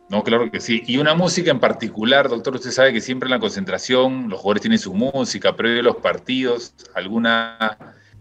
No, 0.09 0.21
claro 0.21 0.51
que 0.51 0.59
sí. 0.59 0.83
Y 0.85 0.97
una 0.97 1.15
música 1.15 1.51
en 1.51 1.59
particular, 1.59 2.27
doctor, 2.27 2.55
usted 2.55 2.71
sabe 2.71 2.91
que 2.91 2.99
siempre 2.99 3.27
en 3.27 3.31
la 3.31 3.39
concentración 3.39 4.29
los 4.29 4.39
jugadores 4.41 4.61
tienen 4.61 4.77
su 4.77 4.93
música, 4.93 5.55
previo 5.55 5.79
a 5.79 5.83
los 5.83 5.95
partidos, 5.95 6.75
alguna 6.93 7.77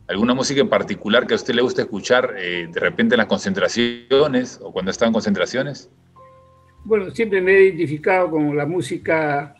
¿Alguna 0.06 0.34
música 0.34 0.60
en 0.60 0.68
particular 0.68 1.26
que 1.26 1.32
a 1.32 1.36
usted 1.36 1.54
le 1.54 1.62
gusta 1.62 1.80
escuchar 1.80 2.34
eh, 2.36 2.68
de 2.70 2.78
repente 2.78 3.14
en 3.14 3.18
las 3.18 3.26
concentraciones 3.26 4.60
o 4.62 4.70
cuando 4.70 4.90
está 4.90 5.06
en 5.06 5.14
concentraciones? 5.14 5.90
Bueno, 6.84 7.10
siempre 7.10 7.40
me 7.40 7.52
he 7.52 7.64
identificado 7.64 8.30
con 8.30 8.54
la 8.54 8.66
música, 8.66 9.54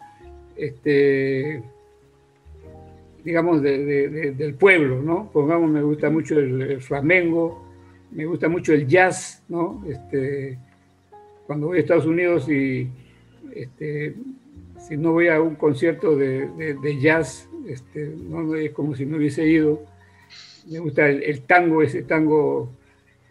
este, 0.55 1.63
digamos, 3.25 3.63
del 3.63 4.55
pueblo, 4.55 5.03
¿no? 5.03 5.31
Pongamos, 5.33 5.71
me 5.71 5.83
gusta 5.83 6.11
mucho 6.11 6.39
el, 6.39 6.81
flamengo, 6.81 7.65
me 8.11 8.27
gusta 8.27 8.49
mucho 8.49 8.73
el 8.73 8.87
jazz, 8.87 9.43
¿no? 9.49 9.83
Este, 9.89 10.59
cuando 11.47 11.69
voy 11.69 11.79
a 11.79 11.81
Estados 11.81 12.07
Unidos 12.07 12.49
y 12.49 12.89
este, 13.55 14.15
si 14.79 14.97
no 14.97 15.13
voy 15.13 15.29
a 15.29 15.41
un 15.41 15.55
concierto 15.55 16.17
de, 16.17 16.99
jazz, 17.01 17.49
este, 17.67 18.15
no 18.29 18.55
es 18.55 18.71
como 18.73 18.95
si 18.95 19.07
no 19.07 19.17
hubiese 19.17 19.47
ido 19.47 19.95
me 20.71 20.79
gusta 20.79 21.09
el, 21.09 21.43
tango, 21.43 21.83
ese 21.83 22.03
tango 22.03 22.71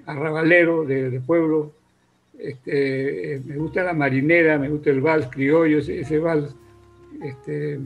arrabalero 0.06 0.86
de, 0.86 1.20
pueblo, 1.22 1.72
este, 2.38 3.42
me 3.46 3.58
gusta 3.58 3.84
la 3.84 3.94
marinera, 3.94 4.58
me 4.58 4.70
gusta 4.70 4.90
el 4.90 5.02
vals 5.02 5.28
criollo, 5.28 5.80
ese, 5.80 6.20
vals, 6.20 6.56
este, 7.24 7.80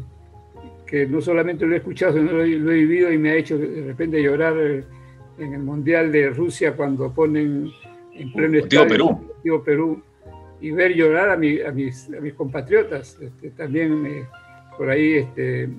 que 0.88 1.06
no 1.06 1.22
solamente 1.22 1.66
lo 1.66 1.76
he 1.76 1.78
escuchado, 1.78 2.14
sino 2.14 2.32
lo, 2.32 2.38
lo, 2.40 2.72
he 2.72 2.76
vivido 2.76 3.12
y 3.12 3.18
me 3.18 3.32
ha 3.32 3.36
hecho 3.36 3.58
de 3.58 3.84
repente 3.86 4.22
llorar 4.24 4.56
en 4.58 5.54
el 5.54 5.60
Mundial 5.60 6.12
de 6.12 6.30
Rusia 6.30 6.76
cuando 6.76 7.14
ponen 7.14 7.70
en 8.14 8.34
pleno 8.34 8.58
estadio, 8.58 8.88
Perú. 8.88 9.64
Perú 9.64 10.04
y 10.60 10.72
ver 10.72 10.94
llorar 10.96 11.30
a, 11.30 11.38
mis, 11.38 11.64
a 11.64 11.72
mis, 11.72 12.10
compatriotas. 12.36 13.18
Este, 13.22 13.52
también 13.52 14.28
por 14.78 14.90
ahí 14.90 15.16
este, 15.16 15.70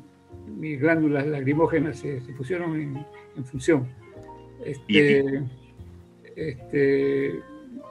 mis 0.46 0.80
glándulas 0.80 1.26
lacrimógenas 1.26 1.98
se, 1.98 2.20
se 2.20 2.32
pusieron 2.32 2.74
en, 2.76 3.06
en 3.36 3.44
función. 3.44 3.88
Este, 4.64 5.42
este, 6.36 7.40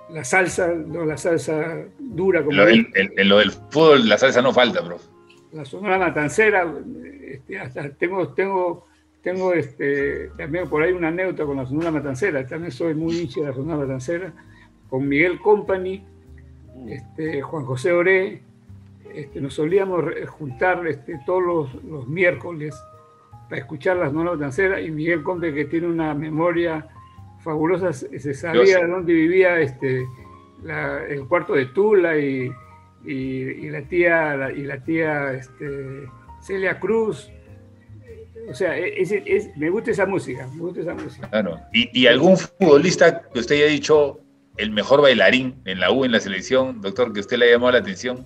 la 0.09 0.23
salsa, 0.23 0.73
no, 0.73 1.05
la 1.05 1.17
salsa 1.17 1.85
dura 1.99 2.43
como. 2.43 2.61
en 2.61 3.29
lo 3.29 3.39
del 3.39 3.51
fútbol, 3.51 4.07
la 4.07 4.17
salsa 4.17 4.41
no 4.41 4.53
falta, 4.53 4.81
bro. 4.81 4.97
La 5.57 5.65
sonora 5.65 5.97
matancera, 5.97 6.71
este, 7.23 7.59
hasta 7.59 7.89
tengo, 7.89 8.27
tengo, 8.29 8.85
tengo 9.23 9.53
este, 9.53 10.29
también 10.37 10.69
por 10.69 10.83
ahí 10.83 10.93
una 10.93 11.07
anécdota 11.07 11.45
con 11.45 11.57
la 11.57 11.65
sonora 11.65 11.89
matancera, 11.89 12.45
también 12.45 12.71
soy 12.71 12.93
muy 12.93 13.17
hincha 13.17 13.41
de 13.41 13.47
la 13.47 13.53
sonora 13.53 13.79
matancera, 13.79 14.31
con 14.87 15.07
Miguel 15.07 15.39
Company, 15.39 16.05
este, 16.87 17.41
Juan 17.41 17.65
José 17.65 17.91
Oré, 17.91 18.43
este, 19.15 19.41
nos 19.41 19.55
solíamos 19.55 20.05
juntar 20.27 20.85
este, 20.85 21.19
todos 21.25 21.43
los, 21.43 21.83
los 21.83 22.07
miércoles 22.07 22.75
para 23.49 23.59
escuchar 23.59 23.97
las 23.97 24.13
novelas 24.13 24.37
danceras 24.37 24.85
y 24.85 24.91
Miguel 24.91 25.23
Comte 25.23 25.55
que 25.55 25.65
tiene 25.65 25.87
una 25.87 26.13
memoria 26.13 26.87
fabulosa, 27.39 27.93
se 27.93 28.33
sabía 28.35 28.77
de 28.77 28.87
dónde 28.87 29.11
vivía 29.11 29.59
este, 29.59 30.05
el 31.09 31.25
cuarto 31.27 31.53
de 31.53 31.65
Tula 31.65 32.15
y, 32.15 32.51
y, 33.05 33.69
la 33.69 33.81
tía, 33.83 34.51
y 34.55 34.63
la 34.63 34.83
tía 34.83 35.33
este, 35.33 36.07
Celia 36.41 36.79
Cruz. 36.79 37.31
O 38.49 38.53
sea, 38.53 38.77
e, 38.77 39.53
me 39.57 39.69
gusta 39.69 39.91
esa 39.91 40.05
música, 40.05 40.47
me 40.53 40.61
gusta 40.61 40.81
esa 40.81 40.93
música. 40.93 41.29
Claro. 41.29 41.59
¿Y, 41.73 41.89
¿Y, 41.99 42.07
algún 42.07 42.37
futbolista 42.37 43.23
que 43.33 43.39
usted 43.39 43.55
haya 43.55 43.67
dicho 43.67 44.19
el 44.57 44.71
mejor 44.71 45.01
bailarín 45.01 45.55
en 45.65 45.79
la 45.79 45.91
U, 45.91 46.05
en 46.05 46.11
la 46.11 46.19
selección, 46.19 46.81
doctor, 46.81 47.13
que 47.13 47.19
usted 47.19 47.37
le 47.37 47.45
haya 47.45 47.55
llamado 47.55 47.73
la 47.73 47.79
atención? 47.79 48.25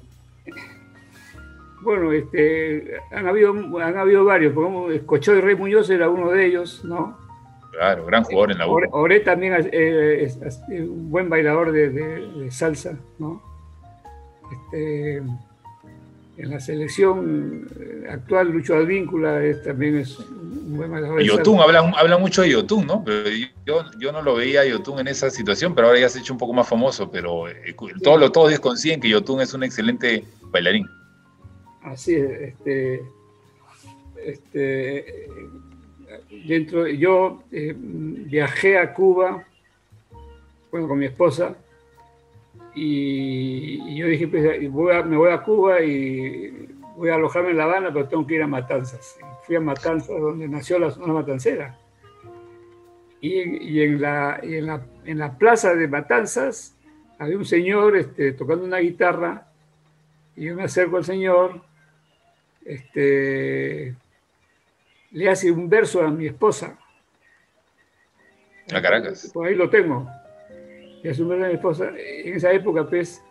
Bueno, 1.82 2.12
este, 2.12 2.98
han, 3.12 3.28
habido, 3.28 3.54
han 3.80 3.98
habido 3.98 4.24
varios, 4.24 4.54
como 4.54 4.92
Escochoy 4.92 5.42
Rey 5.42 5.56
Muñoz 5.56 5.90
era 5.90 6.10
uno 6.10 6.30
de 6.30 6.46
ellos, 6.46 6.86
¿no? 6.86 7.18
Claro, 7.72 8.06
gran 8.06 8.24
jugador 8.24 8.52
en 8.52 8.58
la 8.60 8.68
U. 8.68 8.80
Oré 8.92 9.22
también 9.22 9.70
eh, 9.72 10.24
es, 10.24 10.62
un 10.70 11.10
buen 11.10 11.30
bailador 11.30 11.72
de, 11.72 12.52
salsa, 12.52 13.00
¿no? 13.18 13.42
Este, 14.52 15.22
en 16.38 16.50
la 16.50 16.60
selección 16.60 17.68
eh, 17.80 18.08
actual, 18.10 18.52
Lucho 18.52 18.76
Advíncula 18.76 19.42
también 19.64 19.98
es 19.98 20.18
un 20.20 20.78
buen 20.78 20.92
bailador. 20.92 21.22
Yotun, 21.22 21.60
habla, 21.60 21.94
habla, 21.98 22.18
mucho 22.18 22.42
de 22.42 22.50
Yotun, 22.50 22.88
¿no? 22.88 23.04
Pero 23.04 23.30
yo, 23.66 23.84
yo 24.00 24.12
no 24.12 24.22
lo 24.22 24.36
veía 24.36 24.62
a 24.62 24.66
Yotun 24.66 25.00
en 25.00 25.08
esa 25.08 25.30
situación, 25.30 25.76
pero 25.76 25.88
ahora 25.88 26.00
ya 26.00 26.10
se 26.10 26.18
ha 26.18 26.22
hecho 26.22 26.34
un 26.34 26.40
poco 26.40 26.54
más 26.54 26.68
famoso, 26.68 27.12
pero 27.12 27.48
eh, 27.48 27.76
todos, 28.02 28.32
todos 28.32 28.50
desconsiguen 28.50 29.00
que 29.00 29.10
Yotun 29.10 29.42
es 29.42 29.54
un 29.54 29.64
excelente 29.64 30.24
bailarín. 30.52 30.88
Así 31.84 32.16
es, 32.16 32.32
este, 32.42 33.02
este, 34.24 35.28
dentro, 36.48 36.88
yo 36.88 37.44
eh, 37.52 37.76
viajé 37.78 38.78
a 38.78 38.94
Cuba, 38.94 39.46
bueno, 40.72 40.88
con 40.88 41.00
mi 41.00 41.06
esposa, 41.06 41.56
y, 42.74 43.96
yo 43.96 44.08
dije, 44.08 44.28
pues, 44.28 44.62
me 44.62 45.18
voy 45.18 45.32
a 45.32 45.44
Cuba 45.44 45.82
y 45.82 46.70
voy 46.96 47.10
a 47.10 47.16
alojarme 47.16 47.52
en 47.52 47.58
La 47.58 47.66
Habana, 47.66 47.92
pero 47.92 48.08
tengo 48.08 48.26
que 48.26 48.36
ir 48.36 48.44
a 48.44 48.48
Matanzas. 48.48 49.18
Fui 49.44 49.56
a 49.56 49.60
Matanzas, 49.60 50.20
donde 50.20 50.48
nació 50.48 50.80
la 50.80 50.92
zona 50.92 51.14
matancera. 51.14 51.78
Y, 53.20 53.82
en, 53.82 54.02
la, 54.02 54.40
en, 54.42 54.66
la, 54.66 54.82
en, 55.06 55.20
la, 55.20 55.38
plaza 55.38 55.76
de 55.76 55.88
Matanzas 55.88 56.76
había 57.20 57.38
un 57.38 57.46
señor 57.46 57.96
este, 57.96 58.32
tocando 58.34 58.66
una 58.66 58.80
guitarra, 58.80 59.48
y 60.36 60.46
yo 60.46 60.56
me 60.56 60.64
acerco 60.64 60.98
al 60.98 61.06
señor 61.06 61.62
este, 62.66 63.96
le 65.12 65.30
hace 65.30 65.52
un 65.52 65.70
verso 65.70 66.02
a 66.02 66.10
mi 66.10 66.28
esposa. 66.28 66.78
A 68.74 68.82
Caracas. 68.82 69.30
Por 69.34 69.48
ahí 69.48 69.56
lo 69.56 69.70
tengo. 69.70 70.08
Verso 71.04 71.32
a 71.32 71.36
mi 71.36 71.54
esposa. 71.54 71.92
En 71.98 72.36
esa 72.36 72.52
época, 72.52 72.88
pues, 72.88 73.24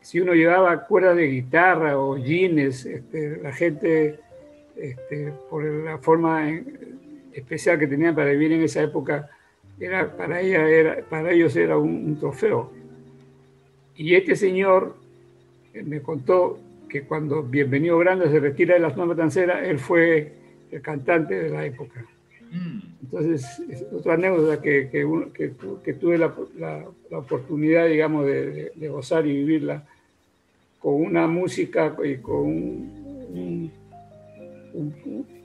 si 0.00 0.20
uno 0.20 0.32
llevaba 0.34 0.86
cuerdas 0.86 1.16
de 1.16 1.26
guitarra 1.26 1.98
o 1.98 2.16
jeans, 2.16 2.86
este, 2.86 3.38
la 3.42 3.52
gente, 3.52 4.20
este, 4.76 5.32
por 5.50 5.64
la 5.64 5.98
forma 5.98 6.50
especial 7.32 7.78
que 7.78 7.86
tenían 7.86 8.14
para 8.14 8.30
vivir 8.30 8.52
en 8.52 8.62
esa 8.62 8.82
época, 8.82 9.30
era, 9.78 10.16
para, 10.16 10.40
ella 10.40 10.68
era, 10.68 11.02
para 11.02 11.32
ellos 11.32 11.54
era 11.56 11.76
un, 11.76 12.18
trofeo. 12.18 12.70
Y 13.96 14.14
este 14.14 14.36
señor 14.36 14.96
me 15.72 16.00
contó 16.00 16.58
que 16.88 17.02
cuando 17.02 17.42
Bienvenido 17.42 17.98
Grande 17.98 18.30
se 18.30 18.40
retira 18.40 18.74
de 18.74 18.80
la 18.80 18.90
zona 18.90 19.06
matancera, 19.06 19.64
él 19.64 19.78
fue 19.78 20.32
el 20.70 20.80
cantante 20.80 21.34
de 21.34 21.50
la 21.50 21.66
época. 21.66 22.04
Mm. 22.54 22.78
Entonces, 23.02 23.44
es 23.68 23.84
otra 23.92 24.14
anécdota 24.14 24.62
que, 24.62 24.88
que, 24.88 25.94
tuve 25.94 26.18
la, 26.18 26.32
la, 26.56 27.18
oportunidad, 27.18 27.86
digamos, 27.86 28.26
de, 28.26 28.88
gozar 28.88 29.26
y 29.26 29.32
vivirla 29.32 29.84
con 30.78 30.94
una 30.94 31.26
música 31.26 31.96
y 32.04 32.16
con 32.18 32.46
un, 32.46 33.72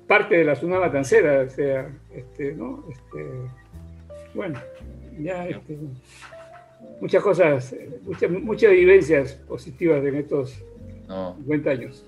parte 0.07 0.37
de 0.37 0.43
la 0.43 0.55
zona 0.55 0.79
matancera, 0.79 1.41
o 1.41 1.49
sea, 1.49 1.89
este, 2.13 2.53
¿no? 2.53 2.83
Este, 2.91 3.25
bueno, 4.33 4.59
ya 5.19 5.47
este, 5.47 5.77
muchas 7.01 7.23
cosas, 7.23 7.75
muchas, 8.03 8.29
muchas 8.29 8.71
vivencias 8.71 9.33
positivas 9.33 10.03
en 10.05 10.15
estos 10.15 10.63
50 11.07 11.69
años. 11.69 12.05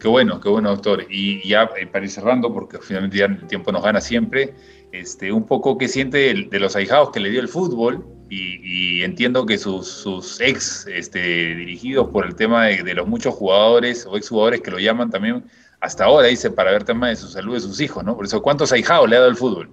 Qué 0.00 0.08
bueno, 0.08 0.40
qué 0.40 0.48
bueno, 0.48 0.70
doctor. 0.70 1.04
Y 1.10 1.46
ya 1.46 1.70
eh, 1.76 1.86
para 1.86 2.04
ir 2.04 2.10
cerrando, 2.10 2.52
porque 2.52 2.78
finalmente 2.78 3.18
ya 3.18 3.26
el 3.26 3.46
tiempo 3.46 3.70
nos 3.70 3.82
gana 3.82 4.00
siempre, 4.00 4.54
este, 4.92 5.30
un 5.30 5.46
poco 5.46 5.76
qué 5.76 5.88
siente 5.88 6.34
de, 6.50 6.58
los 6.58 6.74
ahijados 6.74 7.10
que 7.10 7.20
le 7.20 7.30
dio 7.30 7.40
el 7.40 7.48
fútbol 7.48 8.04
y, 8.30 9.02
entiendo 9.02 9.44
que 9.44 9.58
sus, 9.58 10.40
ex 10.40 10.86
este, 10.86 11.54
dirigidos 11.54 12.08
por 12.08 12.24
el 12.24 12.34
tema 12.34 12.66
de, 12.66 12.94
los 12.94 13.06
muchos 13.06 13.34
jugadores 13.34 14.06
o 14.06 14.16
exjugadores 14.16 14.60
que 14.62 14.70
lo 14.70 14.78
llaman 14.78 15.10
también 15.10 15.44
hasta 15.80 16.04
ahora, 16.04 16.28
dice, 16.28 16.50
para 16.50 16.70
ver 16.70 16.84
tema 16.84 17.08
de 17.08 17.16
su 17.16 17.28
salud 17.28 17.54
de 17.54 17.60
sus 17.60 17.80
hijos, 17.80 18.04
¿no? 18.04 18.16
Por 18.16 18.24
eso, 18.24 18.40
¿cuántos 18.40 18.72
ahijados 18.72 19.08
le 19.08 19.16
ha 19.16 19.20
dado 19.20 19.30
el 19.30 19.36
fútbol? 19.36 19.70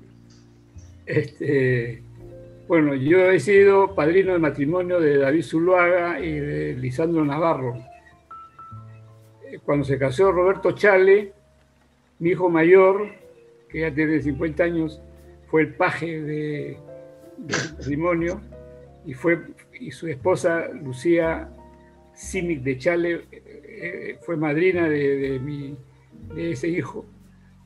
Este, 1.05 2.01
bueno, 2.67 2.95
yo 2.95 3.32
he 3.32 3.39
sido 3.39 3.93
padrino 3.93 4.34
de 4.34 4.39
matrimonio 4.39 4.99
de 4.99 5.17
David 5.17 5.43
Zuluaga 5.43 6.19
y 6.19 6.34
de 6.34 6.73
Lisandro 6.75 7.23
Navarro 7.23 7.78
cuando 9.66 9.86
se 9.86 9.97
casó 9.97 10.32
Roberto 10.32 10.72
Chale, 10.72 11.34
mi 12.20 12.32
hijo 12.32 12.49
mayor, 12.49 13.10
que 13.70 13.82
ya 13.82 13.93
tiene 13.93 14.22
50 14.22 14.64
años, 14.64 15.01
fue 15.47 15.62
el 15.62 15.74
paje 15.76 16.22
de, 16.22 16.78
matrimonio 17.78 18.41
y, 19.05 19.14
fue, 19.14 19.39
y 19.80 19.91
su 19.91 20.08
esposa 20.08 20.68
Lucía 20.70 21.49
Simic 22.14 22.62
de 22.64 22.78
Chale 22.78 23.22
eh, 23.32 24.18
fue 24.22 24.38
madrina 24.38 24.89
de, 24.89 25.39
de, 26.34 26.51
ese 26.51 26.68
hijo. 26.68 27.05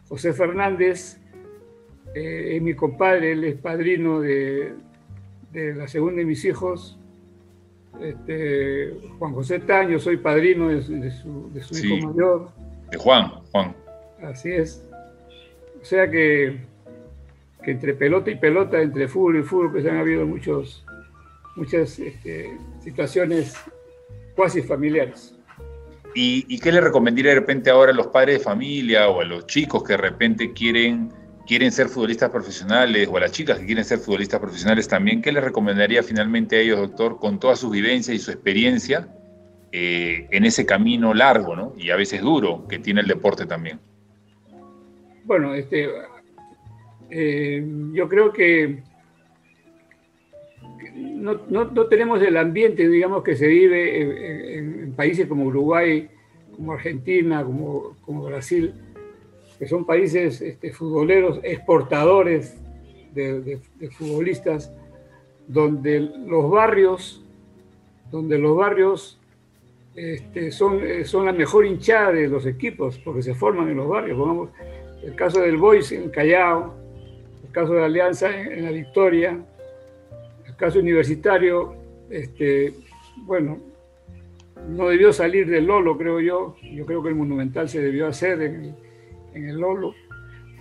José 0.09 0.33
Fernández 0.33 1.19
eh, 2.13 2.57
es 2.57 2.61
mi 2.61 2.73
compadre, 2.73 3.31
él 3.31 3.43
es 3.45 3.55
padrino 3.55 4.19
de 4.19 4.73
la 5.53 5.87
segunda 5.87 6.17
de 6.19 6.25
mis 6.25 6.43
hijos, 6.45 7.00
este, 7.99 8.93
Juan 9.19 9.33
José 9.33 9.59
Taño, 9.59 9.99
soy 9.99 10.17
padrino 10.17 10.69
de, 10.69 10.81
su, 10.81 11.51
hijo 11.51 12.07
mayor. 12.07 12.49
De 12.89 12.97
Juan, 12.97 13.31
Juan. 13.51 13.75
Así 14.23 14.51
es. 14.51 14.85
O 15.81 15.85
sea 15.85 16.09
que, 16.09 16.59
entre 17.63 17.93
pelota 17.93 18.31
y 18.31 18.35
pelota, 18.35 18.81
entre 18.81 19.07
fútbol 19.07 19.39
y 19.39 19.43
fútbol, 19.43 19.71
pues 19.71 19.85
han 19.85 19.97
habido 19.97 20.25
muchos, 20.25 20.85
muchas 21.55 21.99
este, 21.99 22.57
situaciones 22.81 23.55
cuasi 24.35 24.61
familiares. 24.61 25.35
¿Y, 26.13 26.45
¿Y, 26.53 26.59
qué 26.59 26.71
le 26.71 26.81
recomendaría 26.81 27.31
de 27.31 27.39
repente 27.39 27.69
ahora 27.69 27.91
a 27.91 27.95
los 27.95 28.07
padres 28.07 28.39
de 28.39 28.43
familia 28.43 29.07
o 29.09 29.21
a 29.21 29.23
los 29.23 29.47
chicos 29.47 29.83
que 29.83 29.93
de 29.93 29.97
repente 29.97 30.51
quieren 30.51 31.09
quieren 31.51 31.73
ser 31.73 31.89
futbolistas 31.89 32.29
profesionales 32.29 33.09
o 33.11 33.17
a 33.17 33.19
las 33.19 33.33
chicas 33.33 33.59
que 33.59 33.65
quieren 33.65 33.83
ser 33.83 33.99
futbolistas 33.99 34.39
profesionales 34.39 34.87
también, 34.87 35.21
¿qué 35.21 35.33
les 35.33 35.43
recomendaría 35.43 36.01
finalmente 36.01 36.55
a 36.55 36.59
ellos, 36.61 36.79
doctor, 36.79 37.19
con 37.19 37.41
toda 37.41 37.57
su 37.57 37.69
vivencia 37.69 38.13
y 38.13 38.19
su 38.19 38.31
experiencia 38.31 39.09
eh, 39.73 40.29
en 40.31 40.45
ese 40.45 40.65
camino 40.65 41.13
largo 41.13 41.57
¿no? 41.57 41.73
y 41.77 41.89
a 41.89 41.97
veces 41.97 42.21
duro 42.21 42.65
que 42.69 42.79
tiene 42.79 43.01
el 43.01 43.07
deporte 43.07 43.45
también? 43.47 43.81
Bueno, 45.25 45.53
este, 45.53 45.89
eh, 47.09 47.61
yo 47.91 48.07
creo 48.07 48.31
que 48.31 48.83
no, 50.95 51.35
tenemos 51.89 52.21
el 52.21 52.37
ambiente, 52.37 52.87
digamos, 52.87 53.23
que 53.23 53.35
se 53.35 53.47
vive 53.47 54.57
en, 54.57 54.93
países 54.93 55.27
como 55.27 55.43
Uruguay, 55.43 56.07
como 56.55 56.71
Argentina, 56.71 57.43
como, 57.43 57.97
como 58.05 58.23
Brasil, 58.23 58.73
que 59.61 59.67
son 59.67 59.85
países 59.85 60.41
este, 60.41 60.73
futboleros 60.73 61.39
exportadores 61.43 62.57
de, 63.13 63.59
futbolistas, 63.91 64.73
donde 65.47 65.99
los 65.99 66.49
barrios, 66.49 67.23
donde 68.09 68.39
los 68.39 68.57
barrios 68.57 69.19
este, 69.93 70.51
son, 70.51 70.79
eh, 70.83 71.05
son 71.05 71.27
la 71.27 71.31
mejor 71.31 71.67
hinchada 71.67 72.11
de 72.11 72.27
los 72.27 72.47
equipos, 72.47 72.97
porque 72.97 73.21
se 73.21 73.35
forman 73.35 73.69
en 73.69 73.77
los 73.77 73.87
barrios. 73.87 74.49
El 75.03 75.13
caso 75.13 75.41
del 75.41 75.57
Boys 75.57 75.91
en 75.91 76.09
Callao, 76.09 76.73
el 77.45 77.51
caso 77.51 77.73
de 77.73 77.83
Alianza 77.83 78.35
en, 78.35 78.65
la 78.65 78.71
Victoria, 78.71 79.45
el 80.47 80.55
caso 80.55 80.79
universitario, 80.79 81.75
este, 82.09 82.73
bueno, 83.27 83.59
no 84.69 84.87
debió 84.87 85.13
salir 85.13 85.47
del 85.47 85.67
Lolo, 85.67 85.99
creo 85.99 86.19
yo. 86.19 86.55
Yo 86.63 86.83
creo 86.87 87.03
que 87.03 87.09
el 87.09 87.15
Monumental 87.15 87.69
se 87.69 87.79
debió 87.79 88.07
hacer 88.07 88.41
en 88.41 88.65
el, 88.65 88.75
en 89.33 89.49
el 89.49 89.57
Lolo, 89.57 89.93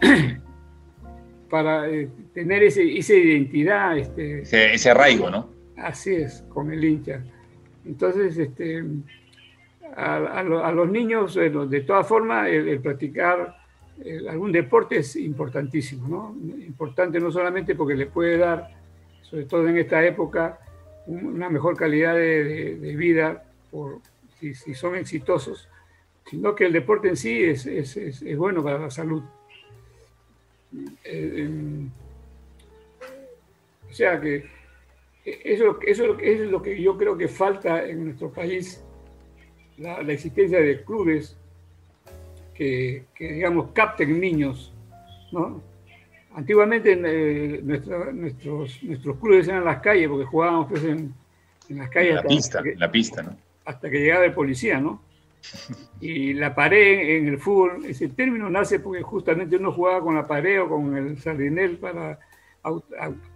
para 1.51 1.89
eh, 1.89 2.09
tener 2.33 2.63
ese, 2.63 2.97
esa 2.97 3.15
identidad. 3.15 3.99
Este, 3.99 4.43
ese, 4.43 4.91
arraigo, 4.91 5.31
¿no? 5.31 5.51
Así 5.77 6.15
es, 6.15 6.45
con 6.49 6.73
el 6.73 6.85
hincha. 6.85 7.23
Entonces, 7.85 8.37
este, 8.39 8.85
a, 9.97 10.43
los 10.73 10.91
niños, 10.91 11.35
de 11.35 11.81
todas 11.81 12.07
formas, 12.07 12.49
el, 12.49 12.81
practicar 12.81 13.57
algún 14.29 14.53
deporte 14.53 14.99
es 14.99 15.17
importantísimo, 15.17 16.09
¿no? 16.09 16.37
Importante 16.65 17.21
no 17.21 17.31
solamente 17.31 17.75
porque 17.75 17.95
les 17.95 18.09
puede 18.09 18.39
dar, 18.39 18.69
sobre 19.23 19.45
todo 19.45 19.69
en 19.69 19.77
esta 19.77 20.05
época, 20.05 20.59
una 21.07 21.49
mejor 21.49 21.77
calidad 21.77 22.15
de, 22.15 22.95
vida 22.97 23.43
por, 23.71 23.99
si, 24.39 24.55
si, 24.55 24.75
son 24.75 24.97
exitosos, 24.97 25.69
sino 26.27 26.55
que 26.55 26.67
el 26.67 26.73
deporte 26.73 27.09
en 27.09 27.17
sí 27.17 27.43
es, 27.43 27.67
es, 27.67 27.97
es, 27.97 28.37
bueno 28.37 28.63
para 28.63 28.79
la 28.79 28.91
salud. 28.91 29.23
Eh, 31.05 31.35
em, 31.39 31.91
o 33.89 33.93
sea 33.93 34.21
que 34.21 34.45
eso, 35.25 35.79
eso, 35.83 36.19
es 36.19 36.41
lo 36.41 36.63
que 36.63 36.81
yo 36.81 36.97
creo 36.97 37.17
que 37.17 37.29
falta 37.29 37.85
en 37.85 38.05
nuestro 38.07 38.31
país, 38.31 38.83
la, 39.79 40.03
la 40.03 40.13
existencia 40.13 40.61
de 40.61 40.83
clubes 40.85 41.37
que, 42.55 43.05
que, 43.15 43.33
digamos, 43.33 43.73
capten 43.73 44.21
niños, 44.21 44.73
¿no? 45.33 45.63
Antiguamente 46.35 46.93
eh, 46.93 47.61
nuestros, 47.63 48.83
nuestros 48.83 49.19
clubes 49.19 49.49
eran 49.49 49.65
las 49.65 49.81
calles, 49.81 50.09
porque 50.09 50.27
jugábamos 50.27 50.69
pues, 50.69 50.85
en, 50.85 51.13
en 51.69 51.79
las 51.79 51.91
calles. 51.91 52.15
la 52.15 52.23
pista, 52.23 52.63
la 52.77 52.91
pista, 52.91 53.23
¿no? 53.23 53.37
Hasta 53.65 53.91
que 53.91 53.99
llegaba 53.99 54.25
el 54.25 54.35
policía, 54.35 54.81
¿no? 54.81 55.03
Y 56.01 56.33
la 56.33 56.55
pared 56.55 57.19
en 57.19 57.29
el 57.29 57.39
fútbol, 57.39 57.85
ese 57.85 58.09
término 58.09 58.49
nace 58.49 58.81
porque 58.81 59.03
justamente 59.03 59.57
uno 59.57 59.71
jugaba 59.71 60.01
con 60.01 60.15
la 60.15 60.27
pared 60.27 60.63
o 60.63 60.69
con 60.69 60.97
el 60.97 61.19
sardinel 61.19 61.77
para 61.77 62.19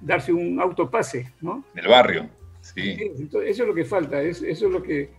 darse 0.00 0.32
un 0.32 0.60
autopase, 0.60 1.32
¿no? 1.40 1.64
Del 1.74 1.88
barrio, 1.88 2.28
sí. 2.60 2.96
eso 3.26 3.42
es 3.42 3.58
lo 3.58 3.74
que 3.74 3.84
falta, 3.84 4.22
eso, 4.22 4.46
es 4.46 4.60
lo 4.62 4.82
que, 4.82 5.10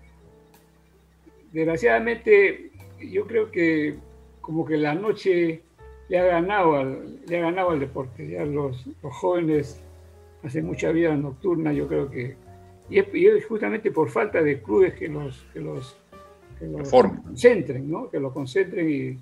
desgraciadamente, 1.52 2.72
yo 3.00 3.26
creo 3.26 3.52
que 3.52 3.96
como 4.42 4.66
que 4.66 4.78
la 4.78 4.94
noche 4.94 5.62
le 6.08 6.20
ha 6.20 6.26
ganado 6.26 6.76
al, 6.76 7.26
le 7.28 7.38
ha 7.38 7.42
ganado 7.42 7.72
al 7.72 7.80
deporte, 7.80 8.28
ya 8.28 8.46
los, 8.46 8.86
jóvenes 9.02 9.82
hacen 10.44 10.66
mucha 10.66 10.92
vida 10.92 11.16
nocturna, 11.16 11.74
yo 11.74 11.88
creo 11.88 12.10
que, 12.10 12.38
y 12.90 13.00
es, 13.00 13.46
justamente 13.46 13.92
por 13.92 14.10
falta 14.10 14.44
de 14.44 14.62
clubes 14.62 14.94
que 14.94 15.08
los, 15.08 15.48
que 15.52 15.60
los 15.60 15.98
que 16.58 16.66
lo 16.68 16.84
concentren, 16.84 17.90
¿no? 17.90 18.10
que 18.10 18.20
lo 18.20 18.34
concentren 18.34 18.90
y 18.90 19.18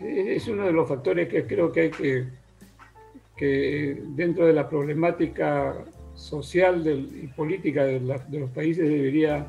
es 0.00 0.48
uno 0.48 0.66
de 0.66 0.72
los 0.72 0.88
factores 0.88 1.28
que 1.28 1.46
creo 1.46 1.72
que 1.72 1.80
hay 1.82 1.90
que, 1.90 2.26
que 3.36 4.02
dentro 4.08 4.46
de 4.46 4.52
la 4.52 4.68
problemática 4.68 5.76
social 6.14 6.82
y 6.86 7.26
política 7.28 7.84
de, 7.84 8.00
los 8.00 8.50
países 8.50 8.88
debería, 8.88 9.46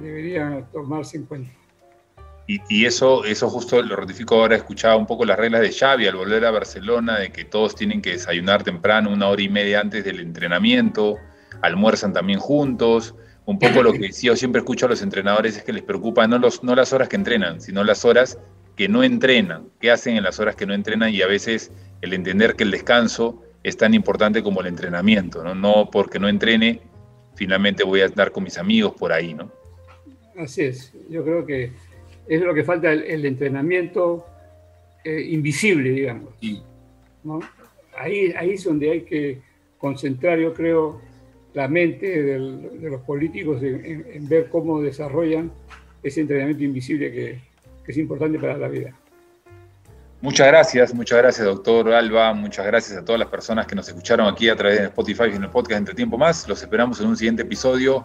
debería 0.00 0.64
tomarse 0.72 1.18
en 1.18 1.24
cuenta. 1.24 1.50
Y, 2.48 2.60
y, 2.68 2.84
eso, 2.84 3.24
eso 3.24 3.48
justo 3.48 3.82
lo 3.82 3.96
ratifico 3.96 4.36
ahora, 4.36 4.54
escuchaba 4.54 4.94
un 4.94 5.06
poco 5.06 5.24
las 5.24 5.36
reglas 5.36 5.62
de 5.62 5.72
Xavi 5.72 6.06
al 6.06 6.14
volver 6.14 6.44
a 6.44 6.52
Barcelona, 6.52 7.18
de 7.18 7.32
que 7.32 7.44
todos 7.44 7.74
tienen 7.74 8.00
que 8.00 8.12
desayunar 8.12 8.62
temprano, 8.62 9.10
una 9.10 9.28
hora 9.28 9.42
y 9.42 9.48
media 9.48 9.80
antes 9.80 10.04
del 10.04 10.20
entrenamiento, 10.20 11.16
almuerzan 11.60 12.12
también 12.12 12.38
juntos, 12.38 13.16
un 13.46 13.58
poco 13.60 13.82
lo 13.82 13.92
que 13.92 14.10
yo 14.10 14.36
siempre 14.36 14.58
escucho 14.58 14.86
a 14.86 14.88
los 14.88 15.02
entrenadores 15.02 15.56
es 15.56 15.62
que 15.62 15.72
les 15.72 15.82
preocupa 15.82 16.26
no, 16.26 16.38
los, 16.38 16.62
no 16.64 16.74
las 16.74 16.92
horas 16.92 17.08
que 17.08 17.16
entrenan, 17.16 17.60
sino 17.60 17.84
las 17.84 18.04
horas 18.04 18.38
que 18.74 18.88
no 18.88 19.02
entrenan, 19.04 19.68
qué 19.80 19.90
hacen 19.90 20.16
en 20.16 20.24
las 20.24 20.40
horas 20.40 20.56
que 20.56 20.66
no 20.66 20.74
entrenan 20.74 21.14
y 21.14 21.22
a 21.22 21.26
veces 21.26 21.70
el 22.02 22.12
entender 22.12 22.56
que 22.56 22.64
el 22.64 22.72
descanso 22.72 23.42
es 23.62 23.76
tan 23.76 23.94
importante 23.94 24.42
como 24.42 24.60
el 24.60 24.66
entrenamiento, 24.66 25.42
¿no? 25.42 25.54
No 25.54 25.88
porque 25.90 26.18
no 26.18 26.28
entrene, 26.28 26.80
finalmente 27.36 27.84
voy 27.84 28.00
a 28.00 28.06
estar 28.06 28.32
con 28.32 28.44
mis 28.44 28.58
amigos 28.58 28.94
por 28.98 29.12
ahí, 29.12 29.32
¿no? 29.32 29.50
Así 30.36 30.62
es, 30.62 30.92
yo 31.08 31.24
creo 31.24 31.46
que 31.46 31.70
es 32.28 32.40
lo 32.40 32.52
que 32.52 32.64
falta 32.64 32.92
el, 32.92 33.24
entrenamiento 33.24 34.26
eh, 35.04 35.20
invisible, 35.20 35.90
digamos. 35.90 36.34
Ahí, 37.96 38.34
ahí 38.36 38.50
es 38.50 38.64
donde 38.64 38.90
hay 38.90 39.00
que 39.02 39.40
concentrar, 39.78 40.38
yo 40.38 40.52
creo, 40.52 41.00
la 41.56 41.68
mente 41.68 42.22
de 42.22 42.90
los 42.90 43.00
políticos 43.00 43.62
en, 43.62 44.28
ver 44.28 44.50
cómo 44.50 44.82
desarrollan 44.82 45.50
ese 46.02 46.20
entrenamiento 46.20 46.62
invisible 46.62 47.10
que, 47.10 47.40
que 47.82 47.92
es 47.92 47.96
importante 47.96 48.38
para 48.38 48.58
la 48.58 48.68
vida. 48.68 48.92
Muchas 50.20 50.48
gracias, 50.48 50.92
muchas 50.92 51.16
gracias, 51.18 51.46
doctor 51.46 51.94
Alba. 51.94 52.34
Muchas 52.34 52.66
gracias 52.66 52.98
a 52.98 53.04
todas 53.04 53.18
las 53.18 53.28
personas 53.28 53.66
que 53.66 53.74
nos 53.74 53.88
escucharon 53.88 54.28
aquí 54.28 54.50
a 54.50 54.56
través 54.56 54.80
de 54.80 54.84
Spotify 54.84 55.24
y 55.32 55.36
en 55.36 55.44
el 55.44 55.50
podcast 55.50 55.78
Entre 55.78 55.94
Tiempo 55.94 56.18
Más. 56.18 56.46
Los 56.46 56.60
esperamos 56.60 57.00
en 57.00 57.06
un 57.06 57.16
siguiente 57.16 57.40
episodio. 57.40 58.04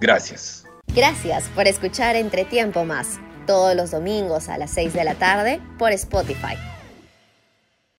Gracias. 0.00 0.64
Gracias 0.94 1.48
por 1.56 1.66
escuchar 1.66 2.14
Entre 2.14 2.44
Tiempo 2.44 2.84
Más, 2.84 3.18
todos 3.48 3.74
los 3.74 3.90
domingos 3.90 4.48
a 4.48 4.58
las 4.58 4.70
6 4.70 4.92
de 4.94 5.02
la 5.02 5.16
tarde 5.16 5.60
por 5.76 5.90
Spotify. 5.90 6.54